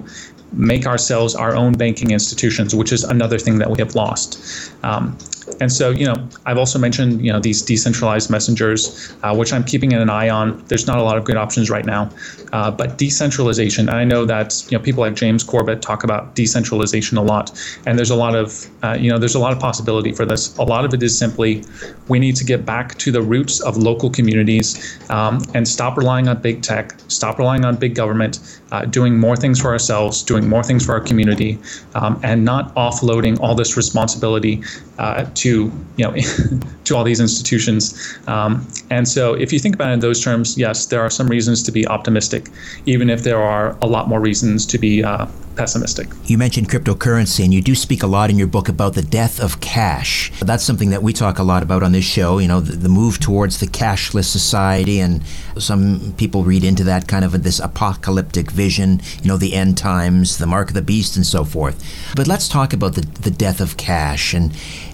make 0.52 0.86
ourselves 0.86 1.34
our 1.34 1.54
own 1.54 1.72
banking 1.72 2.10
institutions, 2.10 2.74
which 2.74 2.92
is 2.92 3.04
another 3.04 3.38
thing 3.38 3.58
that 3.58 3.70
we 3.70 3.78
have 3.78 3.94
lost. 3.94 4.72
Um, 4.82 5.16
and 5.60 5.70
so, 5.70 5.90
you 5.90 6.06
know, 6.06 6.16
I've 6.46 6.56
also 6.56 6.78
mentioned, 6.78 7.24
you 7.24 7.30
know, 7.30 7.38
these 7.38 7.60
decentralized 7.60 8.30
messengers, 8.30 9.14
uh, 9.22 9.34
which 9.34 9.52
I'm 9.52 9.62
keeping 9.62 9.92
an 9.92 10.08
eye 10.08 10.30
on. 10.30 10.64
There's 10.68 10.86
not 10.86 10.98
a 10.98 11.02
lot 11.02 11.18
of 11.18 11.24
good 11.24 11.36
options 11.36 11.68
right 11.70 11.84
now, 11.84 12.10
uh, 12.52 12.70
but 12.70 12.96
decentralization. 12.96 13.90
I 13.90 14.04
know 14.04 14.24
that 14.24 14.64
you 14.70 14.78
know 14.78 14.82
people 14.82 15.02
like 15.02 15.14
James 15.14 15.44
Corbett 15.44 15.82
talk 15.82 16.02
about 16.02 16.34
decentralization 16.34 17.18
a 17.18 17.22
lot, 17.22 17.52
and 17.86 17.98
there's 17.98 18.10
a 18.10 18.16
lot 18.16 18.34
of, 18.34 18.66
uh, 18.82 18.96
you 18.98 19.10
know, 19.10 19.18
there's 19.18 19.34
a 19.34 19.38
lot 19.38 19.52
of 19.52 19.58
possibility 19.58 20.12
for 20.12 20.24
this. 20.24 20.56
A 20.56 20.62
lot 20.62 20.84
of 20.84 20.94
it 20.94 21.02
is 21.02 21.16
simply 21.16 21.62
we 22.08 22.18
need 22.18 22.36
to 22.36 22.44
get 22.44 22.64
back 22.64 22.96
to 22.98 23.12
the 23.12 23.22
roots 23.22 23.60
of 23.60 23.76
local 23.76 24.08
communities 24.10 24.98
um, 25.10 25.42
and 25.54 25.68
stop 25.68 25.96
relying 25.98 26.26
on 26.26 26.40
big 26.40 26.62
tech, 26.62 26.94
stop 27.08 27.38
relying 27.38 27.64
on 27.64 27.76
big 27.76 27.94
government, 27.94 28.60
uh, 28.72 28.86
doing 28.86 29.18
more 29.18 29.36
things 29.36 29.60
for 29.60 29.68
ourselves, 29.68 30.22
doing 30.22 30.48
more 30.48 30.62
things 30.62 30.86
for 30.86 30.92
our 30.92 31.00
community, 31.00 31.58
um, 31.94 32.18
and 32.22 32.44
not 32.44 32.74
offloading 32.76 33.38
all 33.40 33.54
this 33.54 33.76
responsibility 33.76 34.62
uh, 34.98 35.24
to 35.50 35.72
you 35.96 36.04
know 36.04 36.14
to 36.84 36.96
all 36.96 37.04
these 37.04 37.20
institutions. 37.20 38.18
Um, 38.26 38.66
and 38.90 39.06
so, 39.06 39.34
if 39.34 39.52
you 39.52 39.58
think 39.58 39.74
about 39.74 39.90
it 39.90 39.94
in 39.94 40.00
those 40.00 40.22
terms, 40.22 40.56
yes, 40.56 40.86
there 40.86 41.00
are 41.00 41.10
some 41.10 41.28
reasons 41.28 41.62
to 41.64 41.72
be 41.72 41.86
optimistic, 41.86 42.48
even 42.86 43.10
if 43.10 43.22
there 43.22 43.42
are 43.42 43.76
a 43.82 43.86
lot 43.86 44.08
more 44.08 44.20
reasons 44.20 44.66
to 44.66 44.78
be 44.78 45.04
uh, 45.04 45.26
pessimistic. 45.56 46.08
You 46.24 46.38
mentioned 46.38 46.70
cryptocurrency, 46.70 47.44
and 47.44 47.52
you 47.52 47.60
do 47.60 47.74
speak 47.74 48.02
a 48.02 48.06
lot 48.06 48.30
in 48.30 48.38
your 48.38 48.46
book 48.46 48.68
about 48.68 48.94
the 48.94 49.02
death 49.02 49.40
of 49.40 49.60
cash. 49.60 50.32
That's 50.40 50.64
something 50.64 50.90
that 50.90 51.02
we 51.02 51.12
talk 51.12 51.38
a 51.38 51.42
lot 51.42 51.62
about 51.62 51.82
on 51.82 51.92
this 51.92 52.04
show. 52.04 52.38
You 52.38 52.48
know, 52.48 52.60
the, 52.60 52.76
the 52.76 52.88
move 52.88 53.20
towards 53.20 53.60
the 53.60 53.66
cashless 53.66 54.24
society, 54.24 55.00
and 55.00 55.22
some 55.58 56.14
people 56.16 56.44
read 56.44 56.64
into 56.64 56.84
that 56.84 57.08
kind 57.08 57.24
of 57.24 57.42
this 57.42 57.58
apocalyptic 57.60 58.50
vision. 58.50 59.00
You 59.22 59.28
know, 59.28 59.36
the 59.36 59.54
end 59.54 59.76
times, 59.76 60.38
the 60.38 60.46
mark 60.46 60.68
of 60.68 60.74
the 60.74 60.82
beast, 60.82 61.16
and 61.16 61.26
so 61.26 61.44
forth. 61.44 61.76
But 62.16 62.26
let's 62.26 62.48
talk 62.48 62.72
about 62.72 62.94
the 62.94 63.02
the 63.02 63.30
death 63.30 63.60
of 63.60 63.76
cash 63.76 64.32
and 64.32 64.52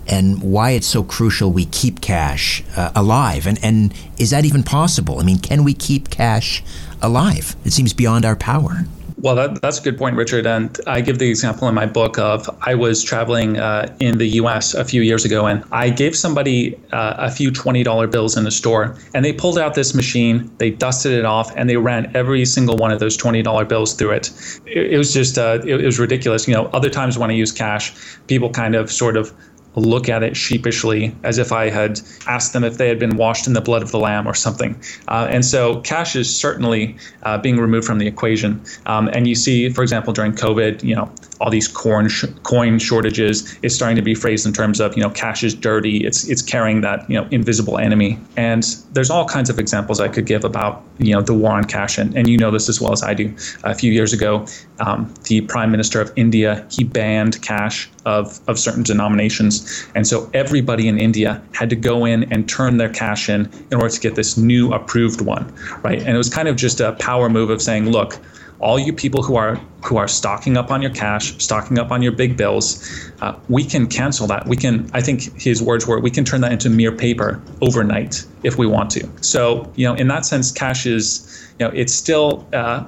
and 0.09 0.43
why 0.43 0.71
it's 0.71 0.87
so 0.87 1.03
crucial 1.03 1.51
we 1.51 1.67
keep 1.67 2.01
cash 2.01 2.63
uh, 2.77 2.93
alive. 2.95 3.47
And, 3.47 3.59
and 3.63 3.95
is 4.19 4.31
that 4.31 4.45
even 4.45 4.63
possible? 4.63 5.21
I 5.21 5.23
mean, 5.23 5.39
can 5.39 5.65
we 5.65 5.75
keep 5.75 6.11
cash 6.11 6.63
alive? 7.03 7.57
It 7.65 7.73
seems 7.73 7.93
beyond 7.93 8.25
our 8.25 8.37
power. 8.37 8.87
Well, 9.19 9.35
that, 9.37 9.63
that's 9.63 9.79
a 9.79 9.83
good 9.83 9.97
point, 9.97 10.17
Richard. 10.17 10.47
And 10.47 10.79
I 10.87 11.01
give 11.01 11.19
the 11.19 11.29
example 11.29 11.67
in 11.69 11.75
my 11.75 11.87
book 11.87 12.19
of 12.19 12.49
I 12.61 12.75
was 12.75 13.03
traveling 13.03 13.59
uh, 13.59 13.95
in 13.99 14.19
the 14.19 14.27
US 14.41 14.75
a 14.75 14.85
few 14.85 15.01
years 15.01 15.25
ago, 15.25 15.47
and 15.47 15.65
I 15.73 15.89
gave 15.89 16.15
somebody 16.15 16.79
uh, 16.93 17.15
a 17.17 17.31
few 17.31 17.51
$20 17.51 18.11
bills 18.11 18.37
in 18.37 18.45
the 18.45 18.51
store, 18.51 18.97
and 19.15 19.25
they 19.25 19.33
pulled 19.33 19.59
out 19.59 19.75
this 19.75 19.95
machine, 19.95 20.51
they 20.59 20.71
dusted 20.71 21.13
it 21.13 21.25
off, 21.25 21.51
and 21.57 21.69
they 21.69 21.79
ran 21.79 22.15
every 22.15 22.45
single 22.45 22.77
one 22.77 22.91
of 22.91 23.01
those 23.01 23.17
$20 23.17 23.69
bills 23.69 23.95
through 23.95 24.13
it. 24.13 24.61
It, 24.67 24.93
it 24.93 24.99
was 24.99 25.15
just, 25.15 25.39
uh, 25.39 25.61
it, 25.65 25.81
it 25.81 25.87
was 25.87 25.99
ridiculous. 25.99 26.47
You 26.47 26.55
know, 26.55 26.67
other 26.67 26.91
times 26.91 27.17
when 27.17 27.31
I 27.31 27.35
use 27.35 27.53
cash, 27.53 27.95
people 28.27 28.51
kind 28.51 28.75
of 28.75 28.93
sort 28.93 29.17
of 29.17 29.33
look 29.77 30.09
at 30.09 30.23
it 30.23 30.37
sheepishly 30.37 31.15
as 31.23 31.39
if 31.39 31.53
I 31.53 31.69
had 31.69 32.01
asked 32.27 32.53
them 32.53 32.65
if 32.65 32.79
they 32.79 32.89
had 32.89 32.99
been 32.99 33.17
washed 33.17 33.47
in 33.47 33.53
the 33.53 33.61
blood 33.61 33.83
of 33.83 33.93
the 33.93 33.99
lamb 33.99 34.27
or 34.27 34.35
something. 34.35 34.75
Uh, 35.09 35.29
and 35.31 35.45
so 35.45 35.81
cash 35.83 36.17
is 36.17 36.35
certainly 36.35 36.97
uh, 37.23 37.39
being 37.39 37.59
removed 37.59 37.87
from 37.87 37.99
the 37.99 38.07
equation. 38.07 38.61
Um, 38.87 39.09
and 39.09 39.29
you 39.29 39.35
see, 39.35 39.69
for 39.69 39.83
example, 39.83 40.13
during 40.13 40.33
COVID, 40.33 40.83
you 40.83 40.97
know, 40.97 41.11
all 41.41 41.51
these 41.51 41.69
coin 41.69 42.09
sh- 42.09 42.25
coin 42.43 42.79
shortages 42.79 43.59
is 43.63 43.75
starting 43.75 43.97
to 43.97 44.03
be 44.03 44.15
phrased 44.15 44.47
in 44.47 44.53
terms 44.53 44.81
of 44.81 44.97
you 44.97 45.03
know 45.03 45.11
cash 45.11 45.43
is 45.43 45.55
dirty. 45.55 46.05
It's 46.07 46.29
it's 46.29 46.43
carrying 46.43 46.81
that 46.83 47.09
you 47.11 47.21
know 47.21 47.27
invisible 47.31 47.79
enemy. 47.79 48.19
And 48.37 48.63
there's 48.93 49.11
all 49.11 49.27
kinds 49.27 49.51
of 49.51 49.59
examples 49.59 50.01
I 50.01 50.09
could 50.09 50.27
give 50.27 50.45
about 50.45 50.83
you 50.99 51.13
know 51.13 51.23
the 51.23 51.35
war 51.35 51.53
on 51.53 51.65
cash. 51.65 51.99
And, 51.99 52.17
and 52.17 52.29
you 52.29 52.37
know 52.37 52.51
this 52.51 52.69
as 52.69 52.81
well 52.81 52.93
as 52.93 53.03
I 53.03 53.15
do. 53.15 53.35
A 53.65 53.75
few 53.75 53.93
years 53.93 54.13
ago, 54.13 54.47
um, 54.81 55.13
the 55.25 55.43
prime 55.43 55.71
minister 55.71 56.01
of 56.01 56.13
India 56.17 56.67
he 56.71 56.85
banned 56.85 57.41
cash 57.43 57.91
of, 58.05 58.41
of 58.49 58.59
certain 58.59 58.83
denominations. 58.83 59.87
And 59.95 60.07
so 60.07 60.31
everybody 60.33 60.89
in 60.89 60.99
India 60.99 61.43
had 61.53 61.69
to 61.71 61.77
go 61.77 62.05
in 62.05 62.33
and 62.33 62.49
turn 62.49 62.77
their 62.77 62.89
cash 62.89 63.29
in 63.29 63.51
in 63.71 63.75
order 63.75 63.89
to 63.89 64.01
get 64.01 64.15
this 64.15 64.37
new 64.37 64.73
approved 64.73 65.21
one, 65.21 65.53
right? 65.83 65.99
And 66.01 66.11
it 66.11 66.17
was 66.17 66.31
kind 66.31 66.49
of 66.49 66.57
just 66.57 66.81
a 66.81 66.93
power 66.93 67.29
move 67.29 67.51
of 67.51 67.61
saying, 67.61 67.91
look, 67.91 68.19
all 68.61 68.79
you 68.79 68.93
people 68.93 69.23
who 69.23 69.37
are 69.37 69.57
who 69.85 69.97
are 69.97 70.09
stocking 70.09 70.57
up 70.57 70.71
on 70.71 70.83
your 70.83 70.91
cash, 70.91 71.35
stocking 71.39 71.79
up 71.79 71.91
on 71.91 72.03
your 72.03 72.13
big 72.13 72.37
bills, 72.37 73.11
uh, 73.21 73.35
we 73.49 73.65
can 73.65 73.87
cancel 73.87 74.27
that. 74.27 74.47
We 74.47 74.57
can. 74.57 74.91
I 74.95 75.01
think 75.01 75.41
his 75.41 75.63
words 75.63 75.87
were, 75.87 76.01
we 76.01 76.11
can 76.11 76.25
turn 76.25 76.41
that 76.41 76.53
into 76.53 76.71
mere 76.71 76.93
paper 76.93 77.41
overnight 77.61 78.25
if 78.43 78.59
we 78.59 78.67
want 78.67 78.91
to. 78.91 79.09
So 79.21 79.71
you 79.77 79.87
know, 79.87 79.95
in 79.95 80.09
that 80.09 80.27
sense, 80.27 80.51
cash 80.51 80.87
is 80.87 81.53
you 81.59 81.67
know 81.67 81.73
it's 81.75 81.95
still. 81.95 82.47
Uh, 82.53 82.85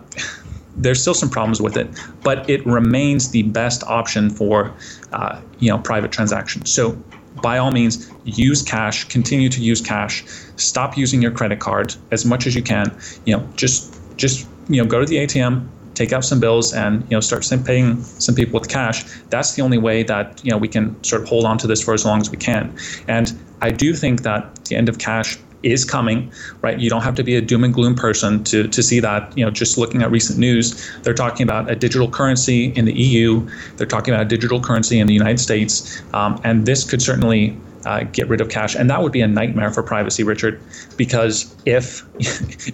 there's 0.80 1.00
still 1.00 1.14
some 1.14 1.28
problems 1.28 1.60
with 1.60 1.76
it, 1.76 1.88
but 2.22 2.48
it 2.48 2.64
remains 2.64 3.30
the 3.30 3.42
best 3.42 3.82
option 3.84 4.30
for 4.30 4.72
uh, 5.12 5.40
you 5.58 5.70
know 5.70 5.78
private 5.78 6.12
transactions. 6.12 6.72
So 6.72 6.96
by 7.42 7.58
all 7.58 7.70
means, 7.70 8.10
use 8.24 8.62
cash. 8.62 9.04
Continue 9.04 9.48
to 9.48 9.60
use 9.60 9.80
cash. 9.80 10.24
Stop 10.56 10.96
using 10.96 11.22
your 11.22 11.30
credit 11.30 11.60
card 11.60 11.94
as 12.10 12.24
much 12.24 12.46
as 12.46 12.54
you 12.54 12.62
can. 12.62 12.96
You 13.24 13.36
know, 13.36 13.48
just 13.56 13.94
just 14.16 14.47
you 14.68 14.82
know 14.82 14.88
go 14.88 15.00
to 15.00 15.06
the 15.06 15.16
ATM, 15.16 15.66
take 15.94 16.12
out 16.12 16.24
some 16.24 16.40
bills, 16.40 16.72
and 16.72 17.02
you 17.02 17.16
know 17.16 17.20
start 17.20 17.46
paying 17.64 18.02
some 18.02 18.34
people 18.34 18.58
with 18.60 18.68
cash. 18.68 19.04
That's 19.30 19.54
the 19.54 19.62
only 19.62 19.78
way 19.78 20.02
that 20.04 20.44
you 20.44 20.50
know 20.50 20.58
we 20.58 20.68
can 20.68 21.02
sort 21.02 21.22
of 21.22 21.28
hold 21.28 21.44
on 21.44 21.58
to 21.58 21.66
this 21.66 21.82
for 21.82 21.94
as 21.94 22.04
long 22.04 22.20
as 22.20 22.30
we 22.30 22.36
can. 22.36 22.74
And 23.08 23.32
I 23.60 23.70
do 23.70 23.94
think 23.94 24.22
that 24.22 24.64
the 24.66 24.76
end 24.76 24.88
of 24.88 24.98
cash 24.98 25.38
is 25.62 25.84
coming, 25.84 26.32
right? 26.62 26.78
You 26.78 26.88
don't 26.88 27.02
have 27.02 27.16
to 27.16 27.24
be 27.24 27.34
a 27.34 27.40
doom 27.40 27.64
and 27.64 27.74
gloom 27.74 27.94
person 27.94 28.44
to, 28.44 28.68
to 28.68 28.82
see 28.82 29.00
that. 29.00 29.36
You 29.36 29.44
know, 29.44 29.50
just 29.50 29.76
looking 29.76 30.02
at 30.02 30.10
recent 30.10 30.38
news, 30.38 30.88
they're 31.02 31.14
talking 31.14 31.42
about 31.42 31.70
a 31.70 31.74
digital 31.74 32.08
currency 32.08 32.66
in 32.76 32.84
the 32.84 32.92
EU. 32.92 33.48
They're 33.76 33.86
talking 33.86 34.14
about 34.14 34.24
a 34.24 34.28
digital 34.28 34.60
currency 34.60 35.00
in 35.00 35.06
the 35.06 35.14
United 35.14 35.40
States, 35.40 36.00
um, 36.14 36.40
and 36.44 36.66
this 36.66 36.88
could 36.88 37.02
certainly 37.02 37.56
uh, 37.84 38.04
get 38.04 38.28
rid 38.28 38.40
of 38.40 38.48
cash, 38.48 38.74
and 38.74 38.90
that 38.90 39.02
would 39.02 39.12
be 39.12 39.20
a 39.20 39.28
nightmare 39.28 39.70
for 39.70 39.82
privacy, 39.82 40.24
Richard, 40.24 40.60
because 40.96 41.54
if 41.66 42.04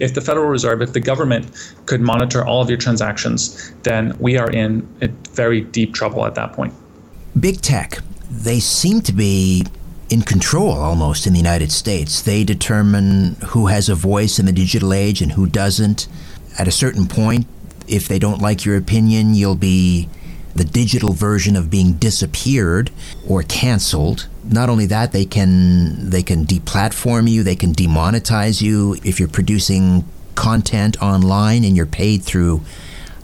if 0.01 0.13
the 0.13 0.21
Federal 0.21 0.47
Reserve, 0.47 0.81
if 0.81 0.93
the 0.93 0.99
government 0.99 1.49
could 1.85 2.01
monitor 2.01 2.45
all 2.45 2.61
of 2.61 2.69
your 2.69 2.77
transactions, 2.77 3.71
then 3.83 4.15
we 4.19 4.37
are 4.37 4.49
in 4.49 4.81
very 5.31 5.61
deep 5.61 5.93
trouble 5.93 6.25
at 6.25 6.35
that 6.35 6.53
point. 6.53 6.73
Big 7.39 7.61
tech, 7.61 7.99
they 8.29 8.59
seem 8.59 9.01
to 9.01 9.13
be 9.13 9.65
in 10.09 10.21
control 10.21 10.71
almost 10.71 11.25
in 11.25 11.33
the 11.33 11.39
United 11.39 11.71
States. 11.71 12.21
They 12.21 12.43
determine 12.43 13.35
who 13.47 13.67
has 13.67 13.89
a 13.89 13.95
voice 13.95 14.39
in 14.39 14.45
the 14.45 14.51
digital 14.51 14.93
age 14.93 15.21
and 15.21 15.31
who 15.31 15.47
doesn't. 15.47 16.07
At 16.57 16.67
a 16.67 16.71
certain 16.71 17.07
point, 17.07 17.47
if 17.87 18.07
they 18.07 18.19
don't 18.19 18.41
like 18.41 18.65
your 18.65 18.77
opinion, 18.77 19.33
you'll 19.33 19.55
be 19.55 20.09
the 20.55 20.63
digital 20.63 21.13
version 21.13 21.55
of 21.55 21.69
being 21.69 21.93
disappeared 21.93 22.89
or 23.27 23.43
canceled. 23.43 24.27
Not 24.43 24.69
only 24.69 24.85
that, 24.87 25.11
they 25.11 25.25
can 25.25 26.09
they 26.09 26.23
can 26.23 26.45
deplatform 26.45 27.29
you, 27.29 27.43
they 27.43 27.55
can 27.55 27.73
demonetize 27.73 28.61
you 28.61 28.95
if 29.03 29.19
you're 29.19 29.29
producing 29.29 30.05
content 30.35 31.01
online 31.01 31.63
and 31.63 31.75
you're 31.75 31.85
paid 31.85 32.23
through 32.23 32.61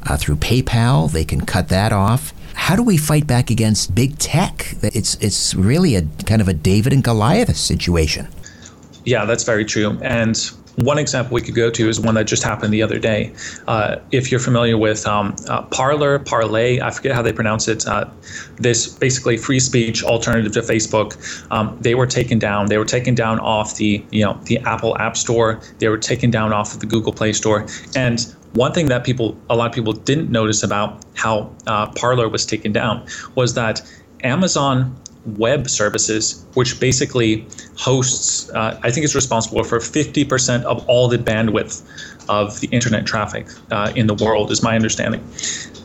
uh, 0.04 0.18
through 0.18 0.36
PayPal. 0.38 1.12
They 1.12 1.24
can 1.24 1.46
cut 1.46 1.70
that 1.70 1.94
off. 1.94 2.34
How 2.54 2.76
do 2.76 2.84
we 2.84 2.98
fight 2.98 3.28
back 3.28 3.50
against 3.50 3.96
big 3.96 4.18
tech? 4.18 4.76
It's 4.82 5.16
it's 5.16 5.56
really 5.56 5.96
a 5.96 6.04
kind 6.26 6.42
of 6.42 6.48
a 6.48 6.54
David 6.54 6.92
and 6.92 7.04
Goliath 7.04 7.56
situation. 7.56 8.28
Yeah, 9.06 9.26
that's 9.26 9.44
very 9.44 9.66
true. 9.66 9.98
And 10.02 10.52
one 10.78 10.98
example 10.98 11.36
we 11.36 11.42
could 11.42 11.56
go 11.56 11.70
to 11.70 11.90
is 11.90 12.00
one 12.00 12.16
that 12.16 12.26
just 12.26 12.44
happened 12.44 12.74
the 12.74 12.82
other 12.82 13.00
day. 13.00 13.34
Uh, 13.68 13.98
if 14.12 14.32
you're 14.32 14.40
familiar 14.40 14.78
with 14.78 15.06
um, 15.06 15.36
uh, 15.48 15.64
Parler, 15.64 16.20
Parlay, 16.20 16.80
I 16.80 16.92
forget 16.92 17.14
how 17.14 17.22
they 17.22 17.34
pronounce 17.34 17.68
it, 17.68 17.86
uh, 17.88 18.06
this 18.58 18.88
basically 18.88 19.38
free 19.38 19.60
speech 19.60 20.04
alternative 20.04 20.54
to 20.54 20.62
Facebook, 20.62 21.18
um, 21.52 21.78
they 21.82 21.96
were 21.96 22.08
taken 22.08 22.40
down. 22.40 22.68
They 22.68 22.78
were 22.78 22.86
taken 22.86 23.16
down 23.16 23.40
off 23.40 23.76
the 23.76 24.04
you 24.12 24.24
know 24.24 24.40
the 24.46 24.60
Apple 24.60 24.98
App 24.98 25.18
Store. 25.18 25.62
They 25.80 25.90
were 25.90 25.98
taken 25.98 26.32
down 26.32 26.54
off 26.54 26.74
of 26.74 26.80
the 26.80 26.86
Google 26.86 27.14
Play 27.14 27.34
Store. 27.34 27.66
And 27.96 28.22
one 28.54 28.74
thing 28.74 28.88
that 28.88 29.04
people, 29.04 29.38
a 29.50 29.56
lot 29.56 29.68
of 29.68 29.74
people 29.74 29.94
didn't 29.94 30.30
notice 30.30 30.64
about 30.64 31.04
how 31.16 31.54
uh, 31.68 31.92
Parler 31.94 32.28
was 32.28 32.46
taken 32.46 32.72
down 32.72 33.06
was 33.36 33.54
that 33.54 33.82
Amazon 34.24 34.96
Web 35.26 35.70
Services, 35.70 36.46
which 36.56 36.80
basically 36.80 37.48
hosts, 37.78 38.50
uh, 38.52 38.80
I 38.84 38.92
think 38.92 39.04
it's 39.04 39.16
responsible 39.16 39.64
for 39.64 39.80
50% 39.80 40.64
of 40.64 40.88
all 40.88 41.08
the 41.08 41.18
bandwidth 41.18 41.84
of 42.28 42.60
the 42.60 42.68
internet 42.68 43.06
traffic 43.06 43.48
uh, 43.72 43.92
in 43.96 44.08
the 44.08 44.16
world, 44.16 44.52
is 44.52 44.64
my 44.64 44.76
understanding. 44.76 45.24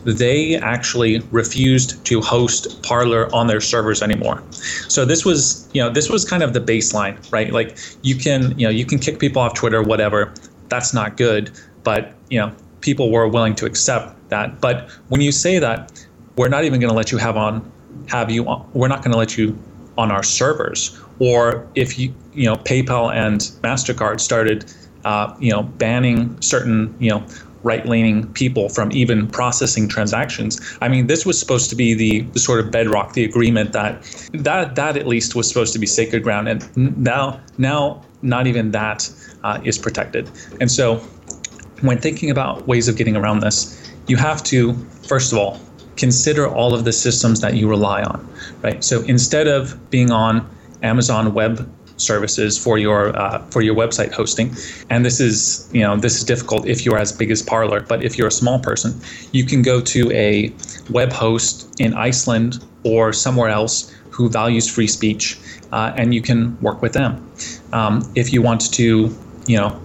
They 0.04 0.56
actually 0.56 1.20
refused 1.30 2.04
to 2.06 2.20
host 2.20 2.82
Parler 2.82 3.34
on 3.34 3.46
their 3.46 3.60
servers 3.60 4.02
anymore. 4.02 4.42
So 4.50 5.04
this 5.04 5.24
was, 5.24 5.68
you 5.72 5.82
know, 5.82 5.90
this 5.90 6.08
was 6.08 6.24
kind 6.24 6.42
of 6.42 6.52
the 6.52 6.60
baseline, 6.60 7.30
right? 7.32 7.52
Like 7.52 7.76
you 8.02 8.14
can, 8.14 8.58
you 8.58 8.66
know, 8.66 8.70
you 8.70 8.86
can 8.86 8.98
kick 8.98 9.18
people 9.18 9.42
off 9.42 9.54
Twitter, 9.54 9.82
whatever. 9.82 10.32
That's 10.68 10.94
not 10.94 11.16
good, 11.16 11.50
but 11.82 12.14
you 12.30 12.38
know, 12.38 12.52
people 12.80 13.10
were 13.10 13.28
willing 13.28 13.54
to 13.56 13.66
accept 13.66 14.30
that. 14.30 14.60
But 14.60 14.88
when 15.08 15.20
you 15.20 15.32
say 15.32 15.58
that, 15.58 16.06
we're 16.36 16.48
not 16.48 16.64
even 16.64 16.80
going 16.80 16.90
to 16.90 16.96
let 16.96 17.10
you 17.10 17.18
have 17.18 17.36
on 17.36 17.70
have 18.08 18.30
you 18.30 18.46
on, 18.46 18.68
we're 18.74 18.88
not 18.88 19.02
going 19.02 19.12
to 19.12 19.18
let 19.18 19.36
you 19.36 19.58
on 19.98 20.10
our 20.10 20.22
servers 20.22 21.00
or 21.18 21.66
if 21.74 21.98
you 21.98 22.14
you 22.34 22.44
know 22.44 22.56
PayPal 22.56 23.14
and 23.14 23.40
Mastercard 23.62 24.20
started 24.20 24.72
uh, 25.04 25.34
you 25.38 25.50
know 25.50 25.62
banning 25.62 26.40
certain 26.40 26.94
you 26.98 27.10
know 27.10 27.24
right-leaning 27.62 28.32
people 28.34 28.68
from 28.68 28.92
even 28.92 29.26
processing 29.26 29.88
transactions. 29.88 30.60
I 30.80 30.88
mean, 30.88 31.08
this 31.08 31.26
was 31.26 31.36
supposed 31.38 31.68
to 31.70 31.74
be 31.74 31.94
the, 31.94 32.20
the 32.20 32.38
sort 32.38 32.60
of 32.60 32.70
bedrock, 32.70 33.14
the 33.14 33.24
agreement 33.24 33.72
that 33.72 34.02
that 34.34 34.76
that 34.76 34.96
at 34.96 35.06
least 35.08 35.34
was 35.34 35.48
supposed 35.48 35.72
to 35.72 35.80
be 35.80 35.86
sacred 35.86 36.22
ground, 36.22 36.48
and 36.48 36.96
now 36.96 37.40
now 37.58 38.04
not 38.22 38.46
even 38.46 38.70
that 38.70 39.10
uh, 39.42 39.60
is 39.64 39.78
protected. 39.78 40.30
And 40.60 40.70
so, 40.70 40.98
when 41.80 41.98
thinking 41.98 42.30
about 42.30 42.66
ways 42.68 42.86
of 42.86 42.96
getting 42.96 43.16
around 43.16 43.40
this, 43.40 43.90
you 44.06 44.16
have 44.16 44.44
to 44.44 44.74
first 45.02 45.32
of 45.32 45.38
all 45.38 45.60
consider 45.96 46.46
all 46.46 46.74
of 46.74 46.84
the 46.84 46.92
systems 46.92 47.40
that 47.40 47.54
you 47.54 47.68
rely 47.68 48.02
on, 48.02 48.28
right? 48.62 48.82
So 48.84 49.02
instead 49.02 49.48
of 49.48 49.90
being 49.90 50.10
on 50.10 50.48
Amazon 50.82 51.32
Web 51.34 51.68
services 51.96 52.58
for 52.58 52.78
your 52.78 53.16
uh, 53.16 53.38
for 53.50 53.62
your 53.62 53.74
website 53.74 54.12
hosting 54.12 54.54
and 54.90 55.04
this 55.04 55.20
is 55.20 55.68
you 55.72 55.80
know 55.80 55.96
this 55.96 56.16
is 56.16 56.24
difficult 56.24 56.66
if 56.66 56.84
you're 56.84 56.98
as 56.98 57.12
big 57.12 57.30
as 57.30 57.42
parler 57.42 57.80
but 57.80 58.04
if 58.04 58.18
you're 58.18 58.28
a 58.28 58.38
small 58.42 58.58
person 58.58 58.98
you 59.32 59.44
can 59.44 59.62
go 59.62 59.80
to 59.80 60.10
a 60.12 60.52
web 60.90 61.12
host 61.12 61.74
in 61.80 61.94
iceland 61.94 62.64
or 62.84 63.12
somewhere 63.12 63.48
else 63.48 63.94
who 64.10 64.28
values 64.28 64.68
free 64.68 64.86
speech 64.86 65.38
uh, 65.72 65.92
and 65.96 66.14
you 66.14 66.20
can 66.20 66.60
work 66.60 66.82
with 66.82 66.92
them 66.92 67.32
um, 67.72 68.02
if 68.14 68.32
you 68.32 68.42
want 68.42 68.72
to 68.72 69.14
you 69.46 69.56
know 69.56 69.80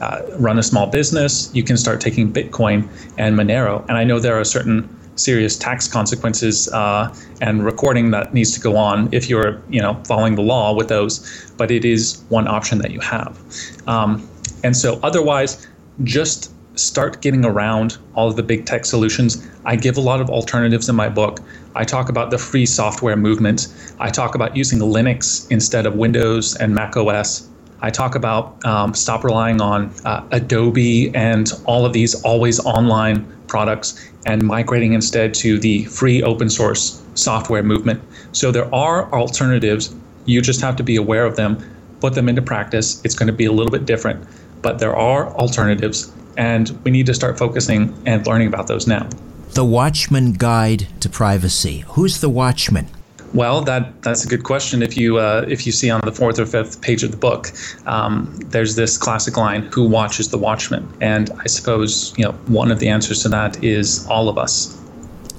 uh, 0.00 0.20
run 0.36 0.58
a 0.58 0.62
small 0.62 0.86
business 0.86 1.50
you 1.54 1.62
can 1.62 1.76
start 1.76 2.00
taking 2.00 2.30
bitcoin 2.30 2.86
and 3.16 3.38
monero 3.38 3.82
and 3.88 3.96
i 3.96 4.04
know 4.04 4.18
there 4.18 4.38
are 4.38 4.44
certain 4.44 4.88
serious 5.16 5.56
tax 5.56 5.86
consequences 5.88 6.68
uh, 6.68 7.14
and 7.40 7.64
recording 7.64 8.10
that 8.10 8.34
needs 8.34 8.52
to 8.52 8.60
go 8.60 8.76
on 8.76 9.08
if 9.12 9.28
you're 9.28 9.62
you 9.68 9.80
know 9.80 10.00
following 10.06 10.34
the 10.34 10.42
law 10.42 10.74
with 10.74 10.88
those. 10.88 11.52
But 11.56 11.70
it 11.70 11.84
is 11.84 12.22
one 12.28 12.48
option 12.48 12.78
that 12.78 12.90
you 12.90 13.00
have. 13.00 13.38
Um, 13.86 14.28
and 14.62 14.76
so 14.76 14.98
otherwise 15.02 15.66
just 16.02 16.50
start 16.76 17.20
getting 17.22 17.44
around 17.44 17.98
all 18.14 18.28
of 18.28 18.36
the 18.36 18.42
big 18.42 18.66
tech 18.66 18.84
solutions. 18.84 19.46
I 19.64 19.76
give 19.76 19.96
a 19.96 20.00
lot 20.00 20.20
of 20.20 20.28
alternatives 20.28 20.88
in 20.88 20.96
my 20.96 21.08
book. 21.08 21.40
I 21.76 21.84
talk 21.84 22.08
about 22.08 22.30
the 22.30 22.38
free 22.38 22.66
software 22.66 23.16
movement. 23.16 23.68
I 24.00 24.10
talk 24.10 24.34
about 24.34 24.56
using 24.56 24.80
linux 24.80 25.50
instead 25.50 25.86
of 25.86 25.94
windows 25.94 26.56
and 26.56 26.74
mac 26.74 26.96
os 26.96 27.48
I 27.84 27.90
talk 27.90 28.14
about 28.14 28.64
um, 28.64 28.94
stop 28.94 29.24
relying 29.24 29.60
on 29.60 29.92
uh, 30.06 30.26
Adobe 30.32 31.14
and 31.14 31.52
all 31.66 31.84
of 31.84 31.92
these 31.92 32.14
always 32.22 32.58
online 32.60 33.30
products 33.46 34.10
and 34.24 34.42
migrating 34.42 34.94
instead 34.94 35.34
to 35.34 35.58
the 35.58 35.84
free 35.84 36.22
open 36.22 36.48
source 36.48 37.04
software 37.12 37.62
movement. 37.62 38.02
So 38.32 38.50
there 38.50 38.74
are 38.74 39.12
alternatives. 39.12 39.94
You 40.24 40.40
just 40.40 40.62
have 40.62 40.76
to 40.76 40.82
be 40.82 40.96
aware 40.96 41.26
of 41.26 41.36
them, 41.36 41.62
put 42.00 42.14
them 42.14 42.26
into 42.26 42.40
practice. 42.40 43.04
It's 43.04 43.14
going 43.14 43.26
to 43.26 43.34
be 43.34 43.44
a 43.44 43.52
little 43.52 43.70
bit 43.70 43.84
different, 43.84 44.26
but 44.62 44.78
there 44.78 44.96
are 44.96 45.28
alternatives, 45.34 46.10
and 46.38 46.70
we 46.84 46.90
need 46.90 47.04
to 47.04 47.12
start 47.12 47.38
focusing 47.38 47.94
and 48.06 48.26
learning 48.26 48.48
about 48.48 48.66
those 48.66 48.86
now. 48.86 49.06
The 49.50 49.64
Watchman 49.66 50.32
Guide 50.32 50.88
to 51.00 51.10
Privacy. 51.10 51.84
Who's 51.88 52.22
the 52.22 52.30
Watchman? 52.30 52.86
Well, 53.34 53.62
that 53.62 54.00
that's 54.02 54.24
a 54.24 54.28
good 54.28 54.44
question. 54.44 54.80
If 54.80 54.96
you 54.96 55.18
uh, 55.18 55.44
if 55.48 55.66
you 55.66 55.72
see 55.72 55.90
on 55.90 56.00
the 56.04 56.12
fourth 56.12 56.38
or 56.38 56.46
fifth 56.46 56.80
page 56.80 57.02
of 57.02 57.10
the 57.10 57.16
book, 57.16 57.50
um, 57.86 58.32
there's 58.46 58.76
this 58.76 58.96
classic 58.96 59.36
line: 59.36 59.62
"Who 59.72 59.88
watches 59.88 60.30
the 60.30 60.38
watchman?" 60.38 60.88
And 61.00 61.32
I 61.40 61.48
suppose 61.48 62.14
you 62.16 62.24
know 62.24 62.30
one 62.46 62.70
of 62.70 62.78
the 62.78 62.88
answers 62.88 63.24
to 63.24 63.28
that 63.30 63.62
is 63.62 64.06
all 64.06 64.28
of 64.28 64.38
us. 64.38 64.80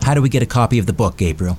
How 0.02 0.14
do 0.14 0.22
we 0.22 0.28
get 0.28 0.44
a 0.44 0.46
copy 0.46 0.78
of 0.78 0.88
the 0.88 0.94
book, 0.94 1.16
Gabriel? 1.16 1.58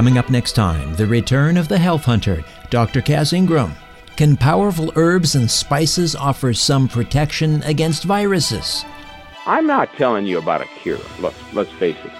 Coming 0.00 0.16
up 0.16 0.30
next 0.30 0.52
time, 0.52 0.94
the 0.94 1.06
return 1.06 1.58
of 1.58 1.68
the 1.68 1.76
health 1.76 2.06
hunter, 2.06 2.42
Dr. 2.70 3.02
Cass 3.02 3.34
Ingram. 3.34 3.74
Can 4.16 4.34
powerful 4.34 4.90
herbs 4.96 5.34
and 5.34 5.50
spices 5.50 6.16
offer 6.16 6.54
some 6.54 6.88
protection 6.88 7.62
against 7.64 8.04
viruses? 8.04 8.82
I'm 9.44 9.66
not 9.66 9.92
telling 9.98 10.24
you 10.24 10.38
about 10.38 10.62
a 10.62 10.66
cure. 10.80 10.96
Let's, 11.18 11.36
let's 11.52 11.70
face 11.72 11.98
it. 12.02 12.12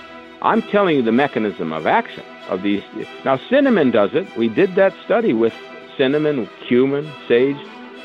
I'm 0.43 0.61
telling 0.61 0.97
you 0.97 1.03
the 1.03 1.11
mechanism 1.11 1.72
of 1.72 1.87
action 1.87 2.22
of 2.51 2.61
these. 2.61 2.83
Now, 3.24 3.39
cinnamon 3.49 3.93
does 3.93 4.12
it. 4.12 4.37
We 4.37 4.51
did 4.51 4.74
that 4.74 4.93
study 5.07 5.33
with 5.33 5.55
cinnamon, 5.97 6.51
cumin, 6.68 7.11
sage. 7.26 7.57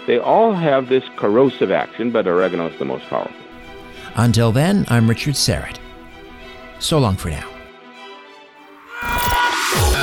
They 0.07 0.19
all 0.19 0.53
have 0.53 0.87
this 0.87 1.03
corrosive 1.17 1.71
action, 1.71 2.11
but 2.11 2.27
oregano 2.27 2.69
is 2.69 2.79
the 2.79 2.85
most 2.85 3.03
powerful. 3.07 3.35
Until 4.15 4.53
then, 4.53 4.85
I'm 4.87 5.09
Richard 5.09 5.33
Syrett. 5.33 5.79
So 6.79 6.97
long 6.97 7.17
for 7.17 7.29
now. 7.29 7.51